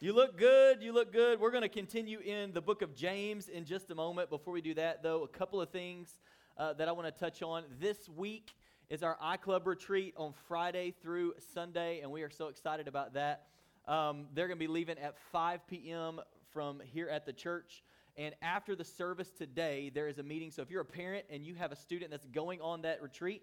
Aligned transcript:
You 0.00 0.12
look 0.12 0.38
good. 0.38 0.80
You 0.80 0.92
look 0.92 1.12
good. 1.12 1.40
We're 1.40 1.50
going 1.50 1.64
to 1.64 1.68
continue 1.68 2.20
in 2.20 2.52
the 2.52 2.60
book 2.60 2.82
of 2.82 2.94
James 2.94 3.48
in 3.48 3.64
just 3.64 3.90
a 3.90 3.96
moment. 3.96 4.30
Before 4.30 4.54
we 4.54 4.60
do 4.60 4.72
that, 4.74 5.02
though, 5.02 5.24
a 5.24 5.26
couple 5.26 5.60
of 5.60 5.70
things 5.70 6.20
uh, 6.56 6.72
that 6.74 6.86
I 6.86 6.92
want 6.92 7.12
to 7.12 7.20
touch 7.20 7.42
on. 7.42 7.64
This 7.80 8.08
week 8.08 8.54
is 8.90 9.02
our 9.02 9.16
iClub 9.16 9.66
retreat 9.66 10.14
on 10.16 10.34
Friday 10.46 10.94
through 11.02 11.34
Sunday, 11.52 11.98
and 12.00 12.12
we 12.12 12.22
are 12.22 12.30
so 12.30 12.46
excited 12.46 12.86
about 12.86 13.14
that. 13.14 13.46
Um, 13.88 14.26
they're 14.34 14.46
going 14.46 14.56
to 14.56 14.64
be 14.64 14.72
leaving 14.72 14.98
at 14.98 15.18
5 15.32 15.66
p.m. 15.66 16.20
from 16.52 16.80
here 16.92 17.08
at 17.08 17.26
the 17.26 17.32
church. 17.32 17.82
And 18.16 18.36
after 18.40 18.76
the 18.76 18.84
service 18.84 19.32
today, 19.32 19.90
there 19.92 20.06
is 20.06 20.18
a 20.18 20.22
meeting. 20.22 20.52
So 20.52 20.62
if 20.62 20.70
you're 20.70 20.82
a 20.82 20.84
parent 20.84 21.24
and 21.28 21.44
you 21.44 21.56
have 21.56 21.72
a 21.72 21.76
student 21.76 22.12
that's 22.12 22.26
going 22.26 22.60
on 22.60 22.82
that 22.82 23.02
retreat, 23.02 23.42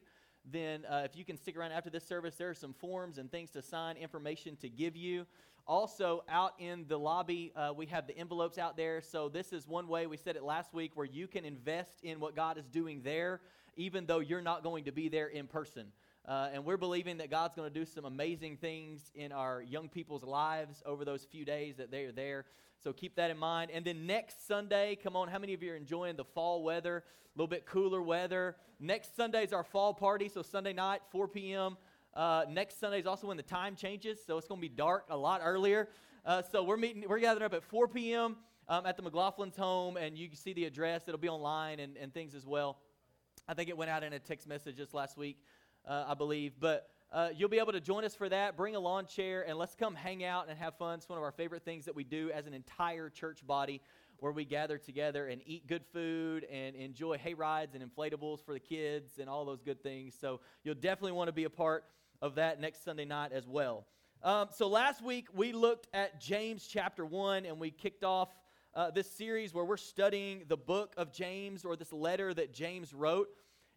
then 0.52 0.86
uh, 0.86 1.02
if 1.06 1.16
you 1.16 1.26
can 1.26 1.38
stick 1.38 1.58
around 1.58 1.72
after 1.72 1.90
this 1.90 2.06
service, 2.06 2.36
there 2.36 2.50
are 2.50 2.56
some 2.56 2.74
forms 2.74 3.18
and 3.18 3.32
things 3.32 3.50
to 3.52 3.62
sign, 3.62 3.98
information 3.98 4.56
to 4.58 4.70
give 4.70 4.96
you. 4.96 5.26
Also, 5.68 6.24
out 6.30 6.54
in 6.60 6.86
the 6.88 6.98
lobby, 6.98 7.52
uh, 7.56 7.74
we 7.76 7.88
have 7.88 8.06
the 8.06 8.16
envelopes 8.16 8.60
out 8.60 8.78
there. 8.78 9.02
So, 9.02 9.30
this 9.30 9.52
is 9.52 9.68
one 9.68 9.88
way, 9.88 10.06
we 10.06 10.18
said 10.18 10.36
it 10.36 10.44
last 10.44 10.74
week, 10.74 10.92
where 10.94 11.08
you 11.08 11.28
can 11.28 11.44
invest 11.44 11.94
in 12.04 12.20
what 12.20 12.36
God 12.36 12.60
is 12.60 12.66
doing 12.68 13.02
there, 13.04 13.42
even 13.76 14.06
though 14.06 14.20
you're 14.20 14.44
not 14.44 14.62
going 14.62 14.84
to 14.84 14.92
be 14.92 15.10
there 15.10 15.28
in 15.28 15.48
person. 15.48 15.88
Uh, 16.28 16.50
and 16.54 16.66
we're 16.66 16.78
believing 16.78 17.18
that 17.18 17.30
God's 17.30 17.54
going 17.56 17.72
to 17.72 17.80
do 17.80 17.86
some 17.86 18.06
amazing 18.06 18.58
things 18.58 19.12
in 19.14 19.32
our 19.32 19.62
young 19.62 19.88
people's 19.88 20.24
lives 20.24 20.82
over 20.84 21.06
those 21.06 21.24
few 21.24 21.46
days 21.46 21.78
that 21.78 21.92
they 21.92 22.06
are 22.06 22.12
there. 22.12 22.46
So 22.84 22.94
keep 22.94 23.16
that 23.18 23.30
in 23.30 23.38
mind. 23.38 23.70
And 23.72 23.86
then 23.86 24.08
next 24.08 24.48
Sunday, 24.48 24.98
come 25.02 25.16
on, 25.16 25.28
how 25.28 25.38
many 25.38 25.54
of 25.54 25.62
you 25.62 25.74
are 25.74 25.76
enjoying 25.76 26.16
the 26.16 26.26
fall 26.26 26.64
weather? 26.64 26.98
A 26.98 27.38
little 27.38 27.48
bit 27.48 27.68
cooler 27.68 28.02
weather. 28.02 28.56
Next 28.80 29.16
Sunday 29.16 29.44
is 29.44 29.54
our 29.54 29.64
fall 29.64 29.94
party. 29.94 30.28
So 30.28 30.42
Sunday 30.42 30.74
night, 30.74 31.02
4 31.12 31.28
p.m. 31.28 31.78
Uh, 32.16 32.46
next 32.50 32.80
Sunday 32.80 33.00
is 33.00 33.06
also 33.06 33.28
when 33.28 33.38
the 33.38 33.44
time 33.44 33.76
changes, 33.76 34.20
so 34.26 34.38
it's 34.38 34.48
going 34.48 34.60
to 34.60 34.68
be 34.68 34.74
dark 34.74 35.06
a 35.10 35.18
lot 35.18 35.42
earlier. 35.44 35.90
Uh, 36.26 36.42
so 36.42 36.64
we're 36.64 36.78
meeting, 36.78 37.04
we're 37.08 37.20
gathering 37.20 37.46
up 37.46 37.54
at 37.54 37.64
4 37.64 37.88
p.m. 37.88 38.38
Um, 38.68 38.88
at 38.88 38.98
the 38.98 39.04
McLaughlin's 39.04 39.58
home, 39.58 39.96
and 39.96 40.18
you 40.18 40.28
can 40.28 40.38
see 40.38 40.54
the 40.54 40.66
address. 40.66 41.04
It'll 41.08 41.20
be 41.20 41.30
online 41.30 41.80
and, 41.80 41.98
and 41.98 42.12
things 42.12 42.34
as 42.34 42.48
well. 42.48 42.78
I 43.48 43.54
think 43.54 43.70
it 43.70 43.78
went 43.78 43.92
out 43.92 44.04
in 44.04 44.14
a 44.14 44.20
text 44.20 44.48
message 44.48 44.78
just 44.78 44.94
last 44.96 45.18
week, 45.18 45.38
uh, 45.88 46.06
I 46.08 46.14
believe. 46.14 46.54
But 46.60 46.88
uh, 47.12 47.30
you'll 47.36 47.50
be 47.50 47.60
able 47.60 47.72
to 47.72 47.82
join 47.82 48.04
us 48.04 48.16
for 48.16 48.28
that. 48.30 48.58
Bring 48.58 48.76
a 48.76 48.80
lawn 48.80 49.06
chair, 49.06 49.48
and 49.48 49.58
let's 49.58 49.76
come 49.76 49.96
hang 49.96 50.24
out 50.24 50.50
and 50.50 50.58
have 50.58 50.78
fun. 50.78 50.96
It's 50.96 51.10
one 51.10 51.18
of 51.18 51.24
our 51.24 51.32
favorite 51.32 51.64
things 51.64 51.86
that 51.86 51.96
we 51.96 52.04
do 52.04 52.32
as 52.34 52.48
an 52.48 52.54
entire 52.54 53.10
church 53.10 53.46
body 53.46 53.82
where 54.20 54.32
we 54.32 54.46
gather 54.46 54.78
together 54.78 55.28
and 55.28 55.42
eat 55.46 55.68
good 55.68 55.84
food 55.94 56.46
and 56.52 56.76
enjoy 56.76 57.18
hay 57.18 57.34
rides 57.34 57.76
and 57.76 57.84
inflatables 57.84 58.44
for 58.44 58.54
the 58.54 58.60
kids 58.60 59.20
and 59.20 59.30
all 59.30 59.46
those 59.46 59.62
good 59.62 59.82
things. 59.84 60.16
So 60.20 60.40
you'll 60.64 60.76
definitely 60.76 61.12
want 61.12 61.28
to 61.28 61.34
be 61.34 61.44
a 61.44 61.50
part 61.50 61.86
of 62.22 62.36
that 62.36 62.60
next 62.60 62.84
Sunday 62.84 63.06
night 63.06 63.32
as 63.34 63.48
well. 63.48 63.86
Um, 64.24 64.48
so 64.52 64.68
last 64.68 65.04
week 65.04 65.28
we 65.34 65.52
looked 65.52 65.88
at 65.94 66.20
James 66.20 66.66
chapter 66.68 67.06
1 67.06 67.46
and 67.46 67.60
we 67.60 67.72
kicked 67.72 68.04
off 68.04 68.30
uh, 68.74 68.92
this 68.92 69.10
series 69.12 69.54
where 69.54 69.64
we're 69.64 69.78
studying 69.78 70.44
the 70.48 70.58
book 70.58 70.94
of 70.98 71.12
James 71.12 71.64
or 71.64 71.76
this 71.76 71.94
letter 71.94 72.34
that 72.34 72.54
James 72.54 72.94
wrote. 72.94 73.28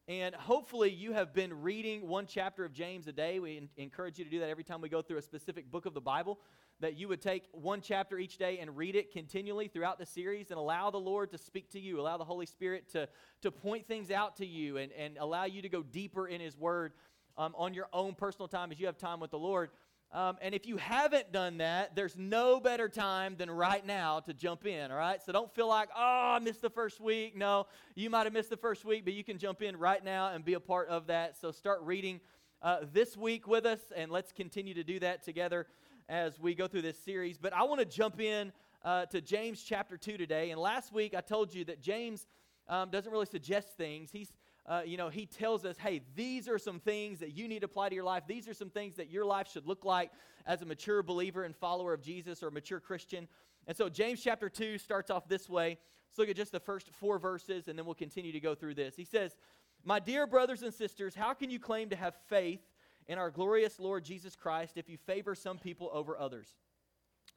And 0.09 0.35
hopefully, 0.35 0.89
you 0.89 1.13
have 1.13 1.35
been 1.35 1.61
reading 1.61 2.09
one 2.09 2.25
chapter 2.27 2.65
of 2.65 2.73
James 2.73 3.09
a 3.09 3.13
day. 3.13 3.41
We 3.41 3.59
in- 3.59 3.69
encourage 3.77 4.19
you 4.19 4.25
to 4.25 4.31
do 4.31 4.41
that 4.41 4.49
every 4.49 4.65
time 4.65 4.81
we 4.81 4.89
go 4.89 5.03
through 5.03 5.19
a 5.19 5.23
specific 5.23 5.71
book 5.71 5.85
of 5.85 5.93
the 5.93 6.01
Bible, 6.01 6.41
that 6.81 6.97
you 6.97 7.09
would 7.09 7.21
take 7.21 7.43
one 7.53 7.83
chapter 7.83 8.19
each 8.19 8.39
day 8.39 8.59
and 8.59 8.75
read 8.75 8.97
it 8.97 9.13
continually 9.13 9.69
throughout 9.69 9.99
the 9.99 10.07
series 10.07 10.51
and 10.51 10.59
allow 10.59 10.91
the 10.91 10.99
Lord 10.99 11.31
to 11.33 11.37
speak 11.37 11.71
to 11.73 11.79
you, 11.79 12.01
allow 12.01 12.17
the 12.17 12.25
Holy 12.25 12.47
Spirit 12.47 12.91
to, 12.93 13.07
to 13.43 13.51
point 13.51 13.87
things 13.87 14.11
out 14.11 14.37
to 14.37 14.47
you, 14.47 14.79
and, 14.79 14.93
and 14.93 15.19
allow 15.19 15.45
you 15.45 15.61
to 15.61 15.69
go 15.69 15.83
deeper 15.83 16.27
in 16.27 16.41
His 16.41 16.57
Word 16.57 16.95
um, 17.37 17.55
on 17.59 17.75
your 17.75 17.89
own 17.93 18.15
personal 18.15 18.49
time 18.49 18.73
as 18.73 18.81
you 18.81 18.87
have 18.87 18.97
time 18.97 19.21
with 19.21 19.31
the 19.31 19.39
Lord. 19.39 19.69
Um, 20.11 20.39
and 20.41 20.55
if 20.55 20.67
you 20.67 20.79
haven't 20.79 21.33
done 21.33 21.59
that, 21.59 21.95
there's 21.95 22.17
no 22.17 22.61
better 22.61 22.89
time 22.89 23.37
than 23.37 23.51
right 23.51 23.85
now 23.85 24.21
to 24.21 24.33
jump 24.33 24.65
in, 24.67 24.91
all 24.91 24.97
right? 24.97 25.23
So 25.23 25.33
don't 25.33 25.55
feel 25.55 25.69
like, 25.69 25.91
oh, 25.95 26.37
I 26.37 26.39
missed 26.39 26.63
the 26.63 26.71
first 26.71 26.99
week. 26.99 27.37
No, 27.37 27.67
you 27.95 28.09
might 28.09 28.25
have 28.25 28.33
missed 28.33 28.49
the 28.49 28.57
first 28.57 28.87
week, 28.87 29.05
but 29.05 29.13
you 29.13 29.23
can 29.23 29.37
jump 29.37 29.61
in 29.61 29.77
right 29.77 30.03
now 30.03 30.33
and 30.33 30.45
be 30.45 30.55
a 30.55 30.61
part 30.61 30.89
of 30.89 31.09
that. 31.09 31.39
So 31.39 31.51
start 31.51 31.83
reading 31.83 32.21
uh, 32.63 32.79
this 32.91 33.19
week 33.19 33.47
with 33.47 33.67
us, 33.67 33.81
and 33.95 34.11
let's 34.11 34.33
continue 34.33 34.73
to 34.75 34.83
do 34.83 34.99
that 35.01 35.23
together 35.23 35.67
as 36.09 36.41
we 36.41 36.55
go 36.55 36.67
through 36.67 36.83
this 36.83 36.99
series. 36.99 37.37
But 37.37 37.53
I 37.53 37.65
want 37.65 37.81
to 37.81 37.85
jump 37.85 38.19
in 38.19 38.51
uh, 38.83 39.05
to 39.07 39.21
James 39.21 39.63
chapter 39.63 39.99
2 39.99 40.17
today. 40.17 40.51
And 40.51 40.61
last 40.61 40.91
week 40.91 41.15
I 41.15 41.21
told 41.21 41.53
you 41.53 41.67
that 41.67 41.83
James 41.83 42.27
um, 42.67 42.91
doesn't 42.91 43.13
really 43.13 43.27
suggest 43.27 43.77
things. 43.77 44.11
He's 44.11 44.33
uh, 44.69 44.83
you 44.85 44.99
know, 44.99 45.09
he 45.09 45.25
tells 45.25 45.65
us, 45.65 45.79
hey, 45.79 46.03
these 46.15 46.47
are 46.47 46.59
some 46.59 46.79
things 46.79 47.21
that 47.21 47.33
you 47.33 47.49
need 47.49 47.61
to 47.61 47.65
apply 47.65 47.89
to 47.89 47.95
your 47.95 48.05
life. 48.05 48.25
These 48.29 48.47
are 48.49 48.55
some 48.55 48.69
things 48.69 48.97
that 48.97 49.11
your 49.11 49.25
life 49.25 49.49
should 49.51 49.67
look 49.67 49.85
like 49.85 50.11
as 50.47 50.61
a 50.61 50.67
mature 50.67 51.03
believer 51.03 51.45
and 51.45 51.57
follower 51.57 51.95
of 51.95 52.03
Jesus 52.03 52.43
or 52.43 52.49
a 52.49 52.53
mature 52.53 52.79
Christian. 52.79 53.29
And 53.67 53.75
so 53.75 53.89
James 53.89 54.23
chapter 54.23 54.51
2 54.51 54.77
starts 54.77 55.11
off 55.11 55.27
this 55.27 55.49
way. 55.49 55.79
Let's 56.11 56.19
look 56.19 56.29
at 56.29 56.37
just 56.37 56.53
the 56.53 56.61
first 56.61 56.91
four 57.01 57.19
verses, 57.19 57.69
and 57.69 57.79
then 57.79 57.87
we'll 57.87 57.95
continue 57.95 58.33
to 58.33 58.41
go 58.41 58.55
through 58.55 58.75
this. 58.75 58.95
He 58.95 59.05
says, 59.05 59.37
My 59.85 59.99
dear 60.01 60.27
brothers 60.27 60.63
and 60.63 60.73
sisters, 60.73 61.15
how 61.15 61.33
can 61.33 61.49
you 61.49 61.59
claim 61.59 61.89
to 61.89 61.97
have 61.97 62.15
faith 62.29 62.61
in 63.07 63.19
our 63.19 63.31
glorious 63.31 63.81
Lord 63.81 64.05
Jesus 64.05 64.37
Christ 64.37 64.77
if 64.77 64.89
you 64.89 64.99
favor 64.99 65.35
some 65.35 65.59
people 65.59 65.89
over 65.95 66.19
others? 66.19 66.49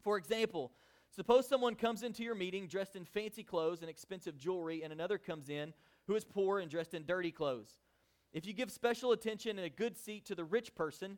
For 0.02 0.18
example, 0.18 0.72
suppose 1.16 1.48
someone 1.48 1.76
comes 1.76 2.04
into 2.04 2.24
your 2.24 2.36
meeting 2.36 2.68
dressed 2.68 2.98
in 2.98 3.06
fancy 3.06 3.44
clothes 3.44 3.82
and 3.82 3.90
expensive 3.90 4.38
jewelry, 4.38 4.84
and 4.84 4.92
another 4.92 5.18
comes 5.18 5.48
in 5.48 5.74
who 6.08 6.16
is 6.16 6.24
poor 6.24 6.60
and 6.60 6.70
dressed 6.70 6.94
in 6.94 7.06
dirty 7.06 7.32
clothes. 7.32 7.72
If 8.34 8.46
you 8.46 8.54
give 8.54 8.72
special 8.72 9.12
attention 9.12 9.58
and 9.58 9.66
a 9.66 9.70
good 9.70 9.98
seat 9.98 10.26
to 10.26 10.36
the 10.36 10.46
rich 10.46 10.74
person, 10.74 11.18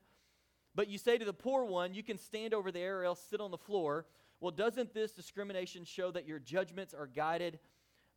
but 0.76 0.88
you 0.88 0.98
say 0.98 1.18
to 1.18 1.26
the 1.26 1.34
poor 1.34 1.64
one, 1.66 1.94
You 1.94 2.04
can 2.04 2.18
stand 2.18 2.54
over 2.54 2.72
there 2.72 3.02
or 3.02 3.04
else 3.06 3.22
sit 3.30 3.40
on 3.40 3.52
the 3.52 3.58
floor, 3.58 4.06
well, 4.40 4.52
doesn't 4.52 4.94
this 4.94 5.14
discrimination 5.14 5.86
show 5.86 6.12
that 6.12 6.28
your 6.28 6.40
judgments 6.40 6.94
are 6.94 7.08
guided 7.08 7.60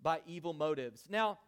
by 0.03 0.21
evil 0.27 0.53
motives? 0.53 1.05
Now, 1.09 1.39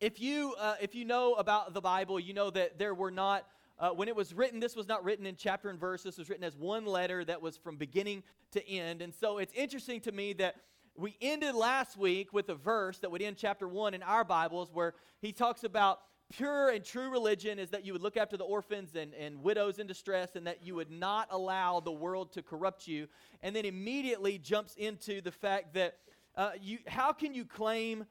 if 0.00 0.20
you, 0.20 0.54
uh, 0.58 0.74
if 0.82 0.94
you 0.94 1.06
know 1.06 1.34
about 1.34 1.72
the 1.72 1.80
Bible, 1.80 2.20
you 2.20 2.34
know 2.34 2.50
that 2.50 2.78
there 2.78 2.94
were 2.94 3.10
not, 3.10 3.46
uh, 3.78 3.90
when 3.90 4.08
it 4.08 4.14
was 4.14 4.34
written, 4.34 4.60
this 4.60 4.76
was 4.76 4.86
not 4.86 5.02
written 5.02 5.24
in 5.24 5.36
chapter 5.36 5.70
and 5.70 5.80
verse. 5.80 6.02
This 6.02 6.18
was 6.18 6.28
written 6.28 6.44
as 6.44 6.54
one 6.56 6.84
letter 6.84 7.24
that 7.24 7.40
was 7.40 7.56
from 7.56 7.76
beginning 7.76 8.22
to 8.50 8.68
end. 8.68 9.00
And 9.00 9.14
so 9.14 9.38
it's 9.38 9.54
interesting 9.54 10.00
to 10.02 10.12
me 10.12 10.34
that 10.34 10.56
we 10.98 11.16
ended 11.20 11.54
last 11.54 11.96
week 11.96 12.32
with 12.32 12.48
a 12.48 12.54
verse 12.54 12.98
that 12.98 13.10
would 13.10 13.20
end 13.20 13.36
chapter 13.38 13.68
1 13.68 13.94
in 13.94 14.02
our 14.02 14.24
Bibles 14.24 14.70
where 14.72 14.94
he 15.20 15.32
talks 15.32 15.64
about 15.64 16.00
pure 16.30 16.70
and 16.70 16.84
true 16.84 17.10
religion 17.10 17.58
is 17.58 17.70
that 17.70 17.84
you 17.84 17.92
would 17.92 18.02
look 18.02 18.16
after 18.16 18.36
the 18.36 18.44
orphans 18.44 18.94
and, 18.94 19.12
and 19.14 19.42
widows 19.42 19.78
in 19.78 19.86
distress 19.86 20.36
and 20.36 20.46
that 20.46 20.64
you 20.64 20.74
would 20.74 20.90
not 20.90 21.28
allow 21.30 21.80
the 21.80 21.92
world 21.92 22.32
to 22.32 22.42
corrupt 22.42 22.88
you. 22.88 23.08
And 23.42 23.54
then 23.54 23.64
immediately 23.64 24.38
jumps 24.38 24.74
into 24.76 25.20
the 25.20 25.30
fact 25.30 25.74
that 25.74 25.98
uh, 26.34 26.52
you, 26.60 26.78
how 26.86 27.12
can 27.12 27.34
you 27.34 27.44
claim 27.44 28.06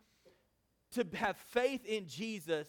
to 0.94 1.06
have 1.16 1.38
faith 1.38 1.86
in 1.86 2.08
Jesus 2.08 2.68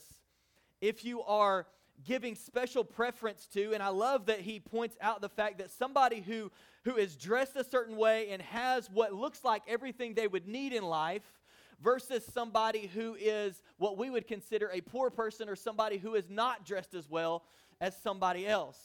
if 0.80 1.04
you 1.04 1.22
are 1.22 1.66
giving 2.04 2.34
special 2.34 2.84
preference 2.84 3.46
to? 3.54 3.72
And 3.72 3.82
I 3.82 3.88
love 3.88 4.26
that 4.26 4.40
he 4.40 4.60
points 4.60 4.96
out 5.00 5.20
the 5.20 5.28
fact 5.28 5.58
that 5.58 5.70
somebody 5.70 6.20
who 6.20 6.50
who 6.84 6.96
is 6.96 7.16
dressed 7.16 7.56
a 7.56 7.64
certain 7.64 7.96
way 7.96 8.30
and 8.30 8.40
has 8.40 8.88
what 8.88 9.12
looks 9.12 9.42
like 9.42 9.62
everything 9.66 10.14
they 10.14 10.28
would 10.28 10.46
need 10.46 10.72
in 10.72 10.84
life 10.84 11.24
versus 11.82 12.24
somebody 12.24 12.86
who 12.94 13.16
is 13.18 13.60
what 13.76 13.98
we 13.98 14.08
would 14.08 14.28
consider 14.28 14.70
a 14.72 14.80
poor 14.80 15.10
person 15.10 15.48
or 15.48 15.56
somebody 15.56 15.98
who 15.98 16.14
is 16.14 16.30
not 16.30 16.64
dressed 16.64 16.94
as 16.94 17.10
well 17.10 17.42
as 17.80 17.96
somebody 17.96 18.46
else. 18.46 18.78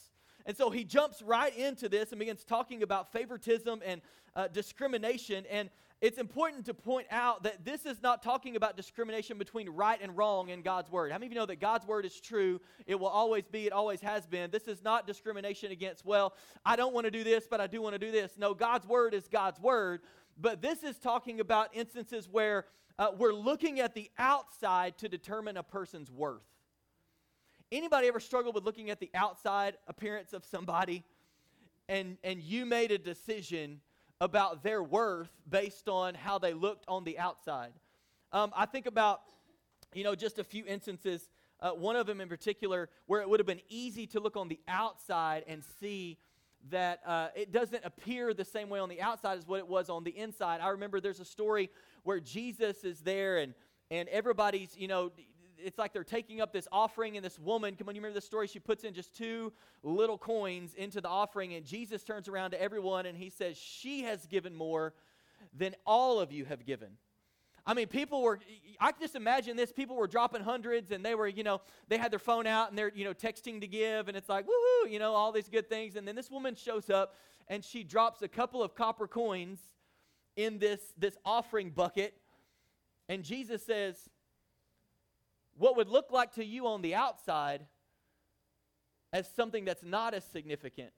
And 0.46 0.56
so 0.56 0.70
he 0.70 0.84
jumps 0.84 1.22
right 1.22 1.56
into 1.56 1.90
this 1.90 2.12
and 2.12 2.20
begins 2.20 2.44
talking 2.44 2.84
about 2.84 3.12
favoritism 3.12 3.82
and 3.86 4.02
uh, 4.36 4.48
discrimination. 4.48 5.46
And 5.50 5.70
it's 6.02 6.18
important 6.18 6.66
to 6.66 6.74
point 6.74 7.06
out 7.12 7.44
that 7.44 7.64
this 7.64 7.86
is 7.86 8.02
not 8.02 8.24
talking 8.24 8.56
about 8.56 8.76
discrimination 8.76 9.38
between 9.38 9.70
right 9.70 10.00
and 10.02 10.18
wrong 10.18 10.50
in 10.50 10.64
God's 10.64 10.90
word. 10.90 11.12
How 11.12 11.20
many 11.20 11.28
of 11.28 11.34
you 11.34 11.38
know 11.38 11.46
that 11.46 11.60
God's 11.60 11.86
word 11.86 12.06
is 12.06 12.20
true? 12.20 12.60
It 12.88 13.00
will 13.00 13.08
always 13.08 13.44
be, 13.52 13.68
it 13.68 13.72
always 13.72 14.02
has 14.02 14.26
been. 14.26 14.50
This 14.50 14.68
is 14.68 14.84
not 14.84 15.06
discrimination 15.06 15.72
against, 15.72 16.04
well, 16.04 16.34
I 16.66 16.76
don't 16.76 16.94
want 16.94 17.06
to 17.06 17.12
do 17.12 17.24
this, 17.24 17.46
but 17.48 17.62
I 17.62 17.68
do 17.68 17.84
want 17.84 17.94
to 17.94 18.00
do 18.00 18.12
this. 18.12 18.32
No, 18.36 18.56
God's 18.56 18.88
word 18.88 19.14
is 19.14 19.28
God's 19.28 19.60
word. 19.60 20.02
But 20.40 20.60
this 20.60 20.84
is 20.84 20.98
talking 20.98 21.40
about 21.40 21.70
instances 21.74 22.28
where 22.28 22.66
uh, 22.98 23.10
we're 23.16 23.34
looking 23.34 23.80
at 23.80 23.94
the 23.94 24.10
outside 24.18 24.98
to 25.00 25.08
determine 25.08 25.56
a 25.56 25.64
person's 25.64 26.10
worth. 26.10 26.42
Anybody 27.72 28.08
ever 28.08 28.20
struggled 28.20 28.54
with 28.54 28.66
looking 28.66 28.90
at 28.90 29.00
the 29.00 29.10
outside 29.14 29.78
appearance 29.88 30.34
of 30.34 30.44
somebody 30.44 31.06
and, 31.88 32.18
and 32.22 32.42
you 32.42 32.66
made 32.66 32.92
a 32.92 32.98
decision 32.98 33.80
about 34.20 34.62
their 34.62 34.84
worth 34.84 35.32
based 35.50 35.88
on 35.88 36.14
how 36.14 36.38
they 36.38 36.54
looked 36.54 36.84
on 36.90 37.06
the 37.06 37.18
outside. 37.18 37.72
Um, 38.34 38.52
I 38.56 38.66
think 38.66 38.88
about, 38.88 39.22
you 39.94 40.04
know, 40.04 40.16
just 40.16 40.38
a 40.38 40.44
few 40.44 40.66
instances, 40.66 41.30
uh, 41.62 41.72
one 41.72 41.96
of 41.96 42.08
them 42.08 42.20
in 42.20 42.28
particular, 42.28 42.90
where 43.06 43.22
it 43.22 43.30
would 43.30 43.40
have 43.40 43.48
been 43.48 43.62
easy 43.70 44.06
to 44.08 44.20
look 44.20 44.36
on 44.36 44.50
the 44.50 44.60
outside 44.68 45.46
and 45.48 45.64
see 45.80 46.18
that 46.70 47.00
uh, 47.06 47.30
it 47.36 47.54
doesn't 47.54 47.86
appear 47.86 48.34
the 48.34 48.46
same 48.46 48.70
way 48.70 48.80
on 48.80 48.90
the 48.90 49.02
outside 49.02 49.38
as 49.38 49.48
what 49.48 49.60
it 49.60 49.68
was 49.68 49.90
on 49.90 50.04
the 50.04 50.16
inside. 50.18 50.60
I 50.60 50.70
remember 50.70 51.00
there's 51.00 51.22
a 51.22 51.26
story 51.26 51.70
where 52.04 52.20
Jesus 52.20 52.84
is 52.84 53.00
there 53.00 53.38
and 53.38 53.54
and 53.92 54.08
everybody's, 54.08 54.76
you 54.78 54.88
know, 54.88 55.12
it's 55.64 55.78
like 55.78 55.94
they're 55.94 56.04
taking 56.04 56.42
up 56.42 56.52
this 56.52 56.68
offering, 56.72 57.16
and 57.16 57.26
this 57.26 57.40
woman, 57.40 57.76
come 57.76 57.90
on, 57.90 57.96
you 57.96 58.02
remember 58.02 58.20
the 58.20 58.26
story? 58.26 58.48
She 58.48 58.60
puts 58.60 58.84
in 58.84 58.94
just 58.94 59.16
two 59.16 59.54
little 59.84 60.18
coins 60.18 60.74
into 60.74 61.02
the 61.02 61.10
offering, 61.10 61.54
and 61.54 61.66
Jesus 61.66 62.04
turns 62.04 62.28
around 62.28 62.52
to 62.52 62.62
everyone 62.62 63.06
and 63.06 63.18
he 63.18 63.30
says, 63.30 63.58
She 63.58 64.04
has 64.04 64.26
given 64.28 64.56
more 64.56 64.94
than 65.58 65.76
all 65.86 66.20
of 66.20 66.32
you 66.32 66.46
have 66.46 66.66
given. 66.66 66.90
I 67.66 67.74
mean, 67.76 67.88
people 67.88 68.24
were, 68.24 68.40
I 68.80 68.92
can 68.92 69.02
just 69.02 69.16
imagine 69.16 69.56
this. 69.56 69.72
People 69.72 69.96
were 69.96 70.08
dropping 70.08 70.42
hundreds 70.42 70.92
and 70.92 71.06
they 71.06 71.14
were, 71.14 71.28
you 71.28 71.44
know, 71.44 71.62
they 71.88 71.98
had 71.98 72.12
their 72.12 72.20
phone 72.20 72.48
out 72.48 72.70
and 72.70 72.78
they're, 72.78 72.92
you 72.96 73.06
know, 73.06 73.14
texting 73.14 73.62
to 73.62 73.68
give 73.68 74.08
and 74.08 74.18
it's 74.18 74.30
like, 74.30 74.46
woohoo, 74.46 74.90
you 74.92 74.98
know, 74.98 75.14
all 75.14 75.32
these 75.32 75.48
good 75.48 75.70
things. 75.70 75.96
And 75.96 76.08
then 76.08 76.16
this 76.16 76.32
woman 76.32 76.56
shows 76.56 76.90
up 76.90 77.16
and 77.48 77.64
she 77.64 77.84
drops 77.84 78.24
a 78.24 78.28
couple 78.28 78.64
of 78.64 78.74
copper 78.74 79.08
coins 79.08 79.60
in 80.36 80.58
this, 80.58 80.80
this 80.98 81.18
offering 81.24 81.70
bucket. 81.70 82.16
And 83.08 83.24
Jesus 83.24 83.64
says, 83.64 84.10
what 85.62 85.78
would 85.78 85.88
look 85.88 86.12
like 86.12 86.34
to 86.34 86.44
you 86.44 86.68
on 86.68 86.82
the 86.82 86.96
outside 86.96 87.66
as 89.14 89.30
something 89.36 89.66
that's 89.66 89.84
not 89.84 90.14
as 90.14 90.24
significant 90.26 90.92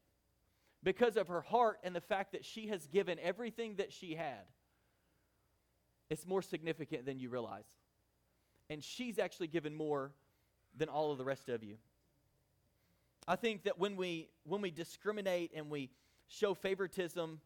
because 0.84 1.18
of 1.18 1.28
her 1.28 1.42
heart 1.42 1.80
and 1.84 1.96
the 1.96 2.02
fact 2.02 2.32
that 2.32 2.46
she 2.46 2.68
has 2.68 2.88
given 2.88 3.18
everything 3.22 3.76
that 3.76 3.92
she 3.92 4.16
had 4.16 4.46
it's 6.10 6.28
more 6.28 6.44
significant 6.44 7.08
than 7.08 7.20
you 7.20 7.30
realize. 7.30 7.66
And 8.70 8.84
she's 8.84 9.18
actually 9.18 9.48
given 9.48 9.74
more 9.74 10.12
than 10.78 10.88
all 10.88 11.12
of 11.12 11.18
the 11.18 11.26
rest 11.26 11.50
of 11.50 11.64
you. 11.64 11.78
I 13.28 13.36
think 13.36 13.64
that 13.64 13.80
when 13.80 13.96
we 13.96 14.30
when 14.44 14.62
we 14.62 14.70
discriminate 14.70 15.52
and 15.56 15.72
we 15.72 15.90
show 16.28 16.54
favoritism 16.54 17.40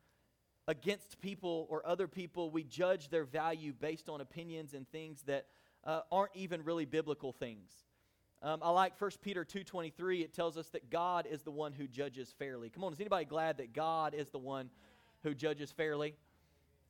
against 0.67 1.21
people 1.21 1.65
or 1.69 1.85
other 1.87 2.09
people, 2.09 2.49
we 2.51 2.63
judge 2.63 3.07
their 3.07 3.23
value 3.23 3.71
based 3.71 4.09
on 4.09 4.19
opinions 4.19 4.73
and 4.73 4.85
things 4.89 5.21
that 5.27 5.45
uh, 5.87 6.01
aren't 6.11 6.35
even 6.35 6.63
really 6.63 6.85
biblical 6.85 7.31
things. 7.31 7.71
Um, 8.43 8.59
I 8.61 8.69
like 8.69 8.99
1 9.01 9.11
Peter 9.21 9.43
2.23. 9.43 10.21
It 10.21 10.33
tells 10.33 10.57
us 10.57 10.67
that 10.69 10.91
God 10.91 11.25
is 11.29 11.41
the 11.41 11.49
one 11.49 11.73
who 11.73 11.87
judges 11.87 12.35
fairly. 12.37 12.69
Come 12.69 12.83
on, 12.83 12.93
is 12.93 12.99
anybody 12.99 13.25
glad 13.25 13.57
that 13.57 13.73
God 13.73 14.13
is 14.13 14.29
the 14.29 14.37
one 14.37 14.69
who 15.23 15.33
judges 15.33 15.71
fairly? 15.71 16.13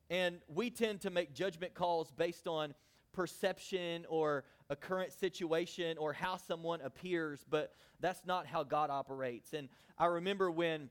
And 0.09 0.39
we 0.53 0.69
tend 0.69 1.01
to 1.01 1.09
make 1.09 1.33
judgment 1.33 1.73
calls 1.73 2.11
based 2.11 2.47
on 2.47 2.73
perception 3.13 4.05
or 4.09 4.43
a 4.69 4.75
current 4.75 5.13
situation 5.13 5.97
or 5.97 6.11
how 6.11 6.35
someone 6.37 6.81
appears, 6.81 7.45
but 7.49 7.73
that's 7.99 8.25
not 8.25 8.45
how 8.45 8.63
God 8.63 8.89
operates. 8.89 9.53
And 9.53 9.69
I 9.97 10.05
remember 10.05 10.51
when, 10.51 10.89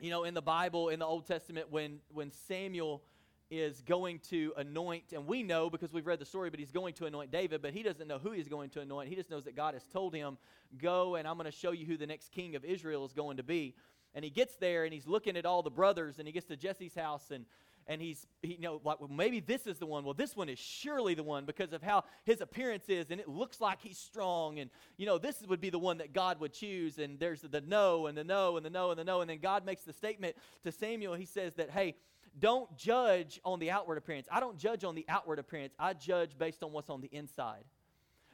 you 0.00 0.10
know, 0.10 0.24
in 0.24 0.34
the 0.34 0.42
Bible, 0.42 0.88
in 0.88 1.00
the 1.00 1.06
Old 1.06 1.26
Testament, 1.26 1.70
when, 1.70 2.00
when 2.12 2.30
Samuel 2.30 3.02
is 3.50 3.80
going 3.82 4.18
to 4.30 4.52
anoint, 4.56 5.12
and 5.12 5.26
we 5.26 5.42
know 5.42 5.70
because 5.70 5.92
we've 5.92 6.06
read 6.06 6.18
the 6.18 6.24
story, 6.24 6.50
but 6.50 6.60
he's 6.60 6.72
going 6.72 6.94
to 6.94 7.06
anoint 7.06 7.30
David, 7.30 7.62
but 7.62 7.72
he 7.72 7.82
doesn't 7.82 8.06
know 8.06 8.18
who 8.18 8.32
he's 8.32 8.48
going 8.48 8.70
to 8.70 8.80
anoint. 8.80 9.08
He 9.08 9.14
just 9.14 9.30
knows 9.30 9.44
that 9.44 9.56
God 9.56 9.74
has 9.74 9.84
told 9.84 10.14
him, 10.14 10.36
Go 10.76 11.14
and 11.14 11.26
I'm 11.26 11.36
going 11.36 11.50
to 11.50 11.56
show 11.56 11.72
you 11.72 11.86
who 11.86 11.96
the 11.96 12.06
next 12.06 12.30
king 12.30 12.56
of 12.56 12.64
Israel 12.64 13.04
is 13.06 13.12
going 13.12 13.38
to 13.38 13.42
be. 13.42 13.74
And 14.14 14.24
he 14.24 14.30
gets 14.30 14.56
there 14.56 14.84
and 14.84 14.92
he's 14.92 15.06
looking 15.06 15.36
at 15.36 15.46
all 15.46 15.62
the 15.62 15.70
brothers, 15.70 16.18
and 16.18 16.26
he 16.26 16.32
gets 16.32 16.46
to 16.46 16.56
Jesse's 16.56 16.94
house, 16.94 17.30
and 17.30 17.44
and 17.88 18.02
he's, 18.02 18.26
he, 18.42 18.54
you 18.54 18.60
know, 18.60 18.82
like, 18.84 19.00
well, 19.00 19.08
maybe 19.08 19.40
this 19.40 19.66
is 19.66 19.78
the 19.78 19.86
one. 19.86 20.04
Well, 20.04 20.12
this 20.12 20.36
one 20.36 20.50
is 20.50 20.58
surely 20.58 21.14
the 21.14 21.22
one 21.22 21.46
because 21.46 21.72
of 21.72 21.82
how 21.82 22.04
his 22.24 22.42
appearance 22.42 22.84
is, 22.90 23.10
and 23.10 23.18
it 23.18 23.28
looks 23.28 23.62
like 23.62 23.80
he's 23.80 23.96
strong. 23.96 24.58
And, 24.58 24.68
you 24.98 25.06
know, 25.06 25.16
this 25.16 25.42
would 25.48 25.60
be 25.60 25.70
the 25.70 25.78
one 25.78 25.96
that 25.98 26.12
God 26.12 26.38
would 26.40 26.52
choose. 26.52 26.98
And 26.98 27.18
there's 27.18 27.40
the 27.40 27.62
no, 27.62 28.06
and 28.06 28.16
the 28.16 28.24
no, 28.24 28.58
and 28.58 28.66
the 28.66 28.70
no, 28.70 28.90
and 28.90 29.00
the 29.00 29.04
no. 29.04 29.22
And 29.22 29.30
then 29.30 29.38
God 29.38 29.64
makes 29.64 29.84
the 29.84 29.94
statement 29.94 30.36
to 30.64 30.70
Samuel. 30.70 31.14
He 31.14 31.24
says 31.24 31.54
that, 31.54 31.70
hey, 31.70 31.96
don't 32.38 32.74
judge 32.76 33.40
on 33.44 33.58
the 33.58 33.70
outward 33.70 33.98
appearance. 33.98 34.26
I 34.30 34.40
don't 34.40 34.58
judge 34.58 34.84
on 34.84 34.94
the 34.94 35.04
outward 35.08 35.38
appearance, 35.38 35.74
I 35.78 35.94
judge 35.94 36.38
based 36.38 36.62
on 36.62 36.72
what's 36.72 36.90
on 36.90 37.00
the 37.00 37.08
inside. 37.08 37.64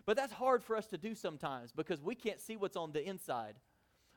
But 0.07 0.17
that's 0.17 0.33
hard 0.33 0.63
for 0.63 0.77
us 0.77 0.87
to 0.89 0.99
do 0.99 1.15
sometimes 1.15 1.73
because 1.73 2.03
we 2.03 2.15
can't 2.15 2.41
see 2.41 2.57
what's 2.57 2.77
on 2.77 2.93
the 2.93 3.03
inside. 3.03 3.55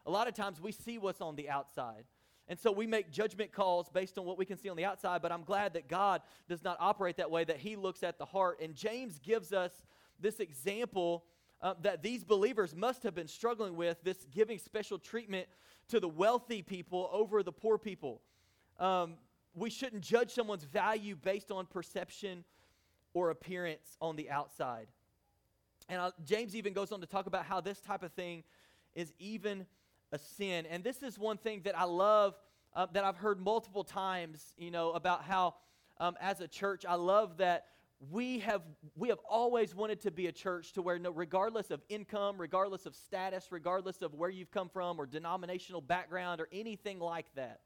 A 0.05 0.11
lot 0.11 0.27
of 0.27 0.33
times 0.33 0.61
we 0.61 0.71
see 0.71 0.97
what's 0.97 1.21
on 1.21 1.35
the 1.35 1.49
outside. 1.49 2.03
And 2.49 2.57
so 2.57 2.71
we 2.71 2.87
make 2.87 3.11
judgment 3.11 3.51
calls 3.51 3.89
based 3.89 4.17
on 4.17 4.25
what 4.25 4.37
we 4.37 4.45
can 4.45 4.57
see 4.57 4.69
on 4.69 4.77
the 4.77 4.85
outside, 4.85 5.21
but 5.21 5.31
I'm 5.31 5.43
glad 5.43 5.73
that 5.73 5.89
God 5.89 6.21
does 6.47 6.63
not 6.63 6.77
operate 6.79 7.17
that 7.17 7.29
way, 7.29 7.43
that 7.43 7.57
He 7.57 7.75
looks 7.75 8.03
at 8.03 8.17
the 8.17 8.25
heart. 8.25 8.59
And 8.61 8.73
James 8.73 9.19
gives 9.19 9.51
us 9.51 9.71
this 10.19 10.39
example 10.39 11.25
uh, 11.61 11.73
that 11.81 12.01
these 12.03 12.23
believers 12.23 12.75
must 12.75 13.03
have 13.03 13.15
been 13.15 13.27
struggling 13.27 13.75
with 13.75 13.97
this 14.03 14.25
giving 14.31 14.59
special 14.59 14.97
treatment 14.97 15.47
to 15.89 15.99
the 15.99 16.07
wealthy 16.07 16.61
people 16.61 17.09
over 17.11 17.43
the 17.43 17.51
poor 17.51 17.77
people. 17.77 18.21
Um, 18.79 19.15
we 19.57 19.69
shouldn't 19.69 20.04
judge 20.04 20.31
someone's 20.31 20.63
value 20.63 21.15
based 21.15 21.51
on 21.51 21.65
perception 21.65 22.44
or 23.13 23.31
appearance 23.31 23.98
on 24.00 24.15
the 24.15 24.30
outside. 24.30 24.88
And 25.89 26.00
uh, 26.00 26.12
James 26.25 26.56
even 26.56 26.74
goes 26.74 26.92
on 26.92 27.01
to 27.01 27.07
talk 27.07 27.25
about 27.25 27.45
how 27.45 27.59
this 27.59 27.80
type 27.80 28.04
of 28.04 28.12
thing 28.12 28.44
is 28.94 29.13
even 29.19 29.65
a 30.12 30.19
sin. 30.19 30.65
And 30.68 30.83
this 30.83 31.01
is 31.01 31.18
one 31.18 31.38
thing 31.38 31.62
that 31.65 31.77
I 31.77 31.86
love 31.86 32.36
uh, 32.75 32.86
that 32.94 33.04
I've 33.04 33.18
heard 33.18 33.39
multiple 33.39 33.83
times, 33.83 34.54
you 34.57 34.69
know, 34.69 34.92
about 34.92 35.24
how 35.24 35.56
um, 36.00 36.15
as 36.21 36.42
a 36.42 36.48
church, 36.48 36.86
I 36.88 36.94
love 36.95 37.38
that 37.38 37.65
we 38.12 38.39
have 38.39 38.62
we 38.95 39.09
have 39.09 39.18
always 39.27 39.74
wanted 39.74 40.01
to 40.01 40.12
be 40.12 40.27
a 40.27 40.31
church 40.31 40.74
to 40.74 40.83
where 40.83 41.00
no, 41.00 41.09
regardless 41.09 41.71
of 41.71 41.81
income 41.89 42.36
regardless 42.38 42.86
of 42.86 42.95
status 42.95 43.48
regardless 43.50 44.04
of 44.04 44.13
where 44.13 44.30
you've 44.30 44.51
come 44.51 44.69
from 44.69 45.00
or 45.00 45.07
denominational 45.07 45.81
background 45.81 46.39
or 46.39 46.48
anything 46.51 47.00
like 47.00 47.25
that 47.33 47.62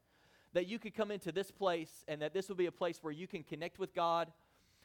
that 0.52 0.66
you 0.66 0.78
could 0.78 0.94
come 0.94 1.10
into 1.10 1.32
this 1.32 1.50
place 1.50 2.04
and 2.08 2.22
that 2.22 2.34
this 2.34 2.48
will 2.48 2.56
be 2.56 2.66
a 2.66 2.72
place 2.72 2.98
where 3.02 3.12
you 3.12 3.26
can 3.26 3.42
connect 3.42 3.78
with 3.78 3.94
god 3.94 4.32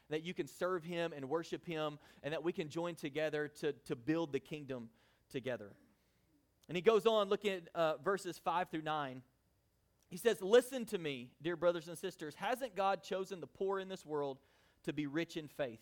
that 0.09 0.23
you 0.23 0.33
can 0.33 0.47
serve 0.47 0.83
him 0.83 1.11
and 1.13 1.27
worship 1.27 1.65
him 1.65 1.99
and 2.23 2.31
that 2.33 2.41
we 2.41 2.53
can 2.53 2.69
join 2.69 2.95
together 2.95 3.49
to, 3.59 3.73
to 3.85 3.95
build 3.95 4.31
the 4.31 4.39
kingdom 4.39 4.89
together 5.29 5.71
and 6.67 6.75
he 6.75 6.81
goes 6.81 7.05
on 7.05 7.29
looking 7.29 7.53
at 7.53 7.63
uh, 7.73 7.97
verses 7.97 8.37
5 8.37 8.69
through 8.69 8.81
9. 8.81 9.21
He 10.09 10.17
says, 10.17 10.41
Listen 10.41 10.85
to 10.87 10.97
me, 10.97 11.29
dear 11.41 11.55
brothers 11.55 11.87
and 11.87 11.97
sisters. 11.97 12.35
Hasn't 12.35 12.75
God 12.75 13.03
chosen 13.03 13.39
the 13.39 13.47
poor 13.47 13.79
in 13.79 13.87
this 13.87 14.05
world 14.05 14.37
to 14.83 14.93
be 14.93 15.07
rich 15.07 15.37
in 15.37 15.47
faith? 15.47 15.79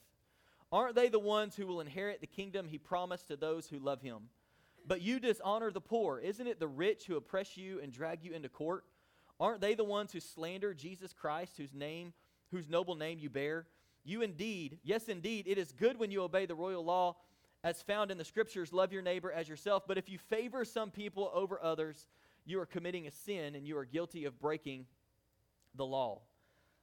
Aren't 0.72 0.96
they 0.96 1.10
the 1.10 1.20
ones 1.20 1.56
who 1.56 1.68
will 1.68 1.82
inherit 1.82 2.22
the 2.22 2.28
kingdom 2.28 2.68
he 2.68 2.78
promised 2.78 3.28
to 3.30 3.36
those 3.36 3.68
who 3.68 3.80
love 3.80 4.02
him? 4.02 4.30
But 4.88 5.02
you 5.02 5.20
dishonor 5.20 5.72
the 5.72 5.82
poor. 5.82 6.20
Isn't 6.20 6.48
it 6.48 6.60
the 6.60 6.68
rich 6.68 7.06
who 7.06 7.16
oppress 7.16 7.58
you 7.58 7.80
and 7.82 7.92
drag 7.92 8.24
you 8.24 8.34
into 8.34 8.50
court? 8.50 8.84
Aren't 9.40 9.62
they 9.62 9.76
the 9.76 9.84
ones 9.84 10.12
who 10.12 10.20
slander 10.20 10.74
Jesus 10.74 11.14
Christ, 11.14 11.54
whose 11.58 11.74
name, 11.74 12.14
whose 12.52 12.70
noble 12.70 12.96
name 12.96 13.20
you 13.20 13.30
bear? 13.30 13.68
You 14.04 14.22
indeed, 14.22 14.78
yes, 14.84 15.10
indeed, 15.10 15.46
it 15.48 15.58
is 15.58 15.72
good 15.72 15.98
when 15.98 16.12
you 16.12 16.22
obey 16.22 16.46
the 16.46 16.56
royal 16.56 16.86
law 16.86 17.16
as 17.64 17.82
found 17.82 18.12
in 18.12 18.20
the 18.20 18.24
scriptures, 18.24 18.72
love 18.72 18.94
your 18.94 19.02
neighbor 19.02 19.32
as 19.32 19.50
yourself. 19.50 19.84
But 19.88 19.98
if 19.98 20.08
you 20.08 20.20
favor 20.20 20.64
some 20.64 20.92
people 20.92 21.32
over 21.34 21.60
others, 21.62 22.06
you 22.46 22.60
are 22.60 22.66
committing 22.68 23.08
a 23.08 23.12
sin 23.12 23.56
and 23.56 23.68
you 23.68 23.76
are 23.80 23.86
guilty 23.86 24.26
of 24.26 24.40
breaking 24.40 24.86
the 25.74 25.86
law. 25.86 26.22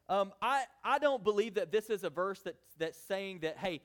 Um, 0.09 0.33
I, 0.43 0.65
I 0.83 0.99
don't 0.99 1.23
believe 1.23 1.55
that 1.55 1.71
this 1.71 1.89
is 1.89 2.03
a 2.03 2.11
verse 2.11 2.41
that, 2.41 2.57
that's 2.79 2.99
saying 2.99 3.39
that, 3.43 3.59
hey, 3.59 3.81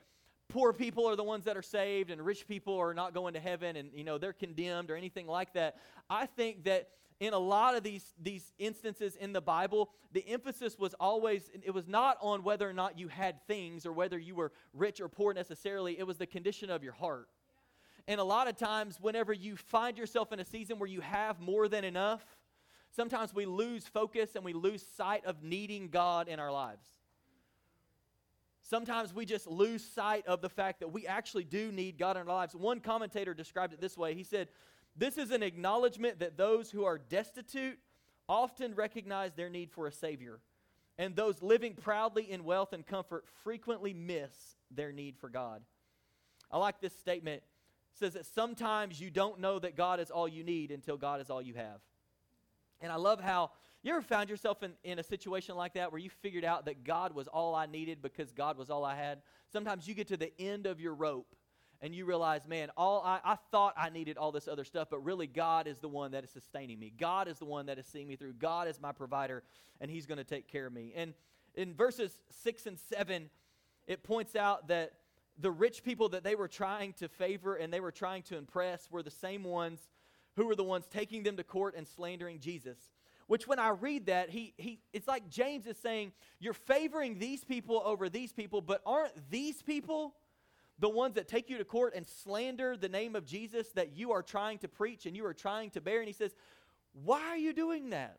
poor 0.48 0.72
people 0.72 1.06
are 1.06 1.14
the 1.14 1.22
ones 1.22 1.44
that 1.44 1.56
are 1.56 1.62
saved 1.62 2.10
and 2.10 2.20
rich 2.20 2.48
people 2.48 2.76
are 2.76 2.92
not 2.92 3.14
going 3.14 3.34
to 3.34 3.40
heaven 3.40 3.76
and, 3.76 3.90
you 3.94 4.02
know, 4.02 4.18
they're 4.18 4.32
condemned 4.32 4.90
or 4.90 4.96
anything 4.96 5.28
like 5.28 5.52
that. 5.52 5.76
I 6.10 6.26
think 6.26 6.64
that 6.64 6.88
in 7.20 7.32
a 7.32 7.38
lot 7.38 7.76
of 7.76 7.82
these, 7.82 8.14
these 8.22 8.52
instances 8.58 9.16
in 9.16 9.32
the 9.32 9.40
Bible, 9.40 9.90
the 10.12 10.24
emphasis 10.28 10.78
was 10.78 10.94
always, 11.00 11.50
it 11.64 11.74
was 11.74 11.88
not 11.88 12.16
on 12.20 12.44
whether 12.44 12.68
or 12.68 12.72
not 12.72 12.98
you 12.98 13.08
had 13.08 13.44
things 13.46 13.84
or 13.84 13.92
whether 13.92 14.18
you 14.18 14.36
were 14.36 14.52
rich 14.72 15.00
or 15.00 15.08
poor 15.08 15.34
necessarily, 15.34 15.98
it 15.98 16.06
was 16.06 16.16
the 16.16 16.26
condition 16.26 16.70
of 16.70 16.84
your 16.84 16.92
heart. 16.92 17.28
And 18.06 18.20
a 18.20 18.24
lot 18.24 18.48
of 18.48 18.56
times, 18.56 18.98
whenever 19.00 19.32
you 19.32 19.56
find 19.56 19.98
yourself 19.98 20.32
in 20.32 20.38
a 20.38 20.44
season 20.44 20.78
where 20.78 20.88
you 20.88 21.00
have 21.00 21.40
more 21.40 21.68
than 21.68 21.84
enough, 21.84 22.24
sometimes 22.94 23.34
we 23.34 23.46
lose 23.46 23.86
focus 23.86 24.30
and 24.34 24.44
we 24.44 24.52
lose 24.52 24.82
sight 24.96 25.24
of 25.24 25.42
needing 25.42 25.88
God 25.88 26.28
in 26.28 26.38
our 26.38 26.52
lives. 26.52 26.86
Sometimes 28.62 29.14
we 29.14 29.24
just 29.24 29.46
lose 29.46 29.82
sight 29.82 30.26
of 30.26 30.40
the 30.40 30.48
fact 30.48 30.80
that 30.80 30.92
we 30.92 31.06
actually 31.06 31.44
do 31.44 31.72
need 31.72 31.98
God 31.98 32.16
in 32.16 32.28
our 32.28 32.34
lives. 32.34 32.54
One 32.54 32.80
commentator 32.80 33.34
described 33.34 33.72
it 33.72 33.80
this 33.80 33.96
way 33.96 34.14
He 34.14 34.22
said, 34.22 34.48
this 34.98 35.16
is 35.16 35.30
an 35.30 35.42
acknowledgement 35.42 36.18
that 36.18 36.36
those 36.36 36.70
who 36.70 36.84
are 36.84 36.98
destitute 36.98 37.78
often 38.28 38.74
recognize 38.74 39.32
their 39.34 39.48
need 39.48 39.70
for 39.70 39.86
a 39.86 39.92
Savior, 39.92 40.40
and 40.98 41.14
those 41.14 41.40
living 41.40 41.74
proudly 41.74 42.30
in 42.30 42.44
wealth 42.44 42.72
and 42.72 42.86
comfort 42.86 43.24
frequently 43.42 43.94
miss 43.94 44.56
their 44.70 44.92
need 44.92 45.16
for 45.16 45.28
God. 45.28 45.62
I 46.50 46.58
like 46.58 46.80
this 46.80 46.96
statement. 46.98 47.42
It 47.94 47.98
says 47.98 48.14
that 48.14 48.26
sometimes 48.26 49.00
you 49.00 49.10
don't 49.10 49.40
know 49.40 49.58
that 49.58 49.76
God 49.76 50.00
is 50.00 50.10
all 50.10 50.28
you 50.28 50.42
need 50.42 50.70
until 50.70 50.96
God 50.96 51.20
is 51.20 51.30
all 51.30 51.40
you 51.40 51.54
have. 51.54 51.80
And 52.80 52.92
I 52.92 52.96
love 52.96 53.20
how 53.20 53.50
You 53.82 53.92
ever 53.92 54.02
found 54.02 54.28
yourself 54.28 54.62
in, 54.62 54.72
in 54.82 54.98
a 54.98 55.02
situation 55.02 55.54
like 55.54 55.74
that 55.74 55.92
where 55.92 56.00
you 56.00 56.10
figured 56.10 56.44
out 56.44 56.64
that 56.64 56.84
God 56.84 57.14
was 57.14 57.28
all 57.28 57.54
I 57.54 57.66
needed 57.66 58.02
because 58.02 58.32
God 58.32 58.58
was 58.58 58.70
all 58.70 58.84
I 58.84 58.96
had? 58.96 59.22
Sometimes 59.52 59.86
you 59.86 59.94
get 59.94 60.08
to 60.08 60.16
the 60.16 60.32
end 60.40 60.66
of 60.66 60.80
your 60.80 60.94
rope 60.94 61.36
and 61.80 61.94
you 61.94 62.04
realize, 62.04 62.46
man, 62.46 62.70
all 62.76 63.02
I, 63.04 63.20
I 63.24 63.36
thought 63.50 63.74
I 63.76 63.90
needed 63.90 64.16
all 64.16 64.32
this 64.32 64.48
other 64.48 64.64
stuff, 64.64 64.88
but 64.90 65.04
really 65.04 65.26
God 65.26 65.66
is 65.66 65.78
the 65.78 65.88
one 65.88 66.10
that 66.12 66.24
is 66.24 66.30
sustaining 66.30 66.78
me. 66.78 66.92
God 66.98 67.28
is 67.28 67.38
the 67.38 67.44
one 67.44 67.66
that 67.66 67.78
is 67.78 67.86
seeing 67.86 68.08
me 68.08 68.16
through. 68.16 68.34
God 68.34 68.68
is 68.68 68.80
my 68.80 68.92
provider, 68.92 69.42
and 69.80 69.90
He's 69.90 70.06
going 70.06 70.18
to 70.18 70.24
take 70.24 70.48
care 70.48 70.66
of 70.66 70.72
me. 70.72 70.92
And 70.96 71.14
in 71.54 71.74
verses 71.74 72.18
six 72.30 72.66
and 72.66 72.78
seven, 72.78 73.30
it 73.86 74.02
points 74.02 74.34
out 74.34 74.68
that 74.68 74.92
the 75.38 75.50
rich 75.50 75.84
people 75.84 76.08
that 76.10 76.24
they 76.24 76.34
were 76.34 76.48
trying 76.48 76.92
to 76.94 77.08
favor 77.08 77.54
and 77.54 77.72
they 77.72 77.80
were 77.80 77.92
trying 77.92 78.22
to 78.24 78.36
impress 78.36 78.90
were 78.90 79.02
the 79.02 79.10
same 79.10 79.44
ones 79.44 79.80
who 80.36 80.46
were 80.46 80.56
the 80.56 80.64
ones 80.64 80.86
taking 80.90 81.22
them 81.22 81.36
to 81.36 81.44
court 81.44 81.74
and 81.76 81.86
slandering 81.86 82.40
Jesus. 82.40 82.76
Which, 83.28 83.46
when 83.46 83.58
I 83.58 83.68
read 83.68 84.06
that, 84.06 84.30
he, 84.30 84.54
he, 84.56 84.80
it's 84.92 85.06
like 85.06 85.28
James 85.28 85.66
is 85.66 85.76
saying, 85.76 86.12
You're 86.40 86.54
favoring 86.54 87.18
these 87.18 87.44
people 87.44 87.82
over 87.84 88.08
these 88.08 88.32
people, 88.32 88.60
but 88.60 88.80
aren't 88.86 89.30
these 89.30 89.62
people 89.62 90.14
the 90.78 90.88
ones 90.88 91.14
that 91.14 91.28
take 91.28 91.50
you 91.50 91.58
to 91.58 91.64
court 91.64 91.94
and 91.94 92.06
slander 92.06 92.76
the 92.76 92.88
name 92.88 93.16
of 93.16 93.24
Jesus 93.24 93.68
that 93.70 93.96
you 93.96 94.12
are 94.12 94.22
trying 94.22 94.58
to 94.58 94.68
preach 94.68 95.06
and 95.06 95.16
you 95.16 95.24
are 95.26 95.34
trying 95.34 95.70
to 95.70 95.80
bear? 95.80 95.98
And 95.98 96.06
he 96.06 96.12
says, 96.12 96.34
Why 96.92 97.20
are 97.22 97.36
you 97.36 97.52
doing 97.52 97.90
that? 97.90 98.18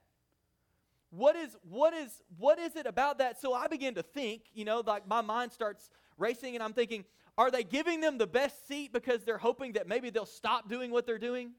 What 1.12 1.36
is, 1.36 1.56
what 1.68 1.94
is, 1.94 2.22
what 2.38 2.60
is 2.60 2.76
it 2.76 2.86
about 2.86 3.18
that? 3.18 3.42
So 3.42 3.54
I 3.54 3.68
begin 3.68 3.96
to 3.96 4.04
think, 4.04 4.44
you 4.54 4.64
know, 4.64 4.84
like 4.86 5.08
my 5.08 5.22
mind 5.22 5.52
starts 5.52 5.90
racing 6.18 6.54
and 6.56 6.64
I'm 6.64 6.74
thinking, 6.74 7.04
are 7.36 7.50
they 7.50 7.64
giving 7.64 8.00
them 8.00 8.18
the 8.18 8.28
best 8.28 8.68
seat 8.68 8.94
because 8.94 9.24
they're 9.24 9.40
hoping 9.40 9.72
that 9.74 9.88
maybe 9.88 10.12
they'll 10.12 10.26
stop 10.28 10.70
doing 10.70 10.92
what 10.92 11.08
they're 11.08 11.18
doing? 11.18 11.54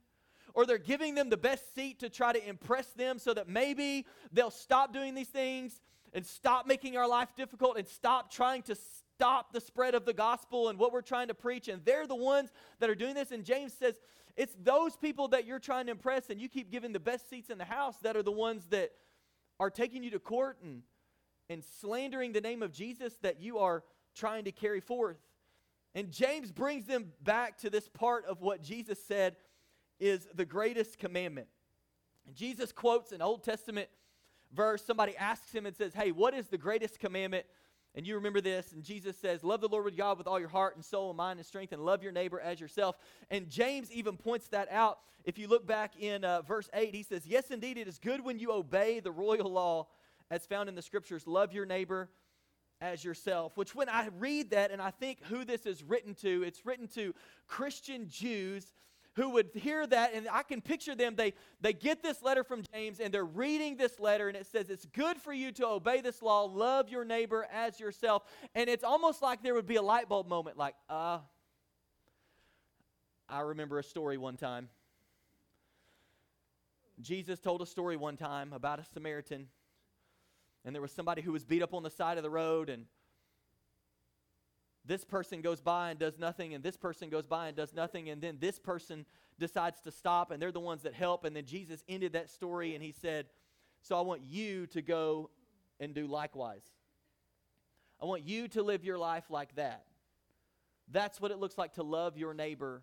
or 0.54 0.66
they're 0.66 0.78
giving 0.78 1.14
them 1.14 1.30
the 1.30 1.36
best 1.36 1.74
seat 1.74 2.00
to 2.00 2.08
try 2.08 2.32
to 2.32 2.48
impress 2.48 2.86
them 2.88 3.18
so 3.18 3.34
that 3.34 3.48
maybe 3.48 4.06
they'll 4.32 4.50
stop 4.50 4.92
doing 4.92 5.14
these 5.14 5.28
things 5.28 5.80
and 6.12 6.26
stop 6.26 6.66
making 6.66 6.96
our 6.96 7.08
life 7.08 7.28
difficult 7.36 7.78
and 7.78 7.86
stop 7.86 8.32
trying 8.32 8.62
to 8.62 8.76
stop 9.20 9.52
the 9.52 9.60
spread 9.60 9.94
of 9.94 10.06
the 10.06 10.14
gospel 10.14 10.70
and 10.70 10.78
what 10.78 10.94
we're 10.94 11.02
trying 11.02 11.28
to 11.28 11.34
preach. 11.34 11.68
And 11.68 11.84
they're 11.84 12.06
the 12.06 12.16
ones 12.16 12.48
that 12.78 12.88
are 12.88 12.94
doing 12.94 13.14
this. 13.14 13.32
And 13.32 13.44
James 13.44 13.74
says, 13.74 13.96
it's 14.34 14.54
those 14.62 14.96
people 14.96 15.28
that 15.28 15.44
you're 15.44 15.58
trying 15.58 15.84
to 15.86 15.92
impress 15.92 16.30
and 16.30 16.40
you 16.40 16.48
keep 16.48 16.70
giving 16.70 16.92
the 16.92 17.00
best 17.00 17.28
seats 17.28 17.50
in 17.50 17.58
the 17.58 17.66
house 17.66 17.96
that 18.02 18.16
are 18.16 18.22
the 18.22 18.32
ones 18.32 18.64
that 18.70 18.92
are 19.58 19.68
taking 19.68 20.02
you 20.02 20.10
to 20.12 20.18
court 20.18 20.56
and, 20.64 20.80
and 21.50 21.62
slandering 21.62 22.32
the 22.32 22.40
name 22.40 22.62
of 22.62 22.72
Jesus 22.72 23.12
that 23.20 23.42
you 23.42 23.58
are 23.58 23.84
trying 24.14 24.44
to 24.44 24.52
carry 24.52 24.80
forth. 24.80 25.18
And 25.94 26.10
James 26.10 26.50
brings 26.50 26.86
them 26.86 27.12
back 27.22 27.58
to 27.58 27.68
this 27.68 27.90
part 27.90 28.24
of 28.24 28.40
what 28.40 28.62
Jesus 28.62 28.98
said 29.04 29.36
is 29.98 30.26
the 30.34 30.46
greatest 30.46 30.98
commandment. 30.98 31.48
And 32.26 32.34
Jesus 32.34 32.72
quotes 32.72 33.12
an 33.12 33.20
Old 33.20 33.44
Testament 33.44 33.90
verse. 34.50 34.82
Somebody 34.82 35.14
asks 35.18 35.52
him 35.52 35.66
and 35.66 35.76
says, 35.76 35.92
Hey, 35.92 36.10
what 36.10 36.32
is 36.32 36.46
the 36.46 36.56
greatest 36.56 36.98
commandment? 36.98 37.44
And 37.94 38.06
you 38.06 38.14
remember 38.14 38.40
this, 38.40 38.72
and 38.72 38.84
Jesus 38.84 39.16
says, 39.16 39.42
Love 39.42 39.60
the 39.60 39.68
Lord 39.68 39.84
with 39.84 39.96
God 39.96 40.16
with 40.16 40.28
all 40.28 40.38
your 40.38 40.48
heart 40.48 40.76
and 40.76 40.84
soul 40.84 41.10
and 41.10 41.16
mind 41.16 41.40
and 41.40 41.46
strength, 41.46 41.72
and 41.72 41.84
love 41.84 42.02
your 42.02 42.12
neighbor 42.12 42.40
as 42.40 42.60
yourself. 42.60 42.96
And 43.30 43.48
James 43.48 43.90
even 43.90 44.16
points 44.16 44.46
that 44.48 44.70
out. 44.70 45.00
If 45.24 45.38
you 45.38 45.48
look 45.48 45.66
back 45.66 45.94
in 45.98 46.24
uh, 46.24 46.42
verse 46.42 46.70
8, 46.72 46.94
he 46.94 47.02
says, 47.02 47.26
Yes, 47.26 47.50
indeed, 47.50 47.78
it 47.78 47.88
is 47.88 47.98
good 47.98 48.24
when 48.24 48.38
you 48.38 48.52
obey 48.52 49.00
the 49.00 49.10
royal 49.10 49.50
law 49.50 49.88
as 50.30 50.46
found 50.46 50.68
in 50.68 50.76
the 50.76 50.82
scriptures. 50.82 51.26
Love 51.26 51.52
your 51.52 51.66
neighbor 51.66 52.08
as 52.80 53.04
yourself. 53.04 53.56
Which, 53.56 53.74
when 53.74 53.88
I 53.88 54.08
read 54.18 54.50
that 54.50 54.70
and 54.70 54.80
I 54.80 54.90
think 54.90 55.24
who 55.24 55.44
this 55.44 55.66
is 55.66 55.82
written 55.82 56.14
to, 56.16 56.44
it's 56.44 56.64
written 56.64 56.86
to 56.94 57.12
Christian 57.48 58.08
Jews 58.08 58.72
who 59.14 59.30
would 59.30 59.50
hear 59.54 59.86
that 59.86 60.14
and 60.14 60.28
i 60.30 60.42
can 60.42 60.60
picture 60.60 60.94
them. 60.94 61.14
They 61.16 61.34
they 61.60 61.72
get 61.72 62.02
this 62.02 62.22
letter 62.22 62.44
from 62.44 62.62
james 62.72 63.00
and 63.00 63.12
they're 63.12 63.24
reading 63.24 63.76
this 63.76 63.98
letter 63.98 64.28
and 64.28 64.36
it 64.36 64.46
says 64.46 64.70
it's 64.70 64.86
good 64.86 65.18
for 65.18 65.32
you 65.32 65.52
to 65.52 65.66
obey 65.66 66.00
this 66.00 66.22
law. 66.22 66.44
Love 66.44 66.88
your 66.88 67.04
neighbor 67.04 67.46
as 67.52 67.80
yourself. 67.80 68.24
And 68.54 68.68
it's 68.70 68.84
almost 68.84 69.22
like 69.22 69.42
there 69.42 69.54
would 69.54 69.66
be 69.66 69.76
a 69.76 69.82
light 69.82 70.08
bulb 70.08 70.28
moment 70.28 70.56
like 70.56 70.74
uh 70.88 71.18
i 73.28 73.40
remember 73.40 73.78
a 73.78 73.84
story 73.84 74.16
one 74.16 74.36
time. 74.36 74.68
Jesus 77.00 77.40
told 77.40 77.62
a 77.62 77.66
story 77.66 77.96
one 77.96 78.16
time 78.16 78.52
about 78.52 78.78
a 78.78 78.84
samaritan 78.84 79.48
and 80.64 80.74
there 80.74 80.82
was 80.82 80.92
somebody 80.92 81.22
who 81.22 81.32
was 81.32 81.44
beat 81.44 81.62
up 81.62 81.72
on 81.72 81.82
the 81.82 81.90
side 81.90 82.18
of 82.18 82.22
the 82.22 82.30
road 82.30 82.68
and 82.68 82.84
this 84.84 85.04
person 85.04 85.42
goes 85.42 85.60
by 85.60 85.90
and 85.90 85.98
does 85.98 86.18
nothing, 86.18 86.54
and 86.54 86.64
this 86.64 86.76
person 86.76 87.10
goes 87.10 87.26
by 87.26 87.48
and 87.48 87.56
does 87.56 87.74
nothing, 87.74 88.08
and 88.08 88.20
then 88.22 88.38
this 88.40 88.58
person 88.58 89.04
decides 89.38 89.80
to 89.82 89.90
stop, 89.90 90.30
and 90.30 90.40
they're 90.40 90.52
the 90.52 90.60
ones 90.60 90.82
that 90.82 90.94
help. 90.94 91.24
And 91.24 91.34
then 91.34 91.44
Jesus 91.44 91.84
ended 91.88 92.14
that 92.14 92.30
story, 92.30 92.74
and 92.74 92.82
he 92.82 92.92
said, 92.92 93.26
So 93.82 93.96
I 93.96 94.00
want 94.00 94.22
you 94.22 94.66
to 94.68 94.82
go 94.82 95.30
and 95.78 95.94
do 95.94 96.06
likewise. 96.06 96.64
I 98.00 98.06
want 98.06 98.22
you 98.22 98.48
to 98.48 98.62
live 98.62 98.84
your 98.84 98.98
life 98.98 99.24
like 99.30 99.54
that. 99.56 99.84
That's 100.90 101.20
what 101.20 101.30
it 101.30 101.38
looks 101.38 101.58
like 101.58 101.74
to 101.74 101.82
love 101.82 102.16
your 102.16 102.34
neighbor 102.34 102.82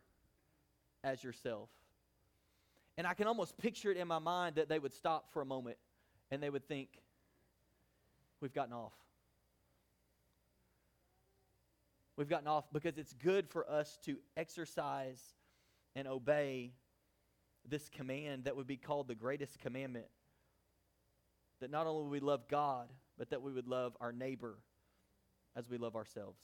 as 1.04 1.24
yourself. 1.24 1.70
And 2.98 3.06
I 3.06 3.13
can 3.13 3.27
almost 3.27 3.58
picture 3.58 3.92
it 3.92 3.98
in 3.98 4.08
my 4.08 4.20
mind 4.20 4.56
that 4.56 4.70
they 4.70 4.80
would 4.80 4.94
stop 4.94 5.32
for 5.32 5.42
a 5.42 5.46
moment 5.46 5.77
and 6.32 6.42
they 6.42 6.50
would 6.50 6.68
think, 6.68 6.89
We've 8.39 8.54
gotten 8.54 8.74
off. 8.74 8.94
We've 12.17 12.27
gotten 12.27 12.47
off 12.47 12.65
because 12.74 12.97
it's 12.97 13.13
good 13.13 13.47
for 13.47 13.69
us 13.69 13.97
to 14.05 14.17
exercise 14.36 15.21
and 15.95 16.07
obey 16.07 16.74
this 17.69 17.89
command 17.89 18.45
that 18.45 18.55
would 18.55 18.67
be 18.67 18.77
called 18.77 19.07
the 19.07 19.15
greatest 19.15 19.59
commandment. 19.59 20.07
That 21.62 21.71
not 21.71 21.88
only 21.88 22.09
we 22.09 22.19
love 22.19 22.47
God, 22.47 22.91
but 23.17 23.29
that 23.29 23.41
we 23.41 23.51
would 23.51 23.67
love 23.67 23.95
our 24.01 24.12
neighbor 24.12 24.57
as 25.55 25.69
we 25.69 25.77
love 25.77 25.95
ourselves. 25.95 26.41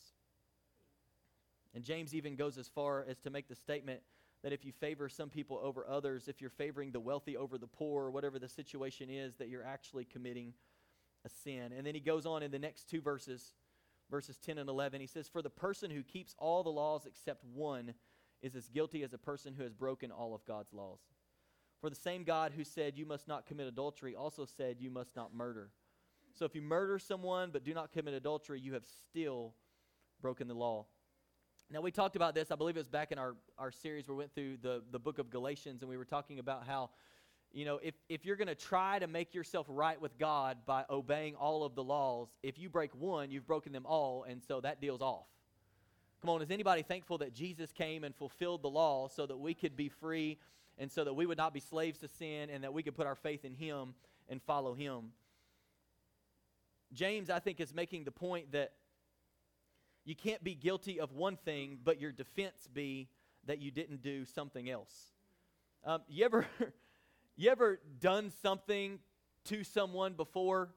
And 1.76 1.84
James 1.84 2.14
even 2.14 2.36
goes 2.36 2.58
as 2.58 2.68
far 2.68 3.06
as 3.08 3.20
to 3.20 3.30
make 3.30 3.48
the 3.48 3.56
statement 3.56 4.02
that 4.44 4.54
if 4.54 4.66
you 4.66 4.72
favor 4.72 5.08
some 5.08 5.30
people 5.30 5.60
over 5.64 5.88
others, 5.88 6.28
if 6.28 6.42
you're 6.42 6.50
favoring 6.50 6.92
the 6.92 7.00
wealthy 7.00 7.38
over 7.38 7.58
the 7.58 7.68
poor, 7.68 8.12
whatever 8.12 8.38
the 8.38 8.50
situation 8.50 9.10
is, 9.10 9.36
that 9.36 9.50
you're 9.50 9.64
actually 9.64 10.06
committing 10.06 10.54
a 11.26 11.30
sin. 11.30 11.72
And 11.76 11.88
then 11.88 11.96
he 11.96 12.02
goes 12.02 12.26
on 12.26 12.44
in 12.44 12.52
the 12.52 12.60
next 12.60 12.90
two 12.90 13.02
verses 13.02 13.54
verses 14.14 14.38
10 14.38 14.60
and 14.60 14.70
11. 14.70 15.02
He 15.02 15.08
says, 15.08 15.28
For 15.28 15.42
the 15.42 15.50
person 15.50 15.90
who 15.90 16.04
keeps 16.04 16.36
all 16.38 16.62
the 16.62 16.70
laws 16.70 17.08
except 17.08 17.44
one 17.44 17.96
is 18.44 18.56
as 18.56 18.68
guilty 18.68 19.02
as 19.02 19.12
a 19.12 19.18
person 19.18 19.56
who 19.56 19.64
has 19.64 19.74
broken 19.74 20.12
all 20.12 20.36
of 20.36 20.46
God's 20.46 20.72
laws. 20.72 21.00
For 21.82 21.90
the 21.90 21.96
same 21.96 22.24
God 22.24 22.52
who 22.56 22.64
said, 22.64 22.96
You 22.96 23.08
must 23.08 23.28
not 23.28 23.48
commit 23.48 23.66
adultery, 23.66 24.16
also 24.16 24.46
said, 24.46 24.76
You 24.80 24.92
must 24.92 25.16
not 25.16 25.34
murder. 25.34 25.72
So 26.36 26.46
if 26.46 26.54
you 26.54 26.62
murder 26.62 27.00
someone 27.00 27.50
but 27.52 27.64
do 27.64 27.74
not 27.74 27.92
commit 27.92 28.14
adultery, 28.14 28.60
you 28.60 28.76
have 28.76 28.86
still 29.10 29.56
broken 30.22 30.48
the 30.48 30.54
law. 30.54 30.86
Now, 31.72 31.82
we 31.82 31.90
talked 31.90 32.16
about 32.16 32.36
this, 32.36 32.52
I 32.52 32.56
believe 32.56 32.76
it 32.76 32.82
was 32.82 32.88
back 32.88 33.12
in 33.12 33.18
our, 33.18 33.36
our 33.58 33.72
series 33.72 34.08
we 34.08 34.14
went 34.14 34.36
through 34.36 34.58
the, 34.62 34.84
the 34.92 35.00
book 35.00 35.18
of 35.18 35.32
Galatians, 35.32 35.82
and 35.82 35.90
we 35.90 35.98
were 35.98 36.06
talking 36.06 36.38
about 36.38 36.68
how 36.68 36.92
you 37.54 37.66
know, 37.66 37.80
if, 37.84 37.94
if 38.10 38.26
you're 38.26 38.36
going 38.36 38.48
to 38.48 38.56
try 38.56 38.98
to 38.98 39.06
make 39.06 39.36
yourself 39.36 39.68
right 39.70 40.02
with 40.02 40.18
God 40.18 40.58
by 40.66 40.86
obeying 40.90 41.36
all 41.36 41.64
of 41.64 41.76
the 41.76 41.84
laws, 41.84 42.30
if 42.42 42.58
you 42.58 42.68
break 42.68 42.96
one, 42.96 43.30
you've 43.30 43.46
broken 43.46 43.72
them 43.72 43.86
all, 43.86 44.26
and 44.28 44.42
so 44.44 44.60
that 44.62 44.82
deal's 44.82 45.02
off. 45.02 45.28
Come 46.22 46.32
on, 46.32 46.42
is 46.42 46.50
anybody 46.50 46.82
thankful 46.82 47.20
that 47.20 47.34
Jesus 47.34 47.72
came 47.72 48.04
and 48.04 48.16
fulfilled 48.16 48.64
the 48.64 48.70
law 48.70 49.08
so 49.08 49.28
that 49.28 49.38
we 49.38 49.54
could 49.54 49.76
be 49.76 49.88
free 49.88 50.40
and 50.80 50.92
so 50.92 51.04
that 51.04 51.14
we 51.14 51.28
would 51.28 51.38
not 51.38 51.54
be 51.54 51.60
slaves 51.60 52.00
to 52.00 52.08
sin 52.08 52.50
and 52.50 52.64
that 52.64 52.74
we 52.74 52.82
could 52.82 52.96
put 52.96 53.06
our 53.06 53.16
faith 53.16 53.46
in 53.46 53.54
Him 53.54 53.94
and 54.28 54.42
follow 54.42 54.74
Him? 54.74 55.12
James, 56.92 57.30
I 57.30 57.38
think, 57.40 57.60
is 57.60 57.74
making 57.74 58.06
the 58.06 58.12
point 58.12 58.52
that 58.54 58.72
you 60.06 60.16
can't 60.16 60.44
be 60.44 60.56
guilty 60.56 61.00
of 61.00 61.12
one 61.12 61.38
thing, 61.38 61.78
but 61.84 62.02
your 62.02 62.12
defense 62.12 62.68
be 62.74 63.10
that 63.46 63.60
you 63.60 63.70
didn't 63.70 64.02
do 64.02 64.26
something 64.26 64.70
else. 64.70 65.12
Um, 65.86 66.02
you 66.08 66.26
ever. 66.26 66.48
You 67.36 67.50
ever 67.50 67.80
done 68.00 68.32
something 68.42 69.00
to 69.46 69.64
someone 69.64 70.14
before 70.14 70.70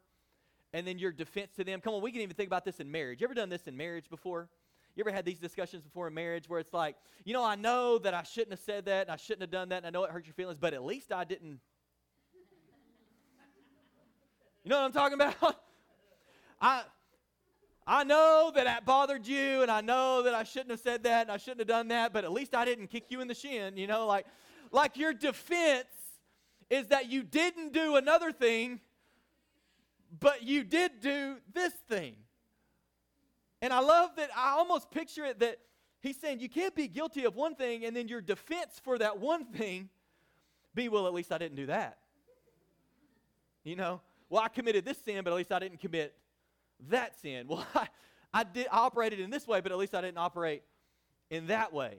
and 0.72 0.86
then 0.86 0.98
your 0.98 1.12
defense 1.12 1.50
to 1.56 1.64
them? 1.64 1.80
Come 1.80 1.94
on, 1.94 2.02
we 2.02 2.10
can 2.10 2.22
even 2.22 2.34
think 2.34 2.48
about 2.48 2.64
this 2.64 2.80
in 2.80 2.90
marriage. 2.90 3.20
You 3.20 3.26
ever 3.26 3.34
done 3.34 3.50
this 3.50 3.66
in 3.66 3.76
marriage 3.76 4.08
before? 4.08 4.48
You 4.94 5.02
ever 5.02 5.12
had 5.12 5.26
these 5.26 5.38
discussions 5.38 5.82
before 5.82 6.08
in 6.08 6.14
marriage 6.14 6.48
where 6.48 6.58
it's 6.58 6.72
like, 6.72 6.96
you 7.24 7.34
know, 7.34 7.44
I 7.44 7.54
know 7.54 7.98
that 7.98 8.14
I 8.14 8.22
shouldn't 8.22 8.52
have 8.52 8.60
said 8.60 8.86
that 8.86 9.02
and 9.02 9.10
I 9.10 9.16
shouldn't 9.16 9.42
have 9.42 9.50
done 9.50 9.68
that 9.68 9.78
and 9.78 9.86
I 9.86 9.90
know 9.90 10.04
it 10.04 10.10
hurt 10.10 10.24
your 10.24 10.32
feelings, 10.32 10.58
but 10.58 10.72
at 10.72 10.82
least 10.82 11.12
I 11.12 11.24
didn't. 11.24 11.60
You 14.64 14.70
know 14.70 14.80
what 14.80 14.86
I'm 14.86 14.92
talking 14.92 15.14
about? 15.14 15.60
I 16.60 16.82
I 17.86 18.02
know 18.02 18.50
that 18.54 18.64
that 18.64 18.84
bothered 18.84 19.26
you 19.26 19.62
and 19.62 19.70
I 19.70 19.80
know 19.80 20.22
that 20.22 20.34
I 20.34 20.42
shouldn't 20.42 20.70
have 20.70 20.80
said 20.80 21.04
that 21.04 21.22
and 21.22 21.30
I 21.30 21.36
shouldn't 21.36 21.60
have 21.60 21.68
done 21.68 21.88
that, 21.88 22.12
but 22.12 22.24
at 22.24 22.32
least 22.32 22.54
I 22.54 22.64
didn't 22.64 22.88
kick 22.88 23.04
you 23.10 23.20
in 23.20 23.28
the 23.28 23.34
shin, 23.34 23.76
you 23.76 23.86
know, 23.86 24.06
like 24.06 24.26
like 24.72 24.96
your 24.96 25.12
defense 25.12 25.86
is 26.70 26.88
that 26.88 27.10
you 27.10 27.22
didn't 27.22 27.72
do 27.72 27.96
another 27.96 28.32
thing, 28.32 28.80
but 30.18 30.42
you 30.42 30.64
did 30.64 31.00
do 31.00 31.36
this 31.52 31.72
thing. 31.88 32.16
And 33.62 33.72
I 33.72 33.80
love 33.80 34.10
that 34.16 34.30
I 34.36 34.50
almost 34.50 34.90
picture 34.90 35.24
it 35.24 35.40
that 35.40 35.58
he's 36.00 36.18
saying 36.18 36.40
you 36.40 36.48
can't 36.48 36.74
be 36.74 36.88
guilty 36.88 37.24
of 37.24 37.34
one 37.34 37.54
thing 37.54 37.84
and 37.84 37.96
then 37.96 38.08
your 38.08 38.20
defense 38.20 38.80
for 38.82 38.98
that 38.98 39.18
one 39.18 39.44
thing 39.44 39.88
be, 40.74 40.88
well, 40.88 41.06
at 41.06 41.14
least 41.14 41.32
I 41.32 41.38
didn't 41.38 41.56
do 41.56 41.66
that. 41.66 41.98
You 43.64 43.76
know, 43.76 44.00
well, 44.28 44.42
I 44.42 44.48
committed 44.48 44.84
this 44.84 44.98
sin, 44.98 45.22
but 45.24 45.32
at 45.32 45.36
least 45.36 45.52
I 45.52 45.58
didn't 45.58 45.80
commit 45.80 46.14
that 46.90 47.18
sin. 47.20 47.46
Well, 47.48 47.66
I, 47.74 47.88
I 48.32 48.44
did 48.44 48.66
I 48.70 48.78
operated 48.80 49.20
in 49.20 49.30
this 49.30 49.46
way, 49.46 49.60
but 49.60 49.72
at 49.72 49.78
least 49.78 49.94
I 49.94 50.02
didn't 50.02 50.18
operate 50.18 50.62
in 51.30 51.46
that 51.46 51.72
way. 51.72 51.98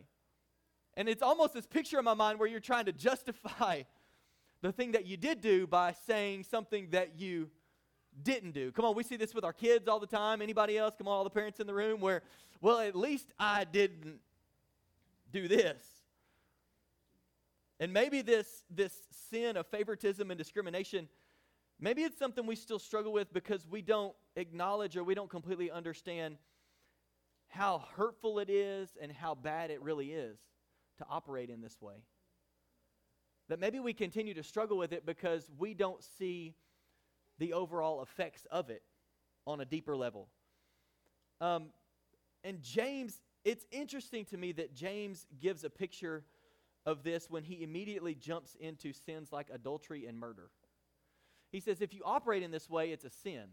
And 0.96 1.10
it's 1.10 1.22
almost 1.22 1.54
this 1.54 1.66
picture 1.66 1.98
in 2.00 2.06
my 2.06 2.14
mind 2.14 2.40
where 2.40 2.48
you're 2.48 2.60
trying 2.60 2.86
to 2.86 2.92
justify 2.92 3.84
the 4.62 4.72
thing 4.72 4.92
that 4.94 5.06
you 5.06 5.18
did 5.18 5.42
do 5.42 5.68
by 5.68 5.94
saying 6.06 6.44
something 6.44 6.90
that 6.92 7.20
you 7.20 7.50
didn't 8.24 8.52
do. 8.52 8.72
Come 8.72 8.86
on, 8.86 8.96
we 8.96 9.04
see 9.04 9.16
this 9.16 9.34
with 9.34 9.44
our 9.44 9.54
kids 9.54 9.88
all 9.88 10.00
the 10.00 10.08
time. 10.08 10.42
Anybody 10.42 10.78
else? 10.78 10.96
Come 10.98 11.08
on, 11.08 11.14
all 11.14 11.24
the 11.24 11.30
parents 11.30 11.60
in 11.60 11.68
the 11.68 11.74
room 11.74 12.02
where, 12.02 12.24
well, 12.62 12.80
at 12.80 12.96
least 12.96 13.32
I 13.40 13.64
didn't 13.64 14.20
do 15.32 15.48
this. 15.48 15.82
And 17.80 17.94
maybe 17.94 18.22
this, 18.22 18.64
this 18.72 18.94
sin 19.30 19.56
of 19.56 19.68
favoritism 19.68 20.32
and 20.32 20.38
discrimination, 20.38 21.08
maybe 21.80 22.02
it's 22.02 22.18
something 22.18 22.46
we 22.48 22.56
still 22.56 22.80
struggle 22.80 23.14
with 23.14 23.32
because 23.34 23.68
we 23.68 23.84
don't 23.84 24.16
acknowledge 24.36 24.98
or 24.98 25.04
we 25.04 25.14
don't 25.14 25.30
completely 25.30 25.70
understand 25.70 26.38
how 27.50 27.84
hurtful 27.96 28.40
it 28.40 28.50
is 28.50 28.90
and 29.00 29.12
how 29.12 29.36
bad 29.36 29.70
it 29.70 29.82
really 29.82 30.12
is 30.12 30.40
to 30.98 31.06
operate 31.08 31.50
in 31.52 31.62
this 31.62 31.80
way. 31.80 31.96
That 33.50 33.60
maybe 33.60 33.80
we 33.80 33.94
continue 33.94 34.34
to 34.34 34.44
struggle 34.44 34.78
with 34.78 34.92
it 34.92 35.06
because 35.06 35.50
we 35.58 35.74
don't 35.74 36.04
see 36.04 36.56
the 37.40 37.54
overall 37.54 38.02
effects 38.02 38.46
of 38.52 38.70
it 38.70 38.84
on 39.46 39.62
a 39.62 39.66
deeper 39.66 39.96
level. 39.96 40.28
Um, 41.40 41.68
and 42.44 42.62
James, 42.62 43.22
it's 43.46 43.66
interesting 43.72 44.26
to 44.26 44.38
me 44.38 44.52
that 44.54 44.74
James 44.74 45.26
gives 45.40 45.64
a 45.64 45.70
picture 45.70 46.26
of 46.86 47.04
this 47.04 47.30
when 47.30 47.44
he 47.44 47.64
immediately 47.64 48.16
jumps 48.16 48.56
into 48.60 48.92
sins 48.94 49.32
like 49.32 49.50
adultery 49.54 50.06
and 50.06 50.20
murder. 50.20 50.50
He 51.52 51.60
says, 51.60 51.82
if 51.82 51.94
you 51.94 52.02
operate 52.04 52.44
in 52.44 52.52
this 52.52 52.70
way, 52.70 52.92
it's 52.92 53.06
a 53.06 53.10
sin. 53.10 53.46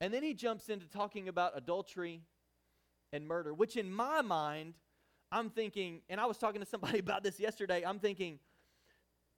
And 0.00 0.14
then 0.14 0.22
he 0.22 0.32
jumps 0.32 0.68
into 0.68 0.86
talking 0.86 1.28
about 1.28 1.56
adultery 1.56 2.22
and 3.12 3.26
murder, 3.26 3.52
which 3.52 3.76
in 3.76 3.92
my 3.92 4.22
mind, 4.22 4.74
I'm 5.30 5.50
thinking, 5.50 6.00
and 6.08 6.20
I 6.20 6.26
was 6.26 6.38
talking 6.38 6.60
to 6.60 6.66
somebody 6.66 6.98
about 7.06 7.22
this 7.22 7.38
yesterday, 7.38 7.84
I'm 7.86 7.98
thinking, 7.98 8.38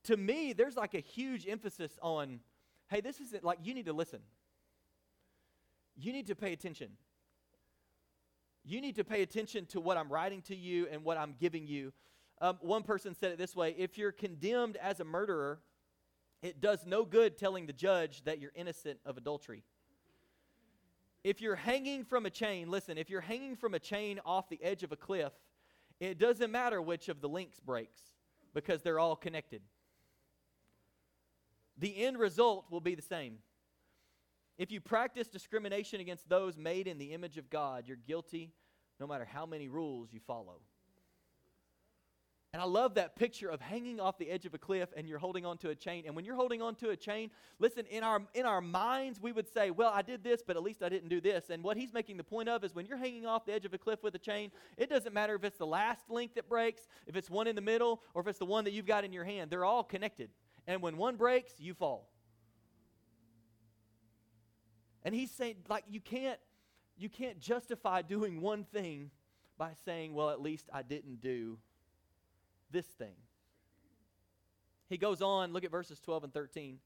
to 0.04 0.16
me, 0.16 0.52
there's 0.52 0.76
like 0.76 0.94
a 0.94 1.00
huge 1.00 1.46
emphasis 1.46 1.98
on, 2.02 2.40
hey, 2.88 3.00
this 3.00 3.20
isn't 3.20 3.44
like 3.44 3.58
you 3.62 3.74
need 3.74 3.86
to 3.86 3.92
listen. 3.92 4.20
You 5.96 6.12
need 6.12 6.28
to 6.28 6.34
pay 6.34 6.52
attention. 6.52 6.90
You 8.64 8.80
need 8.80 8.96
to 8.96 9.04
pay 9.04 9.22
attention 9.22 9.66
to 9.66 9.80
what 9.80 9.96
I'm 9.96 10.10
writing 10.10 10.42
to 10.42 10.56
you 10.56 10.86
and 10.90 11.04
what 11.04 11.18
I'm 11.18 11.34
giving 11.38 11.66
you. 11.66 11.92
Um, 12.40 12.58
one 12.62 12.82
person 12.82 13.14
said 13.14 13.32
it 13.32 13.38
this 13.38 13.54
way 13.54 13.74
if 13.76 13.98
you're 13.98 14.12
condemned 14.12 14.76
as 14.76 15.00
a 15.00 15.04
murderer, 15.04 15.60
it 16.42 16.60
does 16.60 16.86
no 16.86 17.04
good 17.04 17.36
telling 17.36 17.66
the 17.66 17.72
judge 17.72 18.24
that 18.24 18.38
you're 18.38 18.52
innocent 18.54 18.98
of 19.04 19.18
adultery. 19.18 19.62
If 21.22 21.42
you're 21.42 21.56
hanging 21.56 22.04
from 22.04 22.24
a 22.24 22.30
chain, 22.30 22.70
listen, 22.70 22.96
if 22.96 23.10
you're 23.10 23.20
hanging 23.20 23.56
from 23.56 23.74
a 23.74 23.78
chain 23.78 24.20
off 24.24 24.48
the 24.48 24.62
edge 24.62 24.82
of 24.82 24.92
a 24.92 24.96
cliff, 24.96 25.32
it 26.00 26.18
doesn't 26.18 26.50
matter 26.50 26.80
which 26.82 27.08
of 27.08 27.20
the 27.20 27.28
links 27.28 27.60
breaks 27.60 28.00
because 28.54 28.82
they're 28.82 28.98
all 28.98 29.16
connected 29.16 29.60
the 31.80 32.04
end 32.04 32.18
result 32.18 32.66
will 32.70 32.80
be 32.80 32.94
the 32.94 33.02
same. 33.02 33.38
If 34.58 34.70
you 34.70 34.80
practice 34.80 35.28
discrimination 35.28 36.00
against 36.00 36.28
those 36.28 36.58
made 36.58 36.86
in 36.86 36.98
the 36.98 37.12
image 37.14 37.38
of 37.38 37.48
God, 37.48 37.84
you're 37.86 37.96
guilty 37.96 38.52
no 39.00 39.06
matter 39.06 39.24
how 39.24 39.46
many 39.46 39.68
rules 39.68 40.12
you 40.12 40.20
follow. 40.26 40.60
And 42.52 42.60
I 42.60 42.64
love 42.64 42.94
that 42.94 43.14
picture 43.14 43.48
of 43.48 43.60
hanging 43.60 44.00
off 44.00 44.18
the 44.18 44.28
edge 44.28 44.44
of 44.44 44.54
a 44.54 44.58
cliff 44.58 44.88
and 44.96 45.08
you're 45.08 45.20
holding 45.20 45.46
onto 45.46 45.68
a 45.68 45.74
chain. 45.74 46.02
And 46.04 46.16
when 46.16 46.24
you're 46.24 46.34
holding 46.34 46.60
onto 46.60 46.90
a 46.90 46.96
chain, 46.96 47.30
listen, 47.60 47.86
in 47.86 48.02
our 48.02 48.22
in 48.34 48.44
our 48.44 48.60
minds 48.60 49.20
we 49.20 49.30
would 49.30 49.46
say, 49.46 49.70
"Well, 49.70 49.92
I 49.94 50.02
did 50.02 50.24
this, 50.24 50.42
but 50.44 50.56
at 50.56 50.62
least 50.64 50.82
I 50.82 50.88
didn't 50.88 51.10
do 51.10 51.20
this." 51.20 51.50
And 51.50 51.62
what 51.62 51.76
he's 51.76 51.92
making 51.92 52.16
the 52.16 52.24
point 52.24 52.48
of 52.48 52.64
is 52.64 52.74
when 52.74 52.86
you're 52.86 52.98
hanging 52.98 53.24
off 53.24 53.44
the 53.44 53.52
edge 53.52 53.66
of 53.66 53.72
a 53.72 53.78
cliff 53.78 54.02
with 54.02 54.16
a 54.16 54.18
chain, 54.18 54.50
it 54.76 54.90
doesn't 54.90 55.14
matter 55.14 55.36
if 55.36 55.44
it's 55.44 55.58
the 55.58 55.66
last 55.66 56.10
link 56.10 56.34
that 56.34 56.48
breaks, 56.48 56.88
if 57.06 57.14
it's 57.14 57.30
one 57.30 57.46
in 57.46 57.54
the 57.54 57.62
middle, 57.62 58.02
or 58.14 58.22
if 58.22 58.26
it's 58.26 58.40
the 58.40 58.46
one 58.46 58.64
that 58.64 58.72
you've 58.72 58.86
got 58.86 59.04
in 59.04 59.12
your 59.12 59.24
hand. 59.24 59.48
They're 59.48 59.64
all 59.64 59.84
connected. 59.84 60.30
And 60.66 60.82
when 60.82 60.96
one 60.96 61.16
breaks, 61.16 61.54
you 61.60 61.74
fall. 61.74 62.10
And 65.04 65.14
he's 65.14 65.30
saying, 65.30 65.56
like, 65.68 65.84
you 65.88 66.00
can't, 66.00 66.38
you 66.98 67.08
can't 67.08 67.38
justify 67.38 68.02
doing 68.02 68.40
one 68.40 68.64
thing 68.64 69.10
by 69.56 69.70
saying, 69.84 70.14
well, 70.14 70.30
at 70.30 70.42
least 70.42 70.68
I 70.72 70.82
didn't 70.82 71.20
do 71.20 71.58
this 72.70 72.86
thing. 72.86 73.16
He 74.88 74.96
goes 74.96 75.22
on, 75.22 75.52
look 75.52 75.64
at 75.64 75.70
verses 75.70 76.00
12 76.00 76.24
and 76.24 76.34
13. 76.34 76.78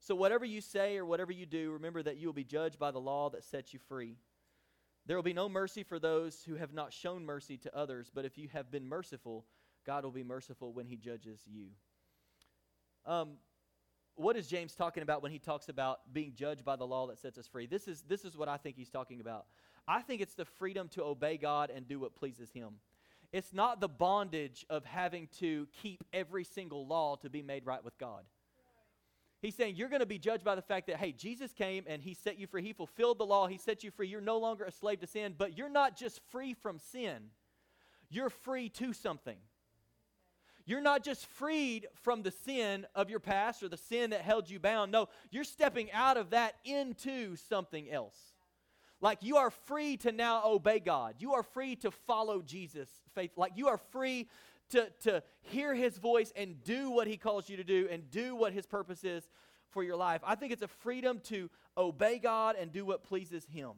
So, 0.00 0.14
whatever 0.14 0.44
you 0.44 0.60
say 0.60 0.96
or 0.96 1.04
whatever 1.04 1.32
you 1.32 1.46
do, 1.46 1.72
remember 1.72 2.02
that 2.02 2.16
you 2.16 2.26
will 2.26 2.34
be 2.34 2.44
judged 2.44 2.78
by 2.78 2.90
the 2.90 3.00
law 3.00 3.30
that 3.30 3.44
sets 3.44 3.72
you 3.72 3.78
free. 3.88 4.16
There 5.06 5.16
will 5.16 5.22
be 5.22 5.34
no 5.34 5.48
mercy 5.48 5.82
for 5.82 5.98
those 5.98 6.42
who 6.46 6.56
have 6.56 6.72
not 6.72 6.92
shown 6.92 7.24
mercy 7.24 7.58
to 7.58 7.76
others, 7.76 8.10
but 8.12 8.24
if 8.24 8.38
you 8.38 8.48
have 8.48 8.70
been 8.70 8.88
merciful, 8.88 9.44
God 9.86 10.04
will 10.04 10.10
be 10.10 10.24
merciful 10.24 10.72
when 10.72 10.86
he 10.86 10.96
judges 10.96 11.40
you. 11.46 11.66
Um, 13.04 13.32
what 14.16 14.36
is 14.36 14.46
James 14.46 14.74
talking 14.74 15.02
about 15.02 15.22
when 15.22 15.32
he 15.32 15.38
talks 15.38 15.68
about 15.68 16.00
being 16.12 16.32
judged 16.34 16.64
by 16.64 16.76
the 16.76 16.86
law 16.86 17.06
that 17.08 17.18
sets 17.18 17.36
us 17.36 17.46
free? 17.46 17.66
This 17.66 17.88
is, 17.88 18.02
this 18.08 18.24
is 18.24 18.36
what 18.36 18.48
I 18.48 18.56
think 18.56 18.76
he's 18.76 18.90
talking 18.90 19.20
about. 19.20 19.46
I 19.86 20.00
think 20.00 20.22
it's 20.22 20.34
the 20.34 20.46
freedom 20.46 20.88
to 20.90 21.02
obey 21.02 21.36
God 21.36 21.70
and 21.70 21.86
do 21.86 22.00
what 22.00 22.14
pleases 22.14 22.50
him. 22.50 22.76
It's 23.34 23.52
not 23.52 23.80
the 23.80 23.88
bondage 23.88 24.64
of 24.70 24.84
having 24.84 25.26
to 25.40 25.66
keep 25.82 26.04
every 26.12 26.44
single 26.44 26.86
law 26.86 27.16
to 27.16 27.28
be 27.28 27.42
made 27.42 27.66
right 27.66 27.82
with 27.82 27.98
God. 27.98 28.22
He's 29.42 29.56
saying 29.56 29.74
you're 29.74 29.88
going 29.88 30.02
to 30.02 30.06
be 30.06 30.20
judged 30.20 30.44
by 30.44 30.54
the 30.54 30.62
fact 30.62 30.86
that, 30.86 30.98
hey, 30.98 31.10
Jesus 31.10 31.52
came 31.52 31.82
and 31.88 32.00
he 32.00 32.14
set 32.14 32.38
you 32.38 32.46
free. 32.46 32.62
He 32.62 32.72
fulfilled 32.72 33.18
the 33.18 33.26
law, 33.26 33.48
he 33.48 33.58
set 33.58 33.82
you 33.82 33.90
free. 33.90 34.06
You're 34.06 34.20
no 34.20 34.38
longer 34.38 34.62
a 34.62 34.70
slave 34.70 35.00
to 35.00 35.08
sin, 35.08 35.34
but 35.36 35.58
you're 35.58 35.68
not 35.68 35.96
just 35.96 36.20
free 36.30 36.54
from 36.54 36.78
sin, 36.78 37.30
you're 38.08 38.30
free 38.30 38.68
to 38.68 38.92
something. 38.92 39.38
You're 40.64 40.80
not 40.80 41.02
just 41.02 41.26
freed 41.26 41.88
from 42.04 42.22
the 42.22 42.30
sin 42.30 42.86
of 42.94 43.10
your 43.10 43.18
past 43.18 43.64
or 43.64 43.68
the 43.68 43.76
sin 43.76 44.10
that 44.10 44.20
held 44.20 44.48
you 44.48 44.60
bound. 44.60 44.92
No, 44.92 45.08
you're 45.32 45.42
stepping 45.42 45.90
out 45.90 46.16
of 46.16 46.30
that 46.30 46.54
into 46.64 47.34
something 47.34 47.90
else. 47.90 48.33
Like 49.04 49.18
you 49.20 49.36
are 49.36 49.50
free 49.50 49.98
to 49.98 50.12
now 50.12 50.40
obey 50.46 50.80
God. 50.80 51.16
You 51.18 51.34
are 51.34 51.42
free 51.42 51.76
to 51.76 51.90
follow 51.90 52.40
Jesus 52.40 52.88
faith. 53.14 53.32
Like 53.36 53.52
you 53.54 53.68
are 53.68 53.76
free 53.76 54.28
to, 54.70 54.88
to 55.02 55.22
hear 55.42 55.74
his 55.74 55.98
voice 55.98 56.32
and 56.34 56.64
do 56.64 56.90
what 56.90 57.06
he 57.06 57.18
calls 57.18 57.50
you 57.50 57.58
to 57.58 57.64
do 57.64 57.86
and 57.90 58.10
do 58.10 58.34
what 58.34 58.54
his 58.54 58.64
purpose 58.64 59.04
is 59.04 59.28
for 59.72 59.82
your 59.82 59.96
life. 59.96 60.22
I 60.24 60.36
think 60.36 60.54
it's 60.54 60.62
a 60.62 60.68
freedom 60.68 61.20
to 61.24 61.50
obey 61.76 62.18
God 62.18 62.56
and 62.58 62.72
do 62.72 62.86
what 62.86 63.04
pleases 63.04 63.44
him. 63.44 63.72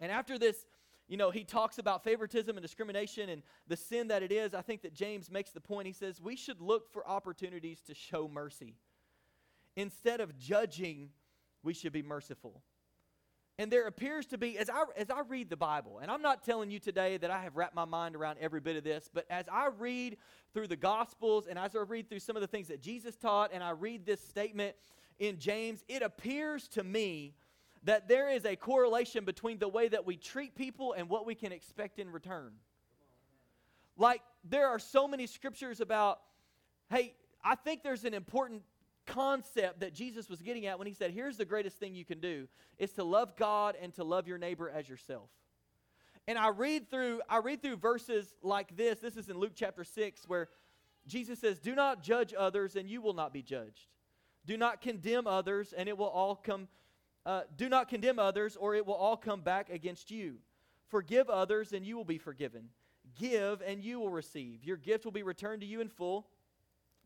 And 0.00 0.10
after 0.10 0.38
this 0.38 0.64
you 1.06 1.18
know, 1.18 1.30
he 1.30 1.44
talks 1.44 1.76
about 1.76 2.02
favoritism 2.02 2.56
and 2.56 2.62
discrimination 2.62 3.28
and 3.28 3.42
the 3.66 3.76
sin 3.76 4.08
that 4.08 4.22
it 4.22 4.32
is. 4.32 4.54
I 4.54 4.62
think 4.62 4.80
that 4.82 4.94
James 4.94 5.30
makes 5.30 5.50
the 5.50 5.60
point. 5.60 5.86
He 5.86 5.92
says 5.92 6.18
we 6.18 6.34
should 6.34 6.62
look 6.62 6.90
for 6.90 7.06
opportunities 7.06 7.82
to 7.82 7.94
show 7.94 8.26
mercy. 8.26 8.74
Instead 9.76 10.22
of 10.22 10.38
judging, 10.38 11.10
we 11.62 11.74
should 11.74 11.92
be 11.92 12.02
merciful. 12.02 12.62
And 13.60 13.72
there 13.72 13.88
appears 13.88 14.26
to 14.26 14.38
be, 14.38 14.56
as 14.56 14.70
I, 14.70 14.84
as 14.96 15.10
I 15.10 15.20
read 15.28 15.50
the 15.50 15.56
Bible, 15.56 15.98
and 16.00 16.12
I'm 16.12 16.22
not 16.22 16.44
telling 16.44 16.70
you 16.70 16.78
today 16.78 17.16
that 17.16 17.30
I 17.30 17.42
have 17.42 17.56
wrapped 17.56 17.74
my 17.74 17.84
mind 17.84 18.14
around 18.14 18.38
every 18.40 18.60
bit 18.60 18.76
of 18.76 18.84
this, 18.84 19.10
but 19.12 19.26
as 19.28 19.46
I 19.52 19.68
read 19.76 20.16
through 20.54 20.68
the 20.68 20.76
Gospels 20.76 21.48
and 21.48 21.58
as 21.58 21.74
I 21.74 21.80
read 21.80 22.08
through 22.08 22.20
some 22.20 22.36
of 22.36 22.40
the 22.40 22.46
things 22.46 22.68
that 22.68 22.80
Jesus 22.80 23.16
taught, 23.16 23.50
and 23.52 23.62
I 23.64 23.70
read 23.70 24.06
this 24.06 24.20
statement 24.20 24.76
in 25.18 25.40
James, 25.40 25.84
it 25.88 26.02
appears 26.02 26.68
to 26.68 26.84
me 26.84 27.34
that 27.82 28.06
there 28.06 28.30
is 28.30 28.44
a 28.44 28.54
correlation 28.54 29.24
between 29.24 29.58
the 29.58 29.68
way 29.68 29.88
that 29.88 30.06
we 30.06 30.16
treat 30.16 30.54
people 30.54 30.92
and 30.92 31.08
what 31.08 31.26
we 31.26 31.34
can 31.34 31.50
expect 31.50 31.98
in 31.98 32.12
return. 32.12 32.52
Like, 33.96 34.22
there 34.44 34.68
are 34.68 34.78
so 34.78 35.08
many 35.08 35.26
scriptures 35.26 35.80
about, 35.80 36.20
hey, 36.90 37.14
I 37.42 37.56
think 37.56 37.82
there's 37.82 38.04
an 38.04 38.14
important 38.14 38.62
concept 39.08 39.80
that 39.80 39.94
Jesus 39.94 40.28
was 40.28 40.40
getting 40.40 40.66
at 40.66 40.78
when 40.78 40.86
he 40.86 40.94
said, 40.94 41.10
here's 41.10 41.36
the 41.36 41.44
greatest 41.44 41.78
thing 41.78 41.94
you 41.94 42.04
can 42.04 42.20
do 42.20 42.46
is 42.78 42.92
to 42.92 43.04
love 43.04 43.36
God 43.36 43.76
and 43.80 43.92
to 43.94 44.04
love 44.04 44.28
your 44.28 44.38
neighbor 44.38 44.70
as 44.70 44.88
yourself. 44.88 45.30
And 46.26 46.38
I 46.38 46.48
read 46.48 46.90
through 46.90 47.22
I 47.28 47.38
read 47.38 47.62
through 47.62 47.76
verses 47.76 48.34
like 48.42 48.76
this. 48.76 49.00
This 49.00 49.16
is 49.16 49.28
in 49.28 49.38
Luke 49.38 49.52
chapter 49.54 49.82
6 49.82 50.28
where 50.28 50.48
Jesus 51.06 51.38
says, 51.38 51.58
"Do 51.58 51.74
not 51.74 52.02
judge 52.02 52.34
others 52.36 52.76
and 52.76 52.88
you 52.88 53.00
will 53.00 53.14
not 53.14 53.32
be 53.32 53.42
judged. 53.42 53.88
Do 54.44 54.58
not 54.58 54.82
condemn 54.82 55.26
others 55.26 55.72
and 55.72 55.88
it 55.88 55.96
will 55.96 56.08
all 56.08 56.36
come 56.36 56.68
uh, 57.28 57.42
do 57.58 57.68
not 57.68 57.88
condemn 57.90 58.18
others, 58.18 58.56
or 58.56 58.74
it 58.74 58.86
will 58.86 58.94
all 58.94 59.14
come 59.14 59.42
back 59.42 59.68
against 59.68 60.10
you. 60.10 60.36
Forgive 60.86 61.28
others, 61.28 61.74
and 61.74 61.84
you 61.84 61.94
will 61.94 62.06
be 62.06 62.16
forgiven. 62.16 62.70
Give, 63.18 63.60
and 63.60 63.84
you 63.84 64.00
will 64.00 64.08
receive. 64.08 64.64
Your 64.64 64.78
gift 64.78 65.04
will 65.04 65.12
be 65.12 65.22
returned 65.22 65.60
to 65.60 65.66
you 65.66 65.82
in 65.82 65.90
full, 65.90 66.26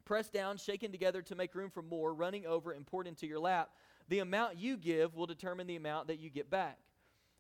pressed 0.05 0.33
down, 0.33 0.57
shaken 0.57 0.93
together 0.93 1.23
to 1.23 1.35
make 1.35 1.55
room 1.55 1.71
for 1.71 1.83
more, 1.83 2.15
running 2.15 2.47
over 2.47 2.73
and 2.73 2.87
poured 2.87 3.07
into 3.07 3.27
your 3.27 3.39
lap. 3.39 3.71
The 4.09 4.21
amount 4.21 4.59
you 4.59 4.77
give 4.77 5.15
will 5.15 5.27
determine 5.27 5.67
the 5.67 5.77
amount 5.77 6.09
that 6.09 6.19
you 6.19 6.31
get 6.31 6.51
back. 6.51 6.79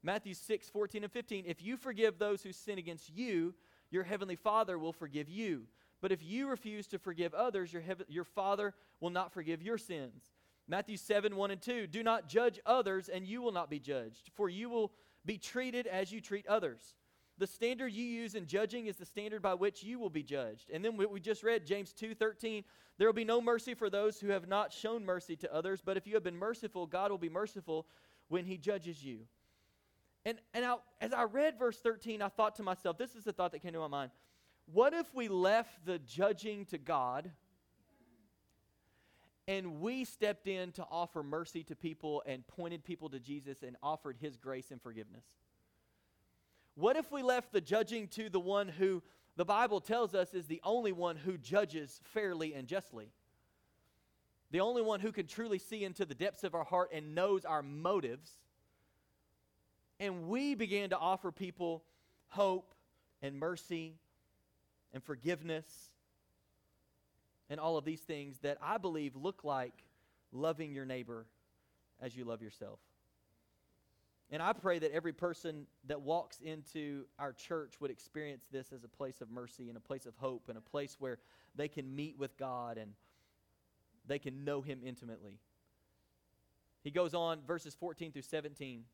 Matthew 0.02 0.34
6, 0.34 0.68
14 0.68 1.04
and 1.04 1.12
15. 1.12 1.44
If 1.46 1.62
you 1.62 1.76
forgive 1.76 2.18
those 2.18 2.42
who 2.42 2.52
sin 2.52 2.78
against 2.78 3.10
you, 3.10 3.54
your 3.90 4.04
heavenly 4.04 4.36
Father 4.36 4.78
will 4.78 4.92
forgive 4.92 5.28
you. 5.28 5.64
But 6.00 6.12
if 6.12 6.22
you 6.22 6.48
refuse 6.48 6.86
to 6.88 6.98
forgive 6.98 7.34
others, 7.34 7.72
your, 7.72 7.82
your 8.08 8.24
Father 8.24 8.74
will 9.00 9.10
not 9.10 9.32
forgive 9.32 9.62
your 9.62 9.78
sins. 9.78 10.32
Matthew 10.66 10.96
7 10.96 11.36
1 11.36 11.50
and 11.50 11.60
2. 11.60 11.86
Do 11.86 12.02
not 12.02 12.28
judge 12.28 12.58
others, 12.66 13.08
and 13.08 13.26
you 13.26 13.42
will 13.42 13.52
not 13.52 13.70
be 13.70 13.78
judged, 13.78 14.30
for 14.34 14.48
you 14.48 14.68
will 14.68 14.92
be 15.24 15.38
treated 15.38 15.86
as 15.86 16.10
you 16.10 16.20
treat 16.20 16.46
others. 16.46 16.94
The 17.42 17.48
standard 17.48 17.92
you 17.92 18.04
use 18.04 18.36
in 18.36 18.46
judging 18.46 18.86
is 18.86 18.98
the 18.98 19.04
standard 19.04 19.42
by 19.42 19.54
which 19.54 19.82
you 19.82 19.98
will 19.98 20.10
be 20.10 20.22
judged. 20.22 20.70
And 20.72 20.84
then 20.84 20.96
we 20.96 21.18
just 21.18 21.42
read, 21.42 21.66
James 21.66 21.92
2:13, 21.92 22.62
There 22.98 23.08
will 23.08 23.12
be 23.12 23.24
no 23.24 23.40
mercy 23.40 23.74
for 23.74 23.90
those 23.90 24.20
who 24.20 24.28
have 24.28 24.46
not 24.46 24.72
shown 24.72 25.04
mercy 25.04 25.34
to 25.34 25.52
others, 25.52 25.82
but 25.84 25.96
if 25.96 26.06
you 26.06 26.14
have 26.14 26.22
been 26.22 26.36
merciful, 26.36 26.86
God 26.86 27.10
will 27.10 27.18
be 27.18 27.28
merciful 27.28 27.88
when 28.28 28.44
he 28.44 28.56
judges 28.56 29.04
you. 29.04 29.26
And, 30.24 30.38
and 30.54 30.64
I, 30.64 30.76
as 31.00 31.12
I 31.12 31.24
read 31.24 31.58
verse 31.58 31.80
13, 31.80 32.22
I 32.22 32.28
thought 32.28 32.54
to 32.58 32.62
myself, 32.62 32.96
this 32.96 33.16
is 33.16 33.24
the 33.24 33.32
thought 33.32 33.50
that 33.50 33.58
came 33.58 33.72
to 33.72 33.80
my 33.80 33.88
mind. 33.88 34.12
What 34.72 34.94
if 34.94 35.12
we 35.12 35.26
left 35.26 35.84
the 35.84 35.98
judging 35.98 36.64
to 36.66 36.78
God 36.78 37.28
and 39.48 39.80
we 39.80 40.04
stepped 40.04 40.46
in 40.46 40.70
to 40.74 40.86
offer 40.88 41.24
mercy 41.24 41.64
to 41.64 41.74
people 41.74 42.22
and 42.24 42.46
pointed 42.46 42.84
people 42.84 43.08
to 43.08 43.18
Jesus 43.18 43.64
and 43.64 43.76
offered 43.82 44.16
his 44.20 44.36
grace 44.36 44.70
and 44.70 44.80
forgiveness? 44.80 45.24
What 46.74 46.96
if 46.96 47.10
we 47.12 47.22
left 47.22 47.52
the 47.52 47.60
judging 47.60 48.08
to 48.08 48.28
the 48.28 48.40
one 48.40 48.68
who 48.68 49.02
the 49.36 49.44
Bible 49.44 49.80
tells 49.80 50.14
us 50.14 50.34
is 50.34 50.46
the 50.46 50.60
only 50.64 50.92
one 50.92 51.16
who 51.16 51.38
judges 51.38 52.00
fairly 52.04 52.54
and 52.54 52.66
justly? 52.66 53.12
The 54.50 54.60
only 54.60 54.82
one 54.82 55.00
who 55.00 55.12
can 55.12 55.26
truly 55.26 55.58
see 55.58 55.84
into 55.84 56.04
the 56.04 56.14
depths 56.14 56.44
of 56.44 56.54
our 56.54 56.64
heart 56.64 56.90
and 56.92 57.14
knows 57.14 57.44
our 57.44 57.62
motives 57.62 58.38
and 60.02 60.28
we 60.28 60.56
began 60.56 60.90
to 60.90 60.98
offer 60.98 61.30
people 61.30 61.84
hope 62.26 62.74
and 63.22 63.38
mercy 63.38 63.94
and 64.92 65.00
forgiveness 65.00 65.64
and 67.48 67.60
all 67.60 67.76
of 67.76 67.84
these 67.84 68.00
things 68.00 68.40
that 68.40 68.58
I 68.60 68.78
believe 68.78 69.14
look 69.14 69.44
like 69.44 69.84
loving 70.32 70.74
your 70.74 70.84
neighbor 70.84 71.26
as 72.00 72.16
you 72.16 72.24
love 72.24 72.42
yourself. 72.42 72.80
And 74.32 74.42
I 74.42 74.54
pray 74.54 74.78
that 74.78 74.92
every 74.92 75.12
person 75.12 75.66
that 75.86 76.00
walks 76.00 76.40
into 76.40 77.04
our 77.18 77.34
church 77.34 77.74
would 77.80 77.90
experience 77.90 78.46
this 78.50 78.72
as 78.72 78.82
a 78.82 78.88
place 78.88 79.20
of 79.20 79.30
mercy 79.30 79.68
and 79.68 79.76
a 79.76 79.80
place 79.80 80.06
of 80.06 80.14
hope 80.16 80.48
and 80.48 80.56
a 80.56 80.62
place 80.62 80.96
where 80.98 81.18
they 81.54 81.68
can 81.68 81.94
meet 81.94 82.18
with 82.18 82.38
God 82.38 82.78
and 82.78 82.92
they 84.06 84.18
can 84.18 84.42
know 84.42 84.62
Him 84.62 84.80
intimately. 84.82 85.38
He 86.82 86.90
goes 86.90 87.12
on, 87.12 87.40
verses 87.46 87.74
14 87.74 88.10
through 88.10 88.22
17. 88.22 88.84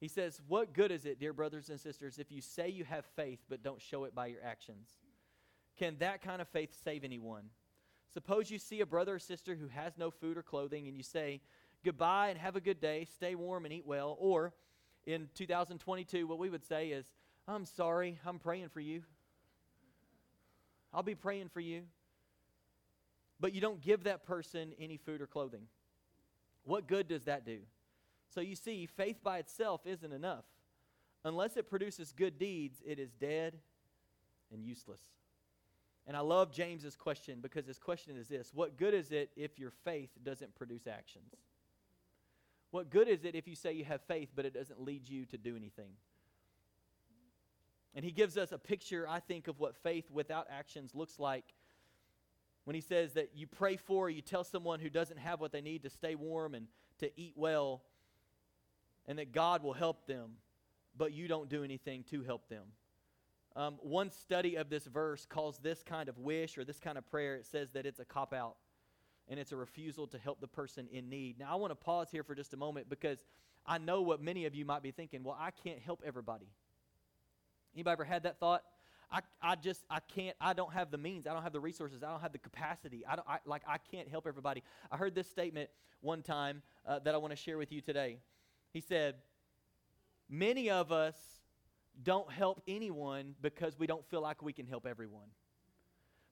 He 0.00 0.08
says, 0.08 0.40
What 0.48 0.72
good 0.72 0.90
is 0.90 1.04
it, 1.04 1.20
dear 1.20 1.34
brothers 1.34 1.68
and 1.68 1.78
sisters, 1.78 2.18
if 2.18 2.32
you 2.32 2.40
say 2.40 2.70
you 2.70 2.84
have 2.84 3.04
faith 3.04 3.40
but 3.50 3.62
don't 3.62 3.82
show 3.82 4.04
it 4.04 4.14
by 4.14 4.28
your 4.28 4.42
actions? 4.42 4.88
Can 5.78 5.96
that 5.98 6.22
kind 6.22 6.40
of 6.40 6.48
faith 6.48 6.74
save 6.82 7.04
anyone? 7.04 7.44
Suppose 8.12 8.50
you 8.50 8.58
see 8.58 8.80
a 8.80 8.86
brother 8.86 9.16
or 9.16 9.18
sister 9.18 9.54
who 9.54 9.68
has 9.68 9.98
no 9.98 10.10
food 10.10 10.38
or 10.38 10.42
clothing 10.42 10.88
and 10.88 10.96
you 10.96 11.02
say, 11.02 11.42
Goodbye 11.84 12.30
and 12.30 12.38
have 12.38 12.56
a 12.56 12.60
good 12.60 12.80
day, 12.80 13.06
stay 13.14 13.34
warm 13.34 13.64
and 13.66 13.72
eat 13.72 13.86
well. 13.86 14.16
Or 14.18 14.52
in 15.06 15.28
2022, 15.34 16.26
what 16.26 16.38
we 16.38 16.50
would 16.50 16.64
say 16.64 16.88
is, 16.88 17.06
I'm 17.48 17.64
sorry, 17.64 18.18
I'm 18.24 18.38
praying 18.38 18.68
for 18.68 18.80
you. 18.80 19.02
I'll 20.92 21.02
be 21.02 21.14
praying 21.14 21.48
for 21.48 21.60
you. 21.60 21.82
But 23.38 23.54
you 23.54 23.60
don't 23.60 23.80
give 23.80 24.04
that 24.04 24.24
person 24.24 24.72
any 24.78 24.98
food 24.98 25.20
or 25.20 25.26
clothing. 25.26 25.62
What 26.64 26.86
good 26.86 27.08
does 27.08 27.24
that 27.24 27.46
do? 27.46 27.58
So 28.34 28.40
you 28.40 28.54
see, 28.54 28.86
faith 28.86 29.22
by 29.22 29.38
itself 29.38 29.80
isn't 29.86 30.12
enough. 30.12 30.44
Unless 31.24 31.56
it 31.56 31.68
produces 31.68 32.12
good 32.12 32.38
deeds, 32.38 32.82
it 32.84 32.98
is 32.98 33.10
dead 33.12 33.58
and 34.52 34.64
useless. 34.64 35.00
And 36.06 36.16
I 36.16 36.20
love 36.20 36.52
James's 36.52 36.96
question 36.96 37.38
because 37.40 37.66
his 37.66 37.78
question 37.78 38.16
is 38.16 38.28
this 38.28 38.52
What 38.54 38.76
good 38.76 38.94
is 38.94 39.12
it 39.12 39.30
if 39.36 39.58
your 39.58 39.70
faith 39.84 40.10
doesn't 40.22 40.54
produce 40.54 40.86
actions? 40.86 41.34
What 42.70 42.90
good 42.90 43.08
is 43.08 43.24
it 43.24 43.34
if 43.34 43.48
you 43.48 43.56
say 43.56 43.72
you 43.72 43.84
have 43.84 44.00
faith, 44.02 44.30
but 44.34 44.44
it 44.44 44.54
doesn't 44.54 44.80
lead 44.80 45.08
you 45.08 45.26
to 45.26 45.38
do 45.38 45.56
anything? 45.56 45.92
And 47.94 48.04
he 48.04 48.12
gives 48.12 48.36
us 48.36 48.52
a 48.52 48.58
picture, 48.58 49.06
I 49.08 49.20
think, 49.20 49.48
of 49.48 49.58
what 49.58 49.76
faith 49.76 50.10
without 50.10 50.46
actions 50.50 50.94
looks 50.94 51.18
like 51.18 51.54
when 52.64 52.74
he 52.74 52.80
says 52.80 53.14
that 53.14 53.30
you 53.34 53.46
pray 53.46 53.76
for, 53.76 54.10
you 54.10 54.22
tell 54.22 54.44
someone 54.44 54.80
who 54.80 54.90
doesn't 54.90 55.18
have 55.18 55.40
what 55.40 55.52
they 55.52 55.60
need 55.60 55.82
to 55.82 55.90
stay 55.90 56.14
warm 56.14 56.54
and 56.54 56.66
to 56.98 57.10
eat 57.18 57.32
well, 57.34 57.82
and 59.06 59.18
that 59.18 59.32
God 59.32 59.62
will 59.62 59.72
help 59.72 60.06
them, 60.06 60.32
but 60.96 61.12
you 61.12 61.26
don't 61.26 61.48
do 61.48 61.64
anything 61.64 62.04
to 62.10 62.22
help 62.22 62.48
them. 62.48 62.64
Um, 63.56 63.78
one 63.82 64.10
study 64.10 64.56
of 64.56 64.70
this 64.70 64.84
verse 64.84 65.26
calls 65.26 65.58
this 65.58 65.82
kind 65.82 66.08
of 66.08 66.18
wish 66.18 66.58
or 66.58 66.64
this 66.64 66.78
kind 66.78 66.96
of 66.96 67.10
prayer, 67.10 67.34
it 67.34 67.46
says 67.46 67.70
that 67.72 67.86
it's 67.86 67.98
a 67.98 68.04
cop 68.04 68.32
out 68.32 68.56
and 69.30 69.40
it's 69.40 69.52
a 69.52 69.56
refusal 69.56 70.06
to 70.08 70.18
help 70.18 70.40
the 70.40 70.46
person 70.46 70.88
in 70.92 71.08
need. 71.08 71.38
Now, 71.38 71.52
I 71.52 71.54
want 71.54 71.70
to 71.70 71.76
pause 71.76 72.08
here 72.10 72.22
for 72.22 72.34
just 72.34 72.52
a 72.52 72.58
moment 72.58 72.90
because 72.90 73.24
I 73.64 73.78
know 73.78 74.02
what 74.02 74.20
many 74.22 74.44
of 74.44 74.54
you 74.54 74.66
might 74.66 74.82
be 74.82 74.90
thinking. 74.90 75.22
Well, 75.22 75.38
I 75.40 75.50
can't 75.50 75.78
help 75.78 76.02
everybody. 76.04 76.48
Anybody 77.74 77.92
ever 77.92 78.04
had 78.04 78.24
that 78.24 78.38
thought? 78.38 78.62
I, 79.10 79.20
I 79.42 79.56
just 79.56 79.84
I 79.90 79.98
can't 80.14 80.36
I 80.40 80.52
don't 80.52 80.72
have 80.72 80.92
the 80.92 80.98
means 80.98 81.26
I 81.26 81.32
don't 81.32 81.42
have 81.42 81.52
the 81.52 81.58
resources 81.58 82.04
I 82.04 82.10
don't 82.10 82.20
have 82.20 82.30
the 82.30 82.38
capacity 82.38 83.04
I 83.04 83.16
don't 83.16 83.26
I, 83.28 83.38
like 83.44 83.62
I 83.66 83.78
can't 83.78 84.08
help 84.08 84.24
everybody 84.24 84.62
I 84.88 84.96
heard 84.96 85.16
this 85.16 85.28
statement 85.28 85.68
one 86.00 86.22
time 86.22 86.62
uh, 86.86 87.00
that 87.00 87.12
I 87.12 87.18
want 87.18 87.32
to 87.32 87.36
share 87.36 87.58
with 87.58 87.72
you 87.72 87.80
today 87.80 88.18
he 88.72 88.80
said, 88.80 89.16
Many 90.28 90.70
of 90.70 90.92
us 90.92 91.16
don't 92.02 92.30
help 92.30 92.62
anyone 92.68 93.34
because 93.42 93.78
we 93.78 93.86
don't 93.86 94.06
feel 94.06 94.20
like 94.20 94.42
we 94.42 94.52
can 94.52 94.66
help 94.66 94.86
everyone. 94.86 95.26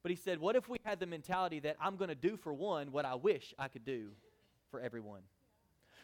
But 0.02 0.10
he 0.10 0.16
said, 0.16 0.38
What 0.38 0.56
if 0.56 0.68
we 0.68 0.78
had 0.84 1.00
the 1.00 1.06
mentality 1.06 1.60
that 1.60 1.76
I'm 1.80 1.96
going 1.96 2.08
to 2.08 2.14
do 2.14 2.36
for 2.36 2.52
one 2.52 2.92
what 2.92 3.04
I 3.04 3.14
wish 3.14 3.54
I 3.58 3.68
could 3.68 3.84
do 3.84 4.10
for 4.70 4.80
everyone? 4.80 5.22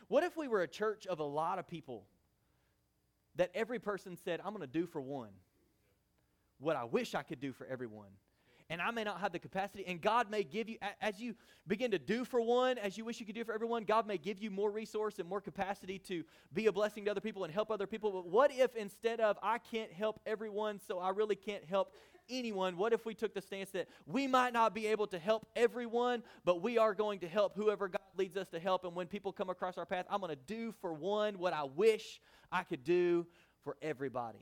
What 0.09 0.24
if 0.24 0.37
we 0.37 0.48
were 0.48 0.62
a 0.62 0.68
church 0.68 1.07
of 1.07 1.20
a 1.20 1.24
lot 1.24 1.59
of 1.59 1.66
people 1.68 2.04
that 3.37 3.50
every 3.54 3.78
person 3.78 4.16
said, 4.16 4.40
I'm 4.44 4.54
going 4.54 4.61
to 4.61 4.66
do 4.66 4.87
for 4.87 5.00
one 5.00 5.30
what 6.59 6.76
I 6.76 6.85
wish 6.85 7.14
I 7.14 7.22
could 7.22 7.40
do 7.40 7.52
for 7.52 7.66
everyone? 7.66 8.11
and 8.70 8.80
I 8.80 8.90
may 8.90 9.04
not 9.04 9.20
have 9.20 9.33
the 9.33 9.38
capacity. 9.38 9.85
And 9.87 10.00
God 10.00 10.30
may 10.30 10.42
give 10.42 10.68
you, 10.68 10.78
as 11.00 11.20
you 11.20 11.35
begin 11.66 11.90
to 11.90 11.98
do 11.98 12.24
for 12.24 12.40
one, 12.40 12.78
as 12.78 12.96
you 12.96 13.04
wish 13.04 13.20
you 13.20 13.26
could 13.26 13.35
do 13.35 13.44
for 13.44 13.52
everyone, 13.52 13.85
God 13.85 14.07
may 14.07 14.18
give 14.18 14.42
you 14.42 14.50
more 14.50 14.70
resource 14.70 15.18
and 15.18 15.28
more 15.28 15.40
capacity 15.40 15.98
to 16.00 16.24
be 16.52 16.66
a 16.66 16.72
blessing 16.72 17.04
to 17.04 17.11
other 17.11 17.20
people 17.20 17.44
and 17.44 17.52
help 17.52 17.70
other 17.70 17.87
people. 17.87 18.11
But 18.11 18.26
what 18.26 18.50
if 18.52 18.74
instead 18.74 19.20
of, 19.20 19.38
I 19.42 19.59
can't 19.59 19.92
help 19.92 20.20
everyone, 20.24 20.80
so 20.87 20.98
I 20.98 21.11
really 21.11 21.37
can't 21.37 21.64
help 21.64 21.92
anyone, 22.28 22.76
what 22.76 22.92
if 22.92 23.04
we 23.06 23.14
took 23.14 23.34
the 23.34 23.40
stance 23.40 23.70
that 23.70 23.88
we 24.06 24.26
might 24.26 24.52
not 24.52 24.74
be 24.74 24.87
able 24.87 25.06
to 25.08 25.18
help 25.18 25.46
everyone, 25.56 26.22
but 26.44 26.62
we 26.62 26.78
are 26.78 26.94
going 26.94 27.20
to 27.20 27.28
help 27.28 27.54
whoever 27.56 27.88
God 27.88 28.00
leads 28.16 28.37
us 28.37 28.48
to 28.48 28.60
help? 28.60 28.84
And 28.84 28.94
when 28.94 29.06
people 29.06 29.32
come 29.32 29.50
across 29.50 29.78
our 29.78 29.87
path, 29.87 30.06
I'm 30.10 30.20
going 30.20 30.30
to 30.30 30.54
do 30.54 30.72
for 30.80 30.92
one 30.92 31.38
what 31.38 31.52
I 31.52 31.64
wish 31.64 32.20
I 32.50 32.62
could 32.62 32.84
do 32.84 33.26
for 33.62 33.76
everybody. 33.82 34.38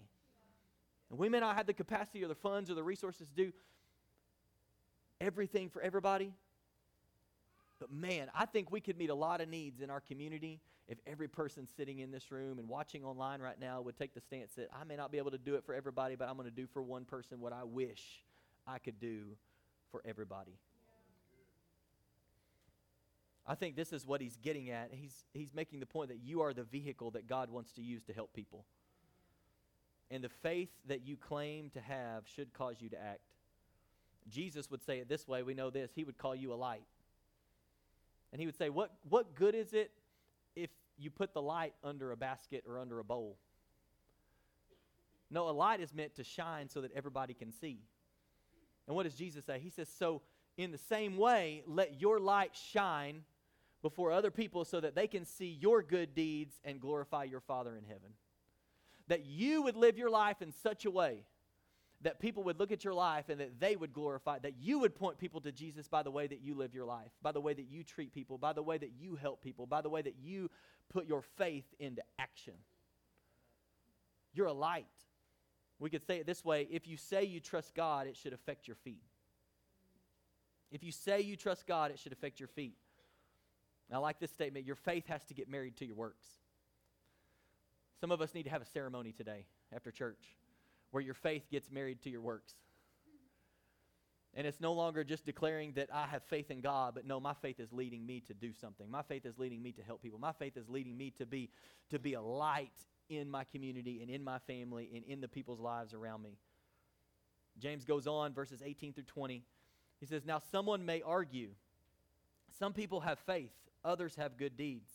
And 1.11 1.19
we 1.19 1.29
may 1.29 1.41
not 1.41 1.57
have 1.57 1.67
the 1.67 1.75
capacity 1.75 2.25
or 2.25 2.29
the 2.29 2.35
funds 2.35 2.71
or 2.71 2.75
the 2.75 2.83
resources 2.83 3.29
to 3.29 3.35
do 3.35 3.53
everything 5.21 5.69
for 5.69 5.83
everybody. 5.83 6.33
But 7.83 7.91
man, 7.91 8.31
I 8.33 8.47
think 8.47 8.71
we 8.71 8.81
could 8.81 8.97
meet 8.97 9.11
a 9.11 9.15
lot 9.15 9.41
of 9.41 9.49
needs 9.49 9.81
in 9.81 9.91
our 9.91 9.99
community 9.99 10.61
if 10.87 10.99
every 11.05 11.27
person 11.27 11.67
sitting 11.77 11.99
in 11.99 12.13
this 12.13 12.31
room 12.31 12.61
and 12.61 12.69
watching 12.69 13.03
online 13.03 13.41
right 13.41 13.59
now 13.61 13.81
would 13.81 13.97
take 13.97 14.15
the 14.15 14.21
stance 14.21 14.53
that 14.53 14.69
I 14.73 14.85
may 14.85 14.95
not 14.95 15.11
be 15.11 15.19
able 15.19 15.33
to 15.33 15.39
do 15.39 15.57
it 15.57 15.65
for 15.67 15.75
everybody, 15.75 16.15
but 16.15 16.29
I'm 16.29 16.37
going 16.37 16.49
to 16.49 16.55
do 16.55 16.69
for 16.69 16.81
one 16.81 17.05
person 17.05 17.41
what 17.41 17.53
I 17.53 17.65
wish 17.65 18.23
I 18.69 18.79
could 18.79 19.01
do 19.01 19.37
for 19.91 20.01
everybody. 20.05 20.53
I 23.49 23.57
think 23.57 23.75
this 23.75 23.93
is 23.93 24.07
what 24.07 24.21
he's 24.21 24.37
getting 24.37 24.71
at. 24.71 24.91
He's, 24.93 25.25
he's 25.35 25.53
making 25.53 25.81
the 25.81 25.87
point 25.87 26.11
that 26.11 26.21
you 26.23 26.43
are 26.43 26.55
the 26.55 26.63
vehicle 26.63 27.11
that 27.11 27.27
God 27.27 27.51
wants 27.51 27.73
to 27.73 27.83
use 27.83 28.05
to 28.05 28.13
help 28.13 28.33
people. 28.33 28.65
And 30.09 30.23
the 30.23 30.29
faith 30.29 30.71
that 30.87 31.05
you 31.05 31.17
claim 31.17 31.69
to 31.71 31.81
have 31.81 32.29
should 32.33 32.55
cause 32.55 32.77
you 32.79 32.91
to 32.91 32.97
act. 32.97 33.33
Jesus 34.29 34.71
would 34.71 34.85
say 34.85 34.99
it 35.01 35.09
this 35.09 35.27
way. 35.27 35.43
We 35.43 35.55
know 35.55 35.71
this. 35.71 35.91
He 35.97 36.05
would 36.05 36.17
call 36.17 36.37
you 36.37 36.53
a 36.53 36.55
light. 36.55 36.85
And 38.33 38.41
he 38.41 38.47
would 38.47 38.57
say, 38.57 38.71
What, 38.71 38.93
what 39.09 39.35
good 39.35 39.55
is 39.55 39.73
it 39.73 39.91
if 40.57 40.71
you 40.99 41.11
put 41.11 41.35
the 41.35 41.43
light 41.43 41.75
under 41.85 42.13
a 42.13 42.17
basket 42.17 42.65
or 42.67 42.79
under 42.79 42.99
a 42.99 43.05
bowl? 43.05 43.37
No, 45.31 45.49
a 45.49 45.51
light 45.51 45.81
is 45.81 45.95
meant 45.95 46.15
to 46.17 46.25
shine 46.25 46.69
so 46.69 46.81
that 46.83 46.93
everybody 46.95 47.35
can 47.35 47.53
see. 47.53 47.81
And 48.87 48.97
what 48.97 49.05
does 49.05 49.15
Jesus 49.15 49.45
say? 49.45 49.59
He 49.59 49.71
says, 49.71 49.89
So, 49.89 50.23
in 50.57 50.71
the 50.71 50.79
same 50.79 51.17
way, 51.17 51.63
let 51.67 52.01
your 52.01 52.21
light 52.21 52.55
shine 52.55 53.23
before 53.81 54.13
other 54.13 54.31
people 54.31 54.65
so 54.65 54.81
that 54.81 54.95
they 54.95 55.07
can 55.07 55.25
see 55.25 55.59
your 55.61 55.83
good 55.83 56.15
deeds 56.15 56.61
and 56.65 56.81
glorify 56.81 57.25
your 57.25 57.41
Father 57.41 57.77
in 57.77 57.85
heaven. 57.85 58.11
That 59.09 59.25
you 59.25 59.63
would 59.63 59.77
live 59.77 59.99
your 59.99 60.11
life 60.11 60.43
in 60.43 60.53
such 60.53 60.85
a 60.85 60.91
way 60.91 61.25
that 62.03 62.19
people 62.19 62.43
would 62.45 62.59
look 62.59 62.73
at 62.73 62.85
your 62.85 62.95
life 62.95 63.29
and 63.29 63.41
that 63.41 63.61
they 63.61 63.77
would 63.77 63.93
glorify, 63.93 64.39
that 64.41 64.55
you 64.61 64.81
would 64.81 64.95
point 64.95 65.19
people 65.19 65.41
to 65.41 65.53
Jesus 65.53 65.89
by 65.89 66.03
the 66.03 66.11
way 66.11 66.27
that 66.27 66.41
you 66.41 66.55
live 66.55 66.75
your 66.75 66.85
life, 66.85 67.13
by 67.23 67.33
the 67.33 67.41
way 67.41 67.55
that 67.55 67.71
you 67.71 67.85
treat 67.85 68.13
people, 68.13 68.39
by 68.39 68.53
the 68.53 68.63
way 68.63 68.77
that 68.77 68.93
you 68.99 69.17
help 69.17 69.43
people, 69.43 69.67
by 69.67 69.81
the 69.81 69.89
way 69.89 70.03
that 70.03 70.17
you 70.21 70.51
put 70.93 71.07
your 71.07 71.23
faith 71.23 71.67
into 71.79 72.03
action. 72.19 72.55
You're 74.35 74.47
a 74.47 74.53
light. 74.53 74.87
We 75.79 75.91
could 75.91 76.05
say 76.05 76.19
it 76.19 76.27
this 76.27 76.45
way 76.45 76.69
if 76.71 76.87
you 76.87 76.97
say 76.97 77.25
you 77.25 77.41
trust 77.41 77.75
God, 77.75 78.07
it 78.07 78.17
should 78.17 78.33
affect 78.33 78.67
your 78.67 78.77
feet. 78.77 79.03
If 80.71 80.83
you 80.83 80.91
say 80.91 81.21
you 81.21 81.37
trust 81.37 81.67
God, 81.67 81.91
it 81.91 81.99
should 81.99 82.13
affect 82.13 82.41
your 82.41 82.49
feet. 82.49 82.77
I 83.93 83.99
like 83.99 84.19
this 84.19 84.31
statement 84.31 84.65
your 84.65 84.77
faith 84.77 85.07
has 85.09 85.23
to 85.27 85.35
get 85.35 85.51
married 85.51 85.77
to 85.77 85.85
your 85.85 85.97
works. 85.97 86.27
Some 88.01 88.11
of 88.11 88.23
us 88.23 88.35
need 88.35 88.45
to 88.45 88.51
have 88.51 88.63
a 88.63 88.67
ceremony 88.67 89.13
today 89.13 89.45
after 89.71 89.91
church 89.91 90.39
where 90.93 91.03
your 91.03 91.15
faith 91.15 91.51
gets 91.51 91.71
married 91.71 92.01
to 92.03 92.11
your 92.11 92.21
works. 92.21 92.55
And 94.35 94.47
it's 94.47 94.61
no 94.61 94.73
longer 94.73 95.05
just 95.05 95.27
declaring 95.27 95.73
that 95.73 95.89
I 95.93 96.07
have 96.07 96.23
faith 96.23 96.51
in 96.51 96.61
God, 96.61 96.95
but 96.95 97.07
no, 97.07 97.21
my 97.21 97.35
faith 97.35 97.61
is 97.61 97.71
leading 97.73 98.07
me 98.07 98.21
to 98.29 98.35
do 98.35 98.53
something. 98.53 98.91
My 98.91 99.03
faith 99.03 99.27
is 99.27 99.39
leading 99.39 99.63
me 99.63 99.73
to 99.73 99.83
help 99.83 100.01
people. 100.03 100.19
My 100.19 100.33
faith 100.33 100.57
is 100.57 100.69
leading 100.69 100.97
me 100.97 101.11
to 101.19 101.27
be 101.27 101.51
to 101.91 101.99
be 101.99 102.15
a 102.15 102.23
light 102.23 102.73
in 103.11 103.31
my 103.31 103.45
community 103.45 104.01
and 104.01 104.11
in 104.11 104.25
my 104.25 104.39
family 104.39 104.89
and 104.95 105.05
in 105.05 105.21
the 105.21 105.29
people's 105.29 105.61
lives 105.61 105.93
around 105.93 106.23
me. 106.23 106.39
James 107.59 107.85
goes 107.85 108.07
on 108.07 108.33
verses 108.33 108.63
18 108.65 108.95
through 108.95 109.05
20. 109.05 109.45
He 110.01 110.07
says, 110.07 110.25
"Now 110.25 110.39
someone 110.39 110.87
may 110.87 111.03
argue, 111.03 111.51
some 112.59 112.73
people 112.73 113.01
have 113.01 113.19
faith, 113.19 113.53
others 113.85 114.15
have 114.17 114.39
good 114.39 114.57
deeds. 114.57 114.91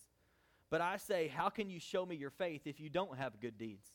But 0.69 0.81
I 0.81 0.97
say, 0.97 1.27
how 1.27 1.49
can 1.49 1.69
you 1.69 1.79
show 1.79 2.05
me 2.05 2.15
your 2.15 2.29
faith 2.29 2.61
if 2.65 2.79
you 2.79 2.89
don't 2.89 3.17
have 3.17 3.39
good 3.39 3.57
deeds? 3.57 3.87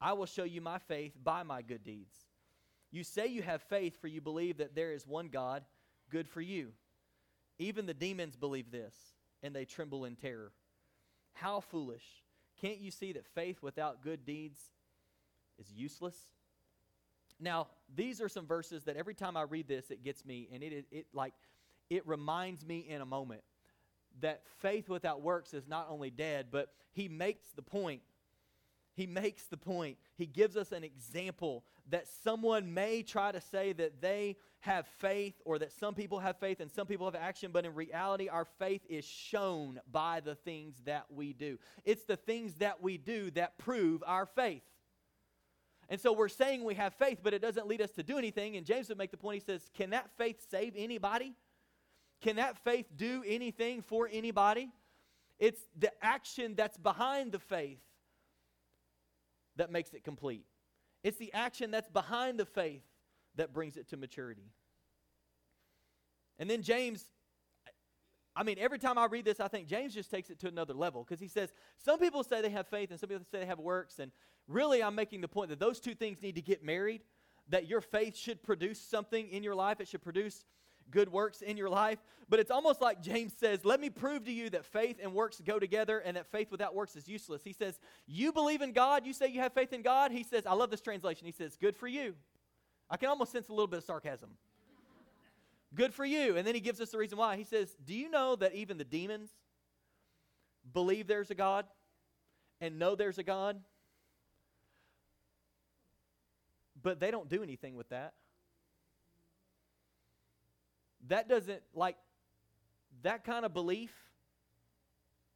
I 0.00 0.14
will 0.14 0.26
show 0.26 0.44
you 0.44 0.60
my 0.60 0.78
faith 0.78 1.12
by 1.22 1.42
my 1.42 1.62
good 1.62 1.84
deeds. 1.84 2.14
You 2.90 3.04
say 3.04 3.26
you 3.26 3.42
have 3.42 3.62
faith, 3.62 4.00
for 4.00 4.08
you 4.08 4.20
believe 4.20 4.58
that 4.58 4.74
there 4.74 4.92
is 4.92 5.06
one 5.06 5.28
God. 5.28 5.62
Good 6.10 6.28
for 6.28 6.40
you. 6.40 6.72
Even 7.58 7.86
the 7.86 7.94
demons 7.94 8.36
believe 8.36 8.70
this, 8.70 8.94
and 9.42 9.54
they 9.54 9.64
tremble 9.64 10.04
in 10.04 10.16
terror. 10.16 10.52
How 11.34 11.60
foolish. 11.60 12.04
Can't 12.60 12.78
you 12.78 12.90
see 12.90 13.12
that 13.12 13.26
faith 13.26 13.62
without 13.62 14.02
good 14.02 14.24
deeds 14.24 14.60
is 15.58 15.70
useless? 15.72 16.16
Now, 17.38 17.68
these 17.94 18.20
are 18.20 18.28
some 18.28 18.46
verses 18.46 18.84
that 18.84 18.96
every 18.96 19.14
time 19.14 19.36
I 19.36 19.42
read 19.42 19.68
this, 19.68 19.90
it 19.90 20.04
gets 20.04 20.24
me, 20.24 20.48
and 20.52 20.62
it, 20.62 20.72
it, 20.72 20.86
it 20.90 21.06
like, 21.14 21.32
it 21.88 22.06
reminds 22.06 22.66
me 22.66 22.86
in 22.88 23.00
a 23.00 23.06
moment 23.06 23.42
that 24.20 24.42
faith 24.58 24.88
without 24.88 25.22
works 25.22 25.54
is 25.54 25.68
not 25.68 25.86
only 25.88 26.10
dead, 26.10 26.46
but 26.50 26.72
he 26.92 27.08
makes 27.08 27.48
the 27.52 27.62
point 27.62 28.02
he 29.00 29.06
makes 29.06 29.44
the 29.44 29.56
point. 29.56 29.96
He 30.14 30.26
gives 30.26 30.58
us 30.58 30.72
an 30.72 30.84
example 30.84 31.64
that 31.88 32.04
someone 32.22 32.74
may 32.74 33.02
try 33.02 33.32
to 33.32 33.40
say 33.40 33.72
that 33.72 34.02
they 34.02 34.36
have 34.60 34.86
faith 34.98 35.40
or 35.46 35.58
that 35.58 35.72
some 35.72 35.94
people 35.94 36.18
have 36.18 36.36
faith 36.36 36.60
and 36.60 36.70
some 36.70 36.86
people 36.86 37.06
have 37.06 37.14
action, 37.14 37.50
but 37.50 37.64
in 37.64 37.74
reality, 37.74 38.28
our 38.28 38.44
faith 38.44 38.82
is 38.90 39.06
shown 39.06 39.80
by 39.90 40.20
the 40.20 40.34
things 40.34 40.74
that 40.84 41.06
we 41.08 41.32
do. 41.32 41.58
It's 41.86 42.04
the 42.04 42.16
things 42.16 42.56
that 42.56 42.82
we 42.82 42.98
do 42.98 43.30
that 43.30 43.56
prove 43.56 44.04
our 44.06 44.26
faith. 44.26 44.64
And 45.88 45.98
so 45.98 46.12
we're 46.12 46.28
saying 46.28 46.62
we 46.62 46.74
have 46.74 46.92
faith, 46.92 47.20
but 47.22 47.32
it 47.32 47.40
doesn't 47.40 47.66
lead 47.66 47.80
us 47.80 47.92
to 47.92 48.02
do 48.02 48.18
anything. 48.18 48.56
And 48.56 48.66
James 48.66 48.90
would 48.90 48.98
make 48.98 49.12
the 49.12 49.16
point 49.16 49.42
he 49.42 49.46
says, 49.46 49.70
Can 49.72 49.90
that 49.90 50.10
faith 50.18 50.44
save 50.50 50.74
anybody? 50.76 51.34
Can 52.20 52.36
that 52.36 52.58
faith 52.58 52.86
do 52.94 53.24
anything 53.26 53.80
for 53.80 54.10
anybody? 54.12 54.68
It's 55.38 55.62
the 55.78 55.90
action 56.04 56.54
that's 56.54 56.76
behind 56.76 57.32
the 57.32 57.38
faith 57.38 57.78
that 59.60 59.70
makes 59.70 59.92
it 59.92 60.02
complete. 60.02 60.46
It's 61.04 61.18
the 61.18 61.32
action 61.34 61.70
that's 61.70 61.88
behind 61.90 62.40
the 62.40 62.46
faith 62.46 62.82
that 63.36 63.52
brings 63.52 63.76
it 63.76 63.88
to 63.90 63.98
maturity. 63.98 64.50
And 66.38 66.48
then 66.48 66.62
James, 66.62 67.04
I 68.34 68.42
mean, 68.42 68.56
every 68.58 68.78
time 68.78 68.96
I 68.96 69.04
read 69.04 69.26
this, 69.26 69.38
I 69.38 69.48
think 69.48 69.68
James 69.68 69.92
just 69.92 70.10
takes 70.10 70.30
it 70.30 70.38
to 70.40 70.48
another 70.48 70.72
level 70.72 71.04
because 71.04 71.20
he 71.20 71.28
says, 71.28 71.52
some 71.76 71.98
people 71.98 72.24
say 72.24 72.40
they 72.40 72.48
have 72.48 72.68
faith 72.68 72.90
and 72.90 72.98
some 72.98 73.10
people 73.10 73.26
say 73.30 73.40
they 73.40 73.46
have 73.46 73.58
works. 73.58 73.98
And 73.98 74.12
really, 74.48 74.82
I'm 74.82 74.94
making 74.94 75.20
the 75.20 75.28
point 75.28 75.50
that 75.50 75.60
those 75.60 75.78
two 75.78 75.94
things 75.94 76.22
need 76.22 76.36
to 76.36 76.42
get 76.42 76.64
married, 76.64 77.02
that 77.50 77.68
your 77.68 77.82
faith 77.82 78.16
should 78.16 78.42
produce 78.42 78.80
something 78.80 79.28
in 79.28 79.42
your 79.42 79.54
life, 79.54 79.78
it 79.80 79.88
should 79.88 80.02
produce 80.02 80.46
good 80.90 81.10
works 81.10 81.42
in 81.42 81.56
your 81.56 81.68
life. 81.68 81.98
But 82.28 82.40
it's 82.40 82.50
almost 82.50 82.80
like 82.80 83.02
James 83.02 83.32
says, 83.38 83.64
Let 83.64 83.80
me 83.80 83.90
prove 83.90 84.24
to 84.24 84.32
you 84.32 84.50
that 84.50 84.64
faith 84.64 84.98
and 85.02 85.14
works 85.14 85.40
go 85.44 85.58
together 85.58 85.98
and 85.98 86.16
that 86.16 86.26
faith 86.30 86.50
without 86.50 86.74
works 86.74 86.96
is 86.96 87.08
useless. 87.08 87.42
He 87.42 87.52
says, 87.52 87.78
You 88.06 88.32
believe 88.32 88.62
in 88.62 88.72
God, 88.72 89.06
you 89.06 89.12
say 89.12 89.28
you 89.28 89.40
have 89.40 89.52
faith 89.52 89.72
in 89.72 89.82
God. 89.82 90.12
He 90.12 90.22
says, 90.22 90.46
I 90.46 90.54
love 90.54 90.70
this 90.70 90.80
translation. 90.80 91.26
He 91.26 91.32
says, 91.32 91.56
Good 91.60 91.76
for 91.76 91.88
you. 91.88 92.14
I 92.88 92.96
can 92.96 93.08
almost 93.08 93.32
sense 93.32 93.48
a 93.48 93.52
little 93.52 93.66
bit 93.66 93.78
of 93.78 93.84
sarcasm. 93.84 94.30
good 95.74 95.94
for 95.94 96.04
you. 96.04 96.36
And 96.36 96.46
then 96.46 96.54
he 96.54 96.60
gives 96.60 96.80
us 96.80 96.90
the 96.90 96.98
reason 96.98 97.18
why. 97.18 97.36
He 97.36 97.44
says, 97.44 97.76
Do 97.84 97.94
you 97.94 98.10
know 98.10 98.36
that 98.36 98.54
even 98.54 98.78
the 98.78 98.84
demons 98.84 99.30
believe 100.72 101.06
there's 101.06 101.30
a 101.30 101.34
God 101.34 101.66
and 102.60 102.78
know 102.78 102.94
there's 102.94 103.18
a 103.18 103.22
God? 103.22 103.60
But 106.82 106.98
they 106.98 107.10
don't 107.10 107.28
do 107.28 107.42
anything 107.42 107.74
with 107.74 107.88
that 107.90 108.14
that 111.08 111.28
doesn't, 111.28 111.62
like, 111.74 111.96
that 113.02 113.24
kind 113.24 113.44
of 113.44 113.52
belief 113.52 113.92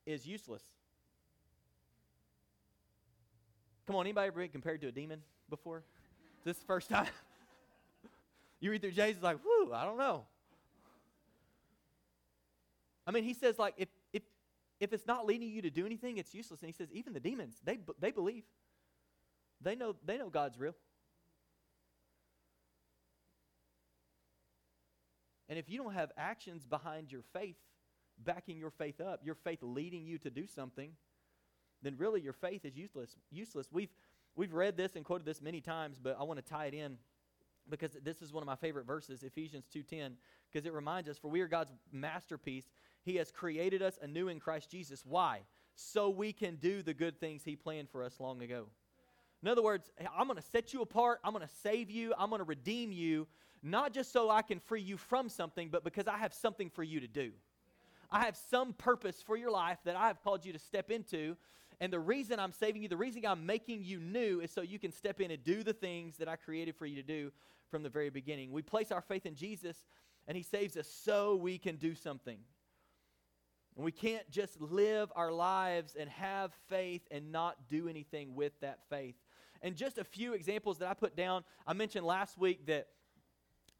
is 0.07 0.27
useless. 0.27 0.63
Come 3.87 3.97
on, 3.97 4.07
anybody 4.07 4.29
ever 4.29 4.41
been 4.41 4.49
compared 4.51 4.81
to 4.83 4.89
a 4.89 4.93
demon 4.93 5.21
before? 5.51 5.83
this 6.45 6.59
first 6.67 6.89
time? 6.89 7.09
you 8.61 8.71
read 8.71 8.83
through 8.83 8.93
James, 8.93 9.23
like, 9.23 9.39
whew, 9.43 9.73
I 9.75 9.85
don't 9.85 9.99
know. 9.99 10.25
I 13.07 13.11
mean, 13.11 13.25
he 13.25 13.35
says, 13.35 13.59
like, 13.59 13.75
if, 13.77 13.89
if, 14.13 14.23
if 14.81 14.93
it's 14.93 15.07
not 15.07 15.27
leading 15.27 15.51
you 15.51 15.63
to 15.63 15.71
do 15.71 15.85
anything, 15.85 16.17
it's 16.17 16.35
useless. 16.35 16.61
And 16.61 16.69
he 16.69 16.73
says, 16.73 16.89
even 16.93 17.13
the 17.13 17.21
demons, 17.21 17.57
they, 17.65 17.79
they 18.01 18.11
believe. 18.11 18.45
They 19.61 19.75
know, 19.75 19.95
they 20.05 20.17
know 20.17 20.31
God's 20.31 20.59
real. 20.59 20.75
And 25.49 25.59
if 25.59 25.69
you 25.69 25.79
don't 25.79 25.95
have 25.95 26.11
actions 26.17 26.67
behind 26.67 27.13
your 27.13 27.23
faith, 27.33 27.57
backing 28.19 28.59
your 28.59 28.71
faith 28.71 29.01
up, 29.01 29.21
your 29.25 29.35
faith 29.35 29.59
leading 29.63 30.07
you 30.07 30.19
to 30.19 30.31
do 30.31 30.47
something, 30.47 30.93
then 31.83 31.97
really 31.99 32.21
your 32.21 32.33
faith 32.33 32.65
is 32.65 32.77
useless. 32.77 33.17
Useless. 33.31 33.69
We've 33.71 33.91
we've 34.37 34.55
read 34.55 34.77
this 34.77 34.97
and 34.97 35.05
quoted 35.05 35.27
this 35.27 35.43
many 35.43 35.61
times, 35.61 35.99
but 36.03 36.17
I 36.19 36.23
want 36.25 36.45
to 36.45 36.45
tie 36.45 36.67
it 36.67 36.75
in 36.75 36.97
because 37.69 37.97
this 38.03 38.23
is 38.23 38.33
one 38.33 38.43
of 38.43 38.47
my 38.47 38.57
favorite 38.57 38.87
verses, 38.87 39.23
Ephesians 39.23 39.67
2:10, 39.75 40.17
because 40.51 40.67
it 40.67 40.73
reminds 40.73 41.09
us 41.09 41.19
for 41.19 41.29
we 41.29 41.41
are 41.41 41.49
God's 41.49 41.73
masterpiece. 41.93 42.71
He 43.03 43.17
has 43.17 43.31
created 43.31 43.83
us 43.83 43.99
anew 44.01 44.29
in 44.29 44.41
Christ 44.41 44.71
Jesus. 44.71 45.05
Why? 45.05 45.41
So 45.75 46.09
we 46.09 46.33
can 46.33 46.57
do 46.57 46.83
the 46.83 46.95
good 46.95 47.19
things 47.19 47.43
he 47.45 47.57
planned 47.57 47.91
for 47.91 48.03
us 48.03 48.21
long 48.21 48.43
ago. 48.43 48.69
In 49.43 49.49
other 49.49 49.63
words, 49.63 49.91
I'm 50.17 50.27
going 50.27 50.41
to 50.41 50.49
set 50.51 50.73
you 50.73 50.81
apart, 50.81 51.21
I'm 51.23 51.33
going 51.35 51.47
to 51.47 51.55
save 51.63 51.91
you, 51.91 52.15
I'm 52.17 52.31
going 52.31 52.39
to 52.39 52.45
redeem 52.45 52.93
you 52.93 53.27
not 53.65 53.95
just 53.95 54.13
so 54.13 54.29
I 54.29 54.43
can 54.43 54.61
free 54.61 54.83
you 54.83 54.99
from 54.99 55.31
something, 55.31 55.71
but 55.71 55.83
because 55.83 56.07
I 56.07 56.19
have 56.19 56.35
something 56.35 56.69
for 56.69 56.83
you 56.83 57.01
to 57.01 57.09
do. 57.09 57.33
I 58.11 58.25
have 58.25 58.37
some 58.51 58.75
purpose 58.75 59.23
for 59.23 59.37
your 59.37 59.51
life 59.51 59.79
that 59.87 59.97
I 59.97 60.07
have 60.07 60.23
called 60.23 60.45
you 60.45 60.53
to 60.53 60.59
step 60.59 60.91
into. 60.91 61.37
And 61.81 61.91
the 61.91 61.99
reason 61.99 62.39
I'm 62.39 62.53
saving 62.53 62.83
you, 62.83 62.89
the 62.89 62.97
reason 62.97 63.25
I'm 63.27 63.47
making 63.47 63.83
you 63.83 63.99
new 63.99 64.41
is 64.41 64.51
so 64.51 64.61
you 64.61 64.79
can 64.79 64.93
step 64.93 65.19
in 65.21 65.31
and 65.31 65.43
do 65.43 65.63
the 65.63 65.73
things 65.73 66.19
that 66.19 66.29
I 66.29 66.37
created 66.37 66.77
for 66.77 66.85
you 66.85 66.95
to 66.97 67.03
do 67.03 67.33
from 67.71 67.83
the 67.83 67.89
very 67.89 68.11
beginning. 68.11 68.53
We 68.53 68.61
place 68.61 68.93
our 68.93 69.01
faith 69.01 69.25
in 69.25 69.35
Jesus, 69.35 69.87
and 70.29 70.37
He 70.37 70.43
saves 70.43 70.77
us 70.77 70.87
so 70.87 71.35
we 71.35 71.57
can 71.57 71.77
do 71.77 71.95
something. 71.95 72.39
And 73.77 73.85
we 73.85 73.93
can't 73.93 74.31
just 74.31 74.61
live 74.61 75.11
our 75.17 75.33
lives 75.33 75.97
and 75.99 76.09
have 76.11 76.53
faith 76.69 77.03
and 77.11 77.33
not 77.33 77.69
do 77.69 77.89
anything 77.89 78.35
with 78.37 78.53
that 78.61 78.81
faith. 78.91 79.17
And 79.63 79.75
just 79.75 79.97
a 79.97 80.05
few 80.05 80.35
examples 80.35 80.79
that 80.79 80.89
I 80.89 80.95
put 80.95 81.17
down. 81.17 81.43
I 81.67 81.73
mentioned 81.73 82.05
last 82.07 82.39
week 82.39 82.67
that 82.67 82.89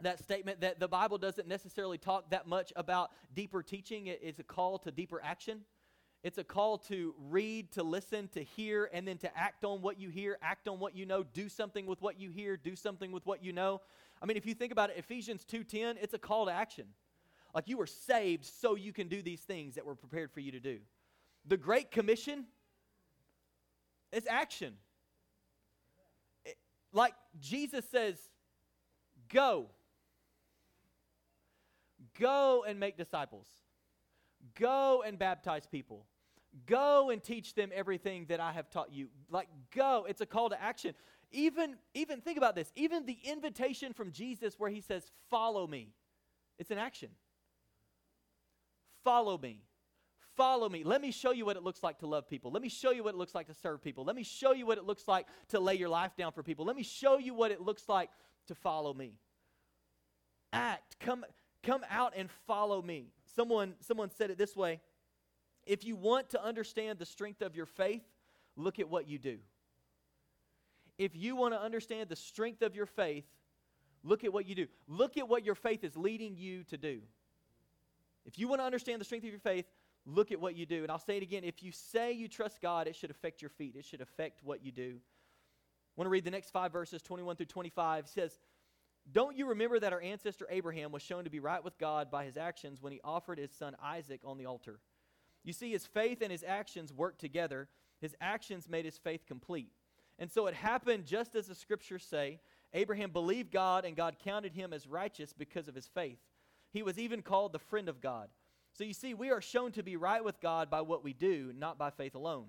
that 0.01 0.19
statement 0.23 0.61
that 0.61 0.81
the 0.81 0.89
Bible 0.89 1.19
doesn't 1.19 1.49
necessarily 1.49 1.99
talk 1.99 2.31
that 2.31 2.47
much 2.47 2.73
about 2.77 3.11
deeper 3.35 3.63
teaching. 3.63 4.09
It 4.09 4.21
is 4.23 4.39
a 4.39 4.43
call 4.43 4.79
to 4.81 4.91
deeper 4.91 5.21
action. 5.23 5.61
It's 6.23 6.39
a 6.39 6.45
call 6.45 6.79
to 6.79 7.15
read, 7.29 7.71
to 7.73 7.83
listen, 7.83 8.29
to 8.29 8.43
hear, 8.43 8.89
and 8.93 9.07
then 9.07 9.19
to 9.19 9.39
act 9.39 9.63
on 9.63 9.83
what 9.83 10.01
you 10.01 10.09
hear, 10.09 10.39
act 10.43 10.69
on 10.69 10.81
what 10.81 10.97
you 10.97 11.05
know, 11.05 11.23
do 11.23 11.51
something 11.51 11.85
with 11.85 12.01
what 12.01 12.19
you 12.19 12.31
hear, 12.31 12.57
do 12.57 12.75
something 12.75 13.13
with 13.13 13.27
what 13.27 13.45
you 13.45 13.53
know. 13.53 13.83
I 14.23 14.27
mean, 14.27 14.39
if 14.39 14.47
you 14.47 14.55
think 14.55 14.73
about 14.73 14.89
it, 14.89 14.97
Ephesians 14.97 15.45
2:10, 15.45 15.99
it's 16.01 16.15
a 16.15 16.19
call 16.19 16.47
to 16.47 16.53
action. 16.53 16.87
Like 17.55 17.69
you 17.69 17.77
were 17.77 17.87
saved 17.87 18.47
so 18.47 18.75
you 18.75 18.93
can 18.93 19.09
do 19.09 19.23
these 19.23 19.43
things 19.43 19.75
that 19.75 19.85
were 19.85 19.95
prepared 19.95 20.33
for 20.33 20.41
you 20.41 20.53
to 20.53 20.61
do. 20.61 20.79
The 21.47 21.59
Great 21.59 21.91
Commission 21.91 22.47
is 24.11 24.27
action. 24.27 24.75
Like 26.93 27.15
Jesus 27.39 27.85
says, 27.91 28.17
go. 29.29 29.67
Go 32.19 32.65
and 32.67 32.79
make 32.79 32.97
disciples. 32.97 33.47
Go 34.59 35.03
and 35.07 35.19
baptize 35.19 35.67
people. 35.67 36.07
Go 36.67 37.11
and 37.11 37.23
teach 37.23 37.55
them 37.55 37.71
everything 37.75 38.27
that 38.29 38.41
I 38.41 38.53
have 38.53 38.71
taught 38.71 38.93
you. 38.93 39.09
Like, 39.31 39.49
go. 39.75 40.07
It's 40.09 40.21
a 40.21 40.27
call 40.27 40.51
to 40.51 40.63
action. 40.63 40.95
Even, 41.33 41.77
even 41.95 42.21
think 42.21 42.39
about 42.39 42.55
this. 42.55 42.73
Even 42.77 43.07
the 43.07 43.19
invitation 43.25 43.93
from 43.93 44.13
Jesus 44.13 44.55
where 44.59 44.71
he 44.71 44.81
says, 44.81 45.11
Follow 45.31 45.67
me, 45.67 45.89
it's 46.59 46.71
an 46.71 46.79
action. 46.79 47.11
Follow 49.03 49.37
me. 49.37 49.63
Follow 50.37 50.69
me. 50.69 50.83
Let 50.83 51.01
me 51.01 51.13
show 51.13 51.31
you 51.31 51.45
what 51.45 51.57
it 51.57 51.63
looks 51.63 51.83
like 51.83 51.99
to 51.99 52.07
love 52.07 52.29
people. 52.29 52.51
Let 52.51 52.63
me 52.63 52.69
show 52.69 52.91
you 52.91 53.05
what 53.05 53.15
it 53.15 53.19
looks 53.19 53.35
like 53.35 53.47
to 53.47 53.55
serve 53.55 53.83
people. 53.83 54.05
Let 54.05 54.17
me 54.17 54.25
show 54.25 54.53
you 54.53 54.67
what 54.67 54.79
it 54.79 54.85
looks 54.85 55.07
like 55.07 55.27
to 55.49 55.61
lay 55.61 55.75
your 55.75 55.89
life 55.89 56.17
down 56.17 56.33
for 56.33 56.43
people. 56.43 56.65
Let 56.65 56.75
me 56.75 56.83
show 56.83 57.19
you 57.19 57.35
what 57.35 57.53
it 57.53 57.61
looks 57.61 57.89
like 57.89 58.11
to 58.49 58.55
follow 58.55 58.93
me. 58.93 59.15
Act. 60.53 60.97
Come 60.99 61.25
Come 61.65 61.83
out 61.91 62.13
and 62.17 62.31
follow 62.47 62.83
me. 62.83 63.07
Someone, 63.35 63.75
someone 63.81 64.11
said 64.11 64.31
it 64.31 64.39
this 64.39 64.55
way 64.55 64.81
If 65.67 65.85
you 65.85 65.97
want 65.97 66.31
to 66.31 66.45
understand 66.45 66.99
the 66.99 67.07
strength 67.07 67.43
of 67.43 67.57
your 67.57 67.67
faith, 67.67 68.03
look 68.57 68.79
at 68.79 68.89
what 68.89 69.09
you 69.09 69.19
do. 69.19 69.39
If 70.99 71.17
you 71.17 71.35
want 71.35 71.55
to 71.55 71.61
understand 71.61 72.09
the 72.09 72.17
strength 72.17 72.63
of 72.63 72.77
your 72.77 72.87
faith, 72.87 73.25
look 74.05 74.23
at 74.23 74.33
what 74.33 74.47
you 74.47 74.55
do. 74.55 74.67
Look 74.87 75.17
at 75.17 75.29
what 75.29 75.45
your 75.45 75.57
faith 75.57 75.83
is 75.83 75.97
leading 75.97 76.37
you 76.37 76.63
to 76.65 76.77
do. 76.77 77.01
If 78.25 78.39
you 78.39 78.49
want 78.49 78.61
to 78.61 78.65
understand 78.65 79.01
the 79.01 79.05
strength 79.05 79.25
of 79.25 79.31
your 79.31 79.41
faith, 79.41 79.67
look 80.07 80.31
at 80.33 80.41
what 80.41 80.55
you 80.55 80.67
do. 80.67 80.83
And 80.83 80.91
I'll 80.91 80.99
say 80.99 81.17
it 81.17 81.23
again 81.23 81.45
if 81.45 81.63
you 81.63 81.73
say 81.73 82.13
you 82.13 82.29
trust 82.29 82.61
God, 82.61 82.87
it 82.87 82.95
should 82.95 83.11
affect 83.11 83.43
your 83.43 83.49
feet, 83.49 83.75
it 83.77 83.85
should 83.85 84.01
affect 84.01 84.41
what 84.45 84.65
you 84.65 84.71
do. 84.71 84.95
I 84.97 86.01
want 86.01 86.07
to 86.07 86.11
read 86.11 86.25
the 86.25 86.31
next 86.31 86.51
five 86.51 86.73
verses, 86.73 87.03
21 87.03 87.37
through 87.37 87.47
25. 87.47 88.05
It 88.05 88.11
says, 88.11 88.39
Don't 89.11 89.37
you 89.37 89.47
remember 89.47 89.79
that 89.79 89.93
our 89.93 90.01
ancestor 90.01 90.47
Abraham 90.51 90.91
was 90.91 91.03
shown 91.03 91.25
to 91.25 91.31
be 91.31 91.41
right 91.41 91.63
with 91.63 91.79
God 91.79 92.11
by 92.11 92.25
his 92.25 92.37
actions 92.37 92.81
when 92.81 92.93
he 92.93 93.01
offered 93.05 93.39
his 93.39 93.53
son 93.53 93.77
Isaac 93.83 94.21
on 94.25 94.39
the 94.39 94.47
altar? 94.47 94.81
You 95.45 95.53
see, 95.53 95.73
his 95.73 95.87
faith 95.87 96.23
and 96.23 96.33
his 96.33 96.45
actions 96.47 96.93
worked 96.93 97.21
together. 97.21 97.69
His 98.01 98.17
actions 98.21 98.69
made 98.69 98.87
his 98.87 98.97
faith 98.99 99.27
complete. 99.27 99.71
And 100.19 100.31
so 100.31 100.47
it 100.47 100.55
happened 100.55 101.05
just 101.05 101.35
as 101.35 101.47
the 101.47 101.55
scriptures 101.55 102.05
say 102.05 102.41
Abraham 102.73 103.11
believed 103.11 103.53
God, 103.53 103.85
and 103.85 103.97
God 103.97 104.17
counted 104.25 104.53
him 104.53 104.73
as 104.73 104.89
righteous 104.89 105.33
because 105.33 105.69
of 105.69 105.77
his 105.77 105.87
faith. 105.87 106.19
He 106.73 106.83
was 106.83 106.99
even 106.99 107.23
called 107.23 107.53
the 107.53 107.61
friend 107.61 107.89
of 107.89 108.01
God. 108.01 108.29
So 108.73 108.83
you 108.83 108.93
see, 108.93 109.15
we 109.15 109.31
are 109.31 109.41
shown 109.41 109.71
to 109.73 109.85
be 109.85 109.97
right 109.97 110.25
with 110.25 110.41
God 110.41 110.71
by 110.71 110.81
what 110.81 111.05
we 111.05 111.13
do, 111.13 111.53
not 111.57 111.79
by 111.79 111.91
faith 111.91 112.17
alone. 112.17 112.47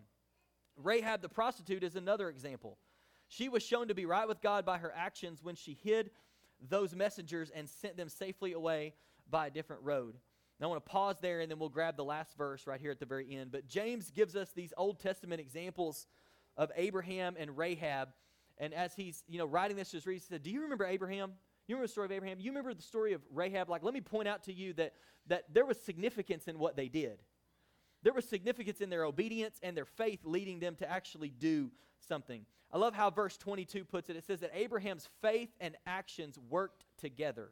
Rahab 0.75 1.21
the 1.21 1.29
prostitute 1.29 1.83
is 1.83 1.95
another 1.95 2.27
example. 2.29 2.79
She 3.27 3.49
was 3.49 3.61
shown 3.61 3.87
to 3.87 3.93
be 3.93 4.07
right 4.07 4.27
with 4.27 4.41
God 4.41 4.65
by 4.65 4.79
her 4.79 4.91
actions 4.95 5.43
when 5.43 5.55
she 5.55 5.77
hid 5.83 6.09
those 6.69 6.95
messengers 6.95 7.51
and 7.53 7.69
sent 7.69 7.97
them 7.97 8.09
safely 8.09 8.53
away 8.53 8.93
by 9.29 9.47
a 9.47 9.49
different 9.49 9.83
road. 9.83 10.15
Now, 10.59 10.67
I 10.67 10.69
want 10.69 10.85
to 10.85 10.89
pause 10.89 11.17
there 11.21 11.41
and 11.41 11.51
then 11.51 11.59
we'll 11.59 11.69
grab 11.69 11.97
the 11.97 12.03
last 12.03 12.37
verse 12.37 12.65
right 12.65 12.79
here 12.79 12.91
at 12.91 12.99
the 12.99 13.05
very 13.05 13.35
end. 13.35 13.51
But 13.51 13.67
James 13.67 14.09
gives 14.11 14.35
us 14.35 14.51
these 14.53 14.73
Old 14.77 14.99
Testament 14.99 15.41
examples 15.41 16.07
of 16.55 16.71
Abraham 16.75 17.35
and 17.37 17.57
Rahab. 17.57 18.09
And 18.57 18.73
as 18.73 18.93
he's, 18.95 19.23
you 19.27 19.37
know, 19.37 19.45
writing 19.45 19.75
this, 19.75 19.91
just 19.91 20.07
read, 20.07 20.13
he 20.13 20.19
said, 20.19 20.43
Do 20.43 20.51
you 20.51 20.61
remember 20.61 20.85
Abraham? 20.85 21.33
You 21.67 21.75
remember 21.75 21.87
the 21.87 21.91
story 21.91 22.05
of 22.05 22.11
Abraham? 22.11 22.39
You 22.39 22.51
remember 22.51 22.73
the 22.73 22.81
story 22.81 23.13
of 23.13 23.21
Rahab? 23.33 23.69
Like, 23.69 23.83
let 23.83 23.93
me 23.93 24.01
point 24.01 24.27
out 24.27 24.43
to 24.43 24.53
you 24.53 24.73
that, 24.73 24.93
that 25.27 25.45
there 25.51 25.65
was 25.65 25.81
significance 25.81 26.47
in 26.47 26.59
what 26.59 26.75
they 26.75 26.87
did. 26.87 27.19
There 28.05 28.13
was 28.13 28.29
significance 28.29 28.81
in 28.81 28.91
their 28.91 29.03
obedience 29.03 29.57
and 29.63 29.75
their 29.75 29.83
faith 29.83 30.19
leading 30.23 30.59
them 30.59 30.75
to 30.75 30.87
actually 30.87 31.29
do 31.29 31.71
something. 32.07 32.45
I 32.71 32.77
love 32.77 32.93
how 32.93 33.09
verse 33.09 33.35
22 33.35 33.83
puts 33.83 34.11
it. 34.11 34.15
It 34.15 34.23
says 34.23 34.41
that 34.41 34.51
Abraham's 34.53 35.09
faith 35.23 35.49
and 35.59 35.75
actions 35.87 36.37
worked 36.51 36.83
together. 36.99 37.49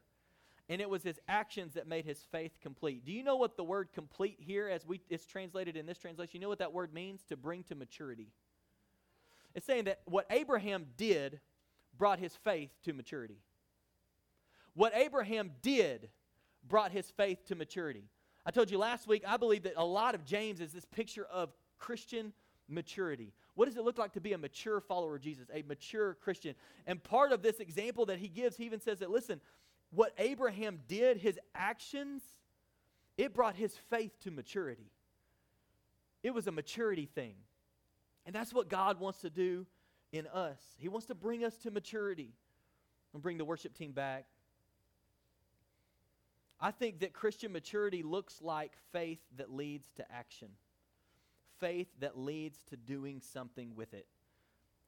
And 0.70 0.80
it 0.80 0.88
was 0.88 1.02
his 1.02 1.20
actions 1.28 1.74
that 1.74 1.88
made 1.88 2.06
his 2.06 2.20
faith 2.32 2.52
complete. 2.62 3.04
Do 3.04 3.12
you 3.12 3.24
know 3.24 3.36
what 3.36 3.58
the 3.58 3.63
word 3.63 3.89
complete 3.94 4.38
here, 4.39 4.70
as 4.70 4.86
we, 4.86 5.02
it's 5.10 5.26
translated 5.26 5.76
in 5.76 5.88
this 5.88 5.98
translation, 5.98 6.36
you 6.36 6.42
know 6.42 6.50
what 6.50 6.60
that 6.60 6.72
word 6.72 6.94
means? 6.94 7.24
To 7.30 7.36
bring 7.36 7.63
to 7.63 7.76
maturity. 7.76 8.28
It's 9.56 9.66
saying 9.66 9.86
that 9.86 10.02
what 10.06 10.28
Abraham 10.30 10.86
did 10.98 11.39
brought 11.98 12.20
his 12.20 12.36
faith 12.36 12.70
to 12.84 12.94
maturity. 12.94 13.39
What 14.76 14.96
Abraham 14.96 15.50
did 15.63 16.10
brought 16.68 16.92
his 16.92 17.10
faith 17.10 17.44
to 17.48 17.56
maturity. 17.56 18.04
I 18.45 18.51
told 18.51 18.69
you 18.69 18.77
last 18.77 19.08
week, 19.08 19.23
I 19.27 19.38
believe 19.38 19.63
that 19.63 19.73
a 19.77 19.86
lot 19.86 20.15
of 20.15 20.25
James 20.25 20.60
is 20.60 20.73
this 20.73 20.86
picture 20.86 21.25
of 21.32 21.49
Christian 21.79 22.34
maturity. 22.67 23.34
What 23.56 23.65
does 23.65 23.77
it 23.77 23.84
look 23.84 23.97
like 23.97 24.13
to 24.13 24.21
be 24.21 24.34
a 24.34 24.38
mature 24.38 24.79
follower 24.82 25.15
of 25.15 25.21
Jesus, 25.21 25.47
a 25.53 25.63
mature 25.63 26.15
Christian? 26.15 26.56
And 26.88 27.03
part 27.03 27.32
of 27.32 27.41
this 27.41 27.60
example 27.60 28.06
that 28.08 28.19
he 28.19 28.27
gives, 28.27 28.58
he 28.58 28.65
even 28.65 28.79
says 28.79 28.99
that, 28.99 29.12
listen, 29.12 29.39
what 29.91 30.13
Abraham 30.17 30.79
did, 30.88 31.17
his 31.17 31.39
actions, 31.53 32.21
it 33.17 33.34
brought 33.34 33.56
his 33.56 33.75
faith 33.89 34.12
to 34.21 34.32
maturity. 34.32 34.91
It 36.23 36.34
was 36.34 36.47
a 36.47 36.51
maturity 36.51 37.06
thing. 37.06 37.36
And 38.25 38.34
that's 38.34 38.53
what 38.53 38.69
God 38.69 38.99
wants 38.99 39.19
to 39.19 39.29
do 39.29 39.65
in 40.12 40.27
us. 40.27 40.60
He 40.77 40.88
wants 40.88 41.08
to 41.08 41.15
bring 41.15 41.43
us 41.43 41.56
to 41.58 41.71
maturity. 41.71 42.34
And 43.13 43.21
bring 43.21 43.38
the 43.38 43.45
worship 43.45 43.75
team 43.77 43.91
back. 43.91 44.25
I 46.63 46.71
think 46.71 47.02
that 47.02 47.12
Christian 47.12 47.52
maturity 47.52 48.04
looks 48.04 48.41
like 48.41 48.71
faith 48.93 49.19
that 49.36 49.52
leads 49.52 49.86
to 49.97 50.10
action, 50.10 50.47
faith 51.60 51.89
that 51.99 52.17
leads 52.17 52.58
to 52.69 52.78
doing 52.78 53.19
something 53.19 53.76
with 53.76 53.93
it. 53.93 54.08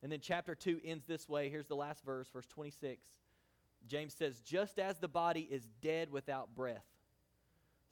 And 0.01 0.09
then 0.09 0.21
chapter 0.21 0.55
2 0.55 0.79
ends 0.85 1.03
this 1.05 1.27
way. 1.27 1.49
Here's 1.49 1.67
the 1.67 1.75
last 1.75 2.05
verse, 2.05 2.29
verse 2.29 2.47
26. 2.47 3.01
James 3.89 4.13
says, 4.13 4.39
Just 4.39 4.79
as 4.79 4.99
the 4.99 5.09
body 5.09 5.49
is 5.51 5.67
dead 5.81 6.09
without 6.11 6.55
breath, 6.55 6.85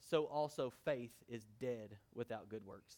so 0.08 0.24
also 0.24 0.72
faith 0.86 1.12
is 1.28 1.44
dead 1.60 1.98
without 2.14 2.48
good 2.48 2.64
works. 2.64 2.96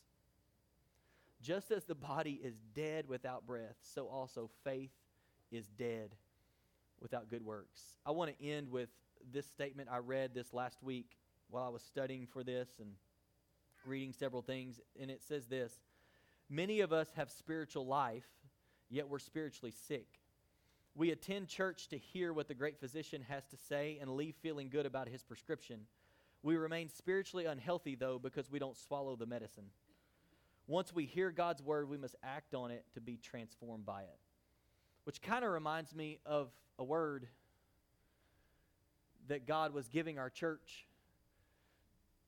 Just 1.43 1.73
as 1.73 1.83
the 1.85 1.97
body 1.97 2.41
is 2.45 2.55
dead 2.77 3.09
without 3.09 3.45
breath, 3.45 3.75
so 3.83 4.07
also 4.07 4.51
faith 4.63 4.93
is 5.51 5.67
dead 5.67 6.15
without 7.01 7.29
good 7.29 7.45
works. 7.45 7.81
I 8.07 8.13
want 8.13 8.39
to 8.39 8.47
end 8.47 8.71
with 8.71 8.89
this 9.33 9.47
statement 9.47 9.89
I 9.91 9.99
read 9.99 10.35
this 10.35 10.53
last 10.53 10.83
week 10.83 11.17
while 11.49 11.65
I 11.65 11.69
was 11.69 11.83
studying 11.83 12.27
for 12.27 12.43
this 12.43 12.69
and 12.81 12.91
reading 13.85 14.13
several 14.13 14.43
things, 14.43 14.81
and 15.01 15.11
it 15.11 15.23
says 15.23 15.47
this 15.47 15.73
Many 16.49 16.81
of 16.81 16.93
us 16.93 17.09
have 17.17 17.31
spiritual 17.31 17.87
life, 17.87 18.27
yet 18.89 19.09
we're 19.09 19.19
spiritually 19.19 19.73
sick. 19.87 20.07
We 20.95 21.11
attend 21.11 21.49
church 21.49 21.89
to 21.89 21.99
hear 21.99 22.33
what 22.33 22.49
the 22.49 22.55
great 22.55 22.81
physician 22.81 23.23
has 23.29 23.45
to 23.49 23.57
say 23.57 23.99
and 24.01 24.17
leave 24.17 24.35
feeling 24.37 24.71
good 24.71 24.87
about 24.87 25.09
his 25.09 25.23
prescription. 25.23 25.81
We 26.43 26.57
remain 26.57 26.89
spiritually 26.89 27.45
unhealthy, 27.45 27.97
though, 27.97 28.19
because 28.19 28.51
we 28.51 28.59
don't 28.59 28.77
swallow 28.77 29.17
the 29.17 29.27
medicine. 29.27 29.67
Once 30.67 30.95
we 30.95 31.05
hear 31.05 31.31
God's 31.31 31.63
word, 31.63 31.89
we 31.89 31.99
must 31.99 32.17
act 32.23 32.55
on 32.55 32.71
it 32.71 32.85
to 32.95 33.01
be 33.01 33.17
transformed 33.17 33.85
by 33.85 34.03
it. 34.03 34.19
Which 35.05 35.21
kind 35.21 35.45
of 35.45 35.51
reminds 35.51 35.95
me 35.95 36.19
of 36.25 36.51
a 36.79 36.85
word 36.85 37.29
that 39.29 39.47
God 39.47 39.73
was 39.73 39.89
giving 39.89 40.19
our 40.19 40.31
church 40.31 40.87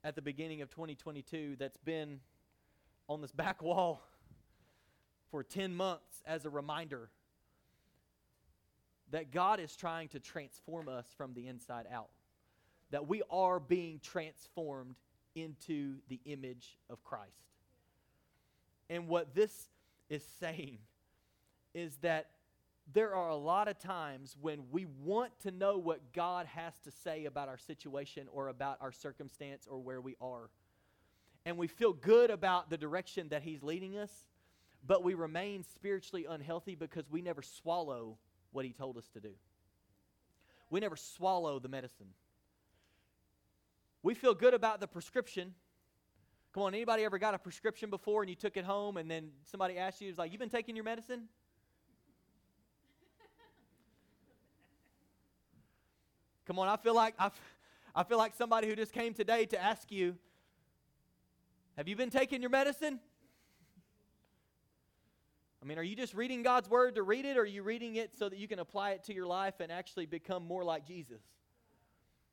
at 0.05 0.15
the 0.15 0.23
beginning 0.23 0.63
of 0.63 0.71
2022 0.71 1.57
that's 1.59 1.77
been 1.79 2.21
on 3.09 3.21
this 3.21 3.33
back 3.33 3.63
wall 3.63 4.03
for 5.31 5.43
10 5.43 5.75
months 5.75 6.23
as 6.27 6.45
a 6.45 6.51
reminder 6.51 7.11
that 9.11 9.33
God 9.33 9.61
is 9.61 9.75
trying 9.75 10.09
to 10.09 10.21
transform 10.21 10.89
us 10.89 11.07
from 11.17 11.35
the 11.35 11.47
inside 11.47 11.87
out. 11.93 12.11
That 12.91 13.07
we 13.07 13.23
are 13.31 13.61
being 13.61 14.01
transformed 14.03 14.97
into 15.35 15.97
the 16.09 16.21
image 16.25 16.79
of 16.91 17.03
Christ. 17.05 17.33
And 18.91 19.09
what 19.09 19.35
this 19.35 19.69
is 20.09 20.25
saying 20.41 20.79
is 21.75 21.97
that 21.99 22.31
there 22.93 23.15
are 23.15 23.29
a 23.29 23.37
lot 23.37 23.69
of 23.69 23.79
times 23.79 24.37
when 24.41 24.65
we 24.71 24.87
want 25.05 25.33
to 25.41 25.51
know 25.51 25.77
what 25.79 26.13
God 26.13 26.47
has 26.47 26.73
to 26.85 26.91
say 26.91 27.27
about 27.27 27.49
our 27.49 27.59
situation 27.59 28.29
or 28.33 28.49
about 28.49 28.79
our 28.81 28.93
circumstance 28.93 29.67
or 29.71 29.79
where 29.79 30.01
we 30.01 30.17
are. 30.21 30.49
And 31.45 31.59
we 31.59 31.67
feel 31.67 31.93
good 31.93 32.31
about 32.31 32.71
the 32.71 32.79
direction 32.79 33.29
that 33.29 33.43
He's 33.43 33.63
leading 33.63 33.99
us, 33.99 34.11
but 34.87 35.05
we 35.05 35.15
remain 35.15 35.65
spiritually 35.75 36.27
unhealthy 36.29 36.75
because 36.75 37.11
we 37.11 37.21
never 37.21 37.43
swallow 37.43 38.17
what 38.53 38.65
He 38.65 38.73
told 38.73 38.97
us 38.97 39.09
to 39.15 39.21
do. 39.21 39.33
We 40.71 40.81
never 40.81 40.97
swallow 40.97 41.59
the 41.59 41.69
medicine. 41.69 42.09
We 44.03 44.15
feel 44.15 44.35
good 44.35 44.55
about 44.55 44.81
the 44.81 44.87
prescription 44.87 45.55
Come 46.55 46.63
on, 46.63 46.75
anybody 46.75 47.05
ever 47.05 47.19
got 47.19 47.35
a 47.35 47.39
prescription 47.39 47.91
before 47.91 48.23
and 48.23 48.31
you 48.31 48.35
took 48.35 48.57
it 48.57 48.65
home 48.65 48.97
and 48.97 49.11
then 49.11 49.31
somebody 49.45 49.77
asked 49.77 50.01
you, 50.01 50.09
was 50.09 50.19
like, 50.19 50.33
You've 50.33 50.41
been 50.41 50.49
taking 50.49 50.75
your 50.75 50.85
medicine? 50.85 51.29
Come 56.49 56.59
on, 56.59 56.67
I 56.67 56.79
feel 56.79 56.95
like 56.95 57.15
I, 57.19 57.31
I 57.95 58.05
feel 58.05 58.17
like 58.17 58.35
somebody 58.35 58.69
who 58.69 58.75
just 58.75 58.95
came 58.95 59.13
today 59.13 59.45
to 59.45 59.63
ask 59.63 59.93
you, 59.93 60.17
have 61.77 61.87
you 61.87 61.95
been 61.95 62.09
taking 62.09 62.41
your 62.41 62.49
medicine? 62.49 63.01
I 65.63 65.67
mean, 65.67 65.77
are 65.77 65.83
you 65.83 65.95
just 65.95 66.15
reading 66.15 66.43
God's 66.43 66.71
word 66.71 66.95
to 66.95 67.03
read 67.03 67.27
it, 67.27 67.37
or 67.37 67.43
are 67.43 67.45
you 67.45 67.63
reading 67.63 67.97
it 67.97 68.17
so 68.19 68.31
that 68.31 68.39
you 68.39 68.49
can 68.49 68.61
apply 68.61 68.93
it 68.93 69.05
to 69.05 69.15
your 69.15 69.27
life 69.27 69.61
and 69.61 69.71
actually 69.71 70.07
become 70.07 70.43
more 70.43 70.65
like 70.65 70.87
Jesus? 70.87 71.21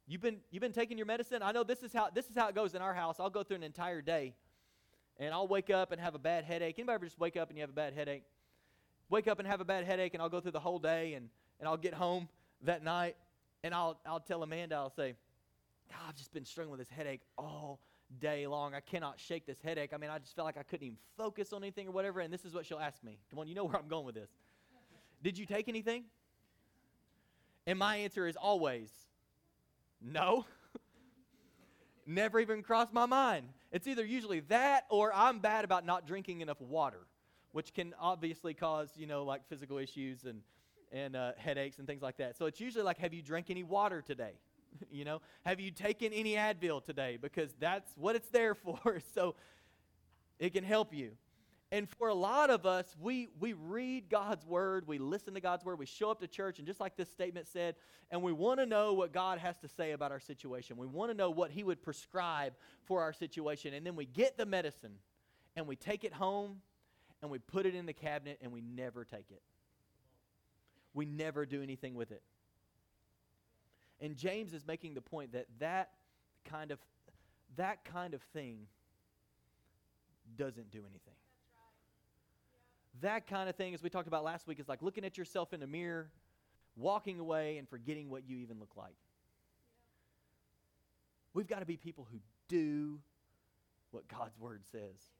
You've 0.07 0.21
been, 0.21 0.37
you've 0.49 0.61
been 0.61 0.71
taking 0.71 0.97
your 0.97 1.07
medicine? 1.07 1.43
I 1.43 1.51
know 1.51 1.65
this 1.65 1.83
is, 1.83 1.91
how, 1.91 2.09
this 2.09 2.29
is 2.29 2.37
how 2.37 2.47
it 2.47 2.55
goes 2.55 2.73
in 2.73 2.81
our 2.81 2.93
house. 2.93 3.17
I'll 3.19 3.29
go 3.29 3.43
through 3.43 3.57
an 3.57 3.63
entire 3.63 4.01
day 4.01 4.33
and 5.19 5.33
I'll 5.33 5.49
wake 5.49 5.69
up 5.69 5.91
and 5.91 5.99
have 5.99 6.15
a 6.15 6.19
bad 6.19 6.45
headache. 6.45 6.75
Anybody 6.79 6.95
ever 6.95 7.05
just 7.05 7.19
wake 7.19 7.35
up 7.35 7.49
and 7.49 7.57
you 7.57 7.63
have 7.63 7.69
a 7.69 7.73
bad 7.73 7.93
headache? 7.93 8.23
Wake 9.09 9.27
up 9.27 9.39
and 9.39 9.47
have 9.47 9.59
a 9.59 9.65
bad 9.65 9.83
headache 9.83 10.13
and 10.13 10.23
I'll 10.23 10.29
go 10.29 10.39
through 10.39 10.51
the 10.51 10.59
whole 10.61 10.79
day 10.79 11.15
and, 11.15 11.27
and 11.59 11.67
I'll 11.67 11.75
get 11.75 11.93
home 11.93 12.29
that 12.61 12.81
night 12.81 13.17
and 13.65 13.73
I'll, 13.73 13.99
I'll 14.05 14.19
tell 14.19 14.43
Amanda, 14.43 14.75
I'll 14.75 14.91
say, 14.91 15.15
God, 15.89 15.97
I've 16.07 16.15
just 16.15 16.31
been 16.31 16.45
struggling 16.45 16.77
with 16.77 16.87
this 16.87 16.95
headache 16.95 17.21
all 17.35 17.79
day 18.19 18.45
long. 18.45 18.75
I 18.75 18.79
cannot 18.79 19.19
shake 19.19 19.47
this 19.47 19.59
headache. 19.59 19.89
I 19.91 19.97
mean, 19.97 20.11
I 20.11 20.19
just 20.19 20.35
felt 20.35 20.45
like 20.45 20.57
I 20.57 20.61
couldn't 20.61 20.85
even 20.85 20.97
focus 21.17 21.51
on 21.51 21.63
anything 21.63 21.87
or 21.87 21.91
whatever. 21.91 22.19
And 22.19 22.31
this 22.31 22.45
is 22.45 22.53
what 22.53 22.67
she'll 22.67 22.77
ask 22.77 23.03
me. 23.03 23.17
Come 23.31 23.39
on, 23.39 23.47
you 23.47 23.55
know 23.55 23.63
where 23.63 23.75
I'm 23.75 23.87
going 23.87 24.05
with 24.05 24.13
this. 24.13 24.29
Did 25.23 25.35
you 25.35 25.47
take 25.47 25.67
anything? 25.67 26.03
And 27.65 27.79
my 27.79 27.95
answer 27.95 28.27
is 28.27 28.35
always, 28.35 28.91
no. 29.99 30.45
Never 32.05 32.39
even 32.39 32.61
crossed 32.61 32.93
my 32.93 33.07
mind. 33.07 33.47
It's 33.71 33.87
either 33.87 34.05
usually 34.05 34.41
that 34.41 34.85
or 34.91 35.11
I'm 35.11 35.39
bad 35.39 35.65
about 35.65 35.87
not 35.87 36.05
drinking 36.05 36.41
enough 36.41 36.61
water, 36.61 37.07
which 37.51 37.73
can 37.73 37.95
obviously 37.99 38.53
cause, 38.53 38.91
you 38.95 39.07
know, 39.07 39.23
like 39.23 39.49
physical 39.49 39.79
issues 39.79 40.25
and, 40.25 40.41
and 40.91 41.15
uh, 41.15 41.31
headaches 41.37 41.79
and 41.79 41.87
things 41.87 42.01
like 42.01 42.17
that. 42.17 42.37
So 42.37 42.45
it's 42.45 42.59
usually 42.59 42.83
like, 42.83 42.97
have 42.99 43.13
you 43.13 43.21
drank 43.21 43.49
any 43.49 43.63
water 43.63 44.01
today? 44.01 44.33
you 44.91 45.05
know, 45.05 45.21
have 45.45 45.59
you 45.59 45.71
taken 45.71 46.13
any 46.13 46.33
Advil 46.33 46.83
today? 46.83 47.17
Because 47.21 47.53
that's 47.59 47.91
what 47.97 48.15
it's 48.15 48.29
there 48.29 48.55
for. 48.55 49.01
so 49.13 49.35
it 50.39 50.53
can 50.53 50.63
help 50.63 50.93
you. 50.93 51.11
And 51.71 51.89
for 51.89 52.09
a 52.09 52.13
lot 52.13 52.51
of 52.51 52.65
us, 52.65 52.95
we, 53.01 53.27
we 53.39 53.53
read 53.53 54.07
God's 54.09 54.45
word, 54.45 54.87
we 54.87 54.99
listen 54.99 55.33
to 55.33 55.41
God's 55.41 55.65
word, 55.65 55.79
we 55.79 55.87
show 55.87 56.11
up 56.11 56.19
to 56.21 56.27
church, 56.27 56.59
and 56.59 56.67
just 56.67 56.79
like 56.79 56.95
this 56.95 57.09
statement 57.09 57.47
said, 57.47 57.75
and 58.11 58.21
we 58.21 58.31
want 58.31 58.59
to 58.59 58.65
know 58.65 58.93
what 58.93 59.11
God 59.11 59.39
has 59.39 59.57
to 59.57 59.67
say 59.67 59.91
about 59.91 60.11
our 60.11 60.19
situation. 60.19 60.77
We 60.77 60.85
want 60.85 61.11
to 61.11 61.17
know 61.17 61.31
what 61.31 61.51
He 61.51 61.63
would 61.63 61.81
prescribe 61.81 62.53
for 62.83 63.01
our 63.01 63.11
situation. 63.11 63.73
And 63.73 63.85
then 63.85 63.95
we 63.95 64.05
get 64.05 64.37
the 64.37 64.45
medicine 64.45 64.93
and 65.55 65.65
we 65.65 65.75
take 65.75 66.03
it 66.03 66.13
home 66.13 66.61
and 67.21 67.31
we 67.31 67.39
put 67.39 67.65
it 67.65 67.73
in 67.73 67.87
the 67.87 67.93
cabinet 67.93 68.37
and 68.41 68.51
we 68.51 68.61
never 68.61 69.03
take 69.03 69.31
it. 69.31 69.41
We 70.95 71.05
never 71.05 71.45
do 71.45 71.61
anything 71.61 71.93
with 71.93 72.11
it. 72.11 72.23
And 74.01 74.17
James 74.17 74.53
is 74.53 74.65
making 74.65 74.95
the 74.95 75.01
point 75.01 75.33
that 75.33 75.45
that 75.59 75.91
kind 76.45 76.71
of 76.71 76.79
that 77.57 77.85
kind 77.85 78.13
of 78.13 78.21
thing 78.33 78.67
doesn't 80.37 80.71
do 80.71 80.79
anything. 80.79 81.13
That 83.01 83.27
kind 83.27 83.49
of 83.49 83.55
thing, 83.55 83.73
as 83.73 83.83
we 83.83 83.89
talked 83.89 84.07
about 84.07 84.23
last 84.23 84.47
week, 84.47 84.59
is 84.59 84.67
like 84.67 84.81
looking 84.81 85.05
at 85.05 85.17
yourself 85.17 85.53
in 85.53 85.59
the 85.59 85.67
mirror, 85.67 86.09
walking 86.75 87.19
away, 87.19 87.57
and 87.57 87.69
forgetting 87.69 88.09
what 88.09 88.27
you 88.27 88.37
even 88.37 88.59
look 88.59 88.75
like. 88.75 88.95
We've 91.33 91.47
got 91.47 91.59
to 91.59 91.65
be 91.65 91.75
people 91.77 92.07
who 92.09 92.19
do 92.47 92.99
what 93.91 94.07
God's 94.07 94.39
word 94.39 94.61
says. 94.71 95.11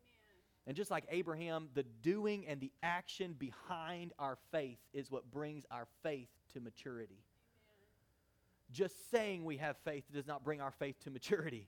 And 0.67 0.75
just 0.75 0.89
like 0.89 1.05
Abraham, 1.09 1.69
the 1.75 1.83
doing 2.01 2.45
and 2.47 2.59
the 2.59 2.71
action 2.81 3.35
behind 3.37 4.13
our 4.17 4.37
faith 4.51 4.79
is 4.93 5.11
what 5.11 5.31
brings 5.31 5.63
our 5.69 5.87
faith 6.01 6.29
to 6.53 6.59
maturity. 6.59 7.13
Amen. 7.13 8.71
Just 8.71 9.11
saying 9.11 9.45
we 9.45 9.57
have 9.57 9.77
faith 9.85 10.05
does 10.11 10.25
not 10.25 10.43
bring 10.43 10.61
our 10.61 10.71
faith 10.71 10.95
to 11.03 11.11
maturity. 11.11 11.67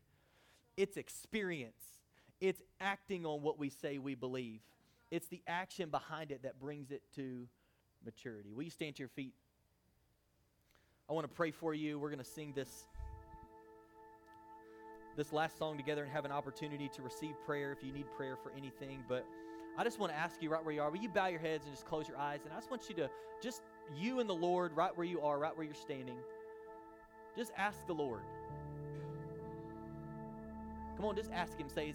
It's 0.77 0.97
experience, 0.97 1.83
it's 2.41 2.61
acting 2.79 3.25
on 3.25 3.41
what 3.41 3.59
we 3.59 3.69
say 3.69 3.97
we 3.97 4.15
believe. 4.15 4.61
It's 5.09 5.27
the 5.27 5.41
action 5.47 5.89
behind 5.89 6.31
it 6.31 6.43
that 6.43 6.59
brings 6.59 6.91
it 6.91 7.01
to 7.15 7.47
maturity. 8.03 8.51
Will 8.53 8.63
you 8.63 8.69
stand 8.69 8.95
to 8.97 8.99
your 8.99 9.09
feet? 9.09 9.33
I 11.09 11.13
want 11.13 11.23
to 11.23 11.33
pray 11.33 11.51
for 11.51 11.73
you. 11.73 11.97
We're 11.97 12.09
going 12.09 12.19
to 12.19 12.25
sing 12.25 12.51
this 12.53 12.69
this 15.17 15.33
last 15.33 15.57
song 15.57 15.75
together 15.75 16.03
and 16.03 16.11
have 16.11 16.23
an 16.25 16.31
opportunity 16.31 16.87
to 16.89 17.01
receive 17.01 17.33
prayer 17.45 17.71
if 17.71 17.83
you 17.83 17.91
need 17.91 18.05
prayer 18.15 18.37
for 18.37 18.51
anything. 18.55 19.03
But 19.09 19.25
I 19.77 19.83
just 19.83 19.99
want 19.99 20.11
to 20.13 20.17
ask 20.17 20.41
you 20.41 20.49
right 20.49 20.63
where 20.63 20.73
you 20.73 20.81
are. 20.81 20.91
Will 20.91 20.99
you 20.99 21.09
bow 21.09 21.27
your 21.27 21.39
heads 21.39 21.65
and 21.65 21.73
just 21.73 21.85
close 21.85 22.07
your 22.07 22.17
eyes? 22.17 22.41
And 22.45 22.53
I 22.53 22.55
just 22.55 22.69
want 22.69 22.87
you 22.87 22.95
to 22.95 23.09
just 23.41 23.63
you 23.97 24.19
and 24.19 24.29
the 24.29 24.35
Lord 24.35 24.75
right 24.75 24.95
where 24.95 25.05
you 25.05 25.19
are, 25.21 25.39
right 25.39 25.55
where 25.57 25.65
you're 25.65 25.75
standing. 25.75 26.17
Just 27.35 27.51
ask 27.57 27.85
the 27.87 27.93
Lord. 27.93 28.21
Come 30.95 31.05
on, 31.05 31.15
just 31.15 31.31
ask 31.31 31.57
him. 31.57 31.67
Say, 31.69 31.93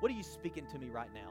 what 0.00 0.10
are 0.10 0.14
you 0.14 0.22
speaking 0.22 0.66
to 0.72 0.78
me 0.78 0.88
right 0.88 1.12
now? 1.14 1.30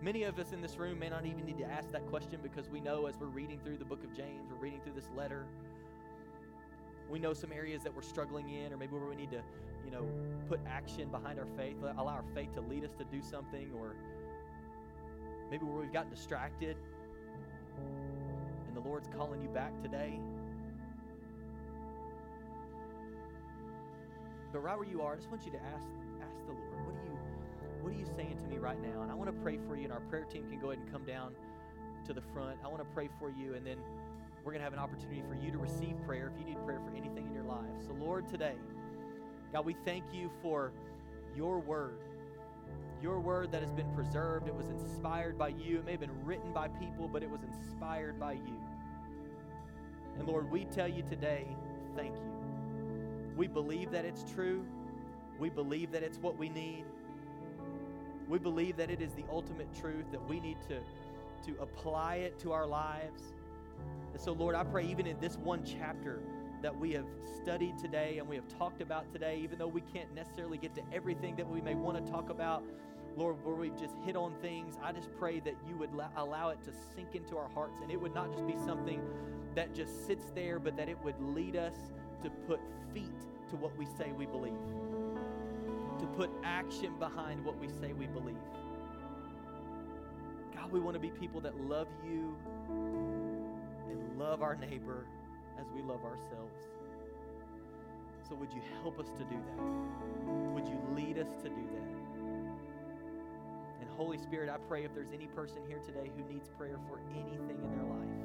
Many 0.00 0.22
of 0.22 0.38
us 0.38 0.52
in 0.52 0.60
this 0.62 0.76
room 0.76 0.98
may 0.98 1.08
not 1.08 1.26
even 1.26 1.44
need 1.44 1.58
to 1.58 1.64
ask 1.64 1.90
that 1.92 2.06
question 2.08 2.38
because 2.42 2.68
we 2.68 2.80
know 2.80 3.06
as 3.06 3.16
we're 3.18 3.26
reading 3.26 3.58
through 3.64 3.78
the 3.78 3.84
book 3.84 4.04
of 4.04 4.14
James, 4.14 4.48
we're 4.50 4.62
reading 4.62 4.80
through 4.80 4.92
this 4.94 5.08
letter, 5.16 5.44
we 7.10 7.18
know 7.18 7.32
some 7.32 7.52
areas 7.52 7.82
that 7.82 7.94
we're 7.94 8.02
struggling 8.02 8.50
in, 8.50 8.72
or 8.72 8.76
maybe 8.76 8.92
where 8.92 9.08
we 9.08 9.16
need 9.16 9.30
to, 9.30 9.42
you 9.84 9.90
know, 9.90 10.04
put 10.48 10.60
action 10.66 11.08
behind 11.08 11.38
our 11.38 11.46
faith, 11.56 11.76
allow 11.96 12.12
our 12.12 12.24
faith 12.34 12.52
to 12.54 12.60
lead 12.60 12.84
us 12.84 12.92
to 12.98 13.04
do 13.04 13.22
something, 13.22 13.70
or 13.78 13.94
maybe 15.50 15.64
where 15.64 15.80
we've 15.80 15.92
gotten 15.92 16.10
distracted 16.10 16.76
and 18.66 18.76
the 18.76 18.80
Lord's 18.80 19.08
calling 19.16 19.42
you 19.42 19.48
back 19.48 19.72
today. 19.82 20.18
But 24.52 24.60
right 24.60 24.78
where 24.78 24.88
you 24.88 25.02
are, 25.02 25.12
I 25.12 25.16
just 25.16 25.30
want 25.30 25.44
you 25.44 25.52
to 25.52 25.62
ask, 25.74 25.86
ask 26.22 26.46
the 26.46 26.52
Lord, 26.52 26.86
what 26.86 26.94
do 26.94 27.10
you 27.10 27.18
what 27.82 27.92
are 27.92 27.96
you 27.96 28.06
saying 28.16 28.36
to 28.36 28.46
me 28.48 28.58
right 28.58 28.80
now? 28.82 29.02
And 29.02 29.10
I 29.10 29.14
want 29.14 29.34
to 29.34 29.42
pray 29.42 29.58
for 29.68 29.76
you, 29.76 29.84
and 29.84 29.92
our 29.92 30.00
prayer 30.00 30.24
team 30.24 30.48
can 30.50 30.58
go 30.58 30.70
ahead 30.70 30.82
and 30.82 30.92
come 30.92 31.04
down 31.04 31.32
to 32.06 32.12
the 32.12 32.22
front. 32.34 32.58
I 32.64 32.68
want 32.68 32.80
to 32.80 32.88
pray 32.94 33.08
for 33.18 33.30
you, 33.30 33.54
and 33.54 33.64
then 33.64 33.78
we're 34.44 34.52
going 34.52 34.60
to 34.60 34.64
have 34.64 34.72
an 34.72 34.78
opportunity 34.78 35.22
for 35.28 35.34
you 35.34 35.50
to 35.50 35.58
receive 35.58 35.94
prayer 36.06 36.32
if 36.32 36.40
you 36.40 36.46
need 36.46 36.64
prayer 36.64 36.80
for 36.80 36.96
anything 36.96 37.26
in 37.26 37.34
your 37.34 37.44
life. 37.44 37.58
So, 37.86 37.92
Lord, 37.92 38.28
today, 38.28 38.54
God, 39.52 39.64
we 39.64 39.76
thank 39.84 40.04
you 40.12 40.30
for 40.42 40.72
your 41.36 41.58
word. 41.58 41.98
Your 43.02 43.20
word 43.20 43.52
that 43.52 43.62
has 43.62 43.72
been 43.72 43.90
preserved. 43.94 44.48
It 44.48 44.54
was 44.54 44.68
inspired 44.68 45.38
by 45.38 45.48
you. 45.48 45.78
It 45.78 45.84
may 45.84 45.92
have 45.92 46.00
been 46.00 46.24
written 46.24 46.52
by 46.52 46.68
people, 46.68 47.08
but 47.08 47.22
it 47.22 47.30
was 47.30 47.40
inspired 47.42 48.18
by 48.18 48.32
you. 48.32 48.60
And 50.18 50.26
Lord, 50.26 50.50
we 50.50 50.64
tell 50.64 50.88
you 50.88 51.02
today, 51.02 51.46
thank 51.96 52.14
you. 52.16 52.32
We 53.36 53.46
believe 53.46 53.92
that 53.92 54.04
it's 54.04 54.24
true. 54.34 54.64
We 55.38 55.48
believe 55.48 55.92
that 55.92 56.02
it's 56.02 56.18
what 56.18 56.36
we 56.36 56.48
need. 56.48 56.84
We 58.28 58.38
believe 58.38 58.76
that 58.76 58.90
it 58.90 59.00
is 59.00 59.12
the 59.12 59.24
ultimate 59.30 59.72
truth, 59.80 60.04
that 60.10 60.28
we 60.28 60.40
need 60.40 60.58
to, 60.68 60.80
to 61.46 61.62
apply 61.62 62.16
it 62.16 62.38
to 62.40 62.52
our 62.52 62.66
lives. 62.66 63.22
And 64.12 64.20
so, 64.20 64.32
Lord, 64.32 64.54
I 64.54 64.64
pray 64.64 64.86
even 64.86 65.06
in 65.06 65.18
this 65.20 65.36
one 65.36 65.64
chapter 65.64 66.20
that 66.62 66.76
we 66.76 66.92
have 66.92 67.06
studied 67.36 67.78
today 67.78 68.18
and 68.18 68.28
we 68.28 68.36
have 68.36 68.48
talked 68.48 68.82
about 68.82 69.12
today, 69.12 69.40
even 69.42 69.58
though 69.58 69.68
we 69.68 69.80
can't 69.80 70.12
necessarily 70.14 70.58
get 70.58 70.74
to 70.74 70.82
everything 70.92 71.36
that 71.36 71.48
we 71.48 71.60
may 71.60 71.74
want 71.74 72.04
to 72.04 72.10
talk 72.10 72.30
about, 72.30 72.64
Lord, 73.16 73.36
where 73.44 73.54
we've 73.54 73.78
just 73.78 73.94
hit 74.04 74.16
on 74.16 74.34
things, 74.40 74.76
I 74.82 74.92
just 74.92 75.08
pray 75.18 75.40
that 75.40 75.54
you 75.68 75.76
would 75.76 75.90
allow 76.16 76.50
it 76.50 76.62
to 76.64 76.72
sink 76.94 77.14
into 77.14 77.36
our 77.36 77.48
hearts 77.48 77.80
and 77.82 77.90
it 77.90 78.00
would 78.00 78.14
not 78.14 78.32
just 78.32 78.46
be 78.46 78.56
something 78.64 79.00
that 79.54 79.74
just 79.74 80.06
sits 80.06 80.30
there, 80.34 80.58
but 80.58 80.76
that 80.76 80.88
it 80.88 80.98
would 81.04 81.20
lead 81.20 81.56
us 81.56 81.74
to 82.22 82.30
put 82.46 82.60
feet 82.92 83.20
to 83.50 83.56
what 83.56 83.76
we 83.78 83.86
say 83.86 84.12
we 84.16 84.26
believe 84.26 84.52
to 85.98 86.06
put 86.06 86.30
action 86.44 86.94
behind 86.98 87.44
what 87.44 87.58
we 87.58 87.68
say 87.68 87.92
we 87.92 88.06
believe. 88.06 88.36
God, 90.54 90.70
we 90.70 90.80
want 90.80 90.94
to 90.94 91.00
be 91.00 91.10
people 91.10 91.40
that 91.40 91.58
love 91.60 91.88
you 92.04 92.36
love 94.18 94.42
our 94.42 94.56
neighbor 94.56 95.06
as 95.60 95.66
we 95.74 95.82
love 95.82 96.04
ourselves. 96.04 96.58
So, 98.28 98.34
would 98.34 98.52
you 98.52 98.60
help 98.82 98.98
us 98.98 99.06
to 99.16 99.24
do 99.24 99.36
that? 99.36 99.62
Would 100.54 100.68
you 100.68 100.78
lead 100.94 101.18
us 101.18 101.34
to 101.42 101.48
do 101.48 101.64
that? 101.72 101.88
And, 103.80 103.88
Holy 103.96 104.18
Spirit, 104.18 104.50
I 104.50 104.58
pray 104.68 104.84
if 104.84 104.94
there's 104.94 105.12
any 105.14 105.26
person 105.26 105.58
here 105.66 105.78
today 105.78 106.10
who 106.16 106.32
needs 106.32 106.48
prayer 106.58 106.78
for 106.88 107.00
anything 107.14 107.58
in 107.62 107.70
their 107.70 107.86
life, 107.86 108.16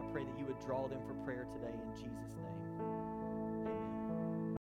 I 0.00 0.12
pray 0.12 0.24
that 0.24 0.38
you 0.38 0.44
would 0.44 0.60
draw 0.60 0.86
them 0.86 1.00
for 1.06 1.14
prayer 1.24 1.46
today 1.50 1.74
in 1.74 1.92
Jesus' 1.94 2.36
name. 2.36 3.03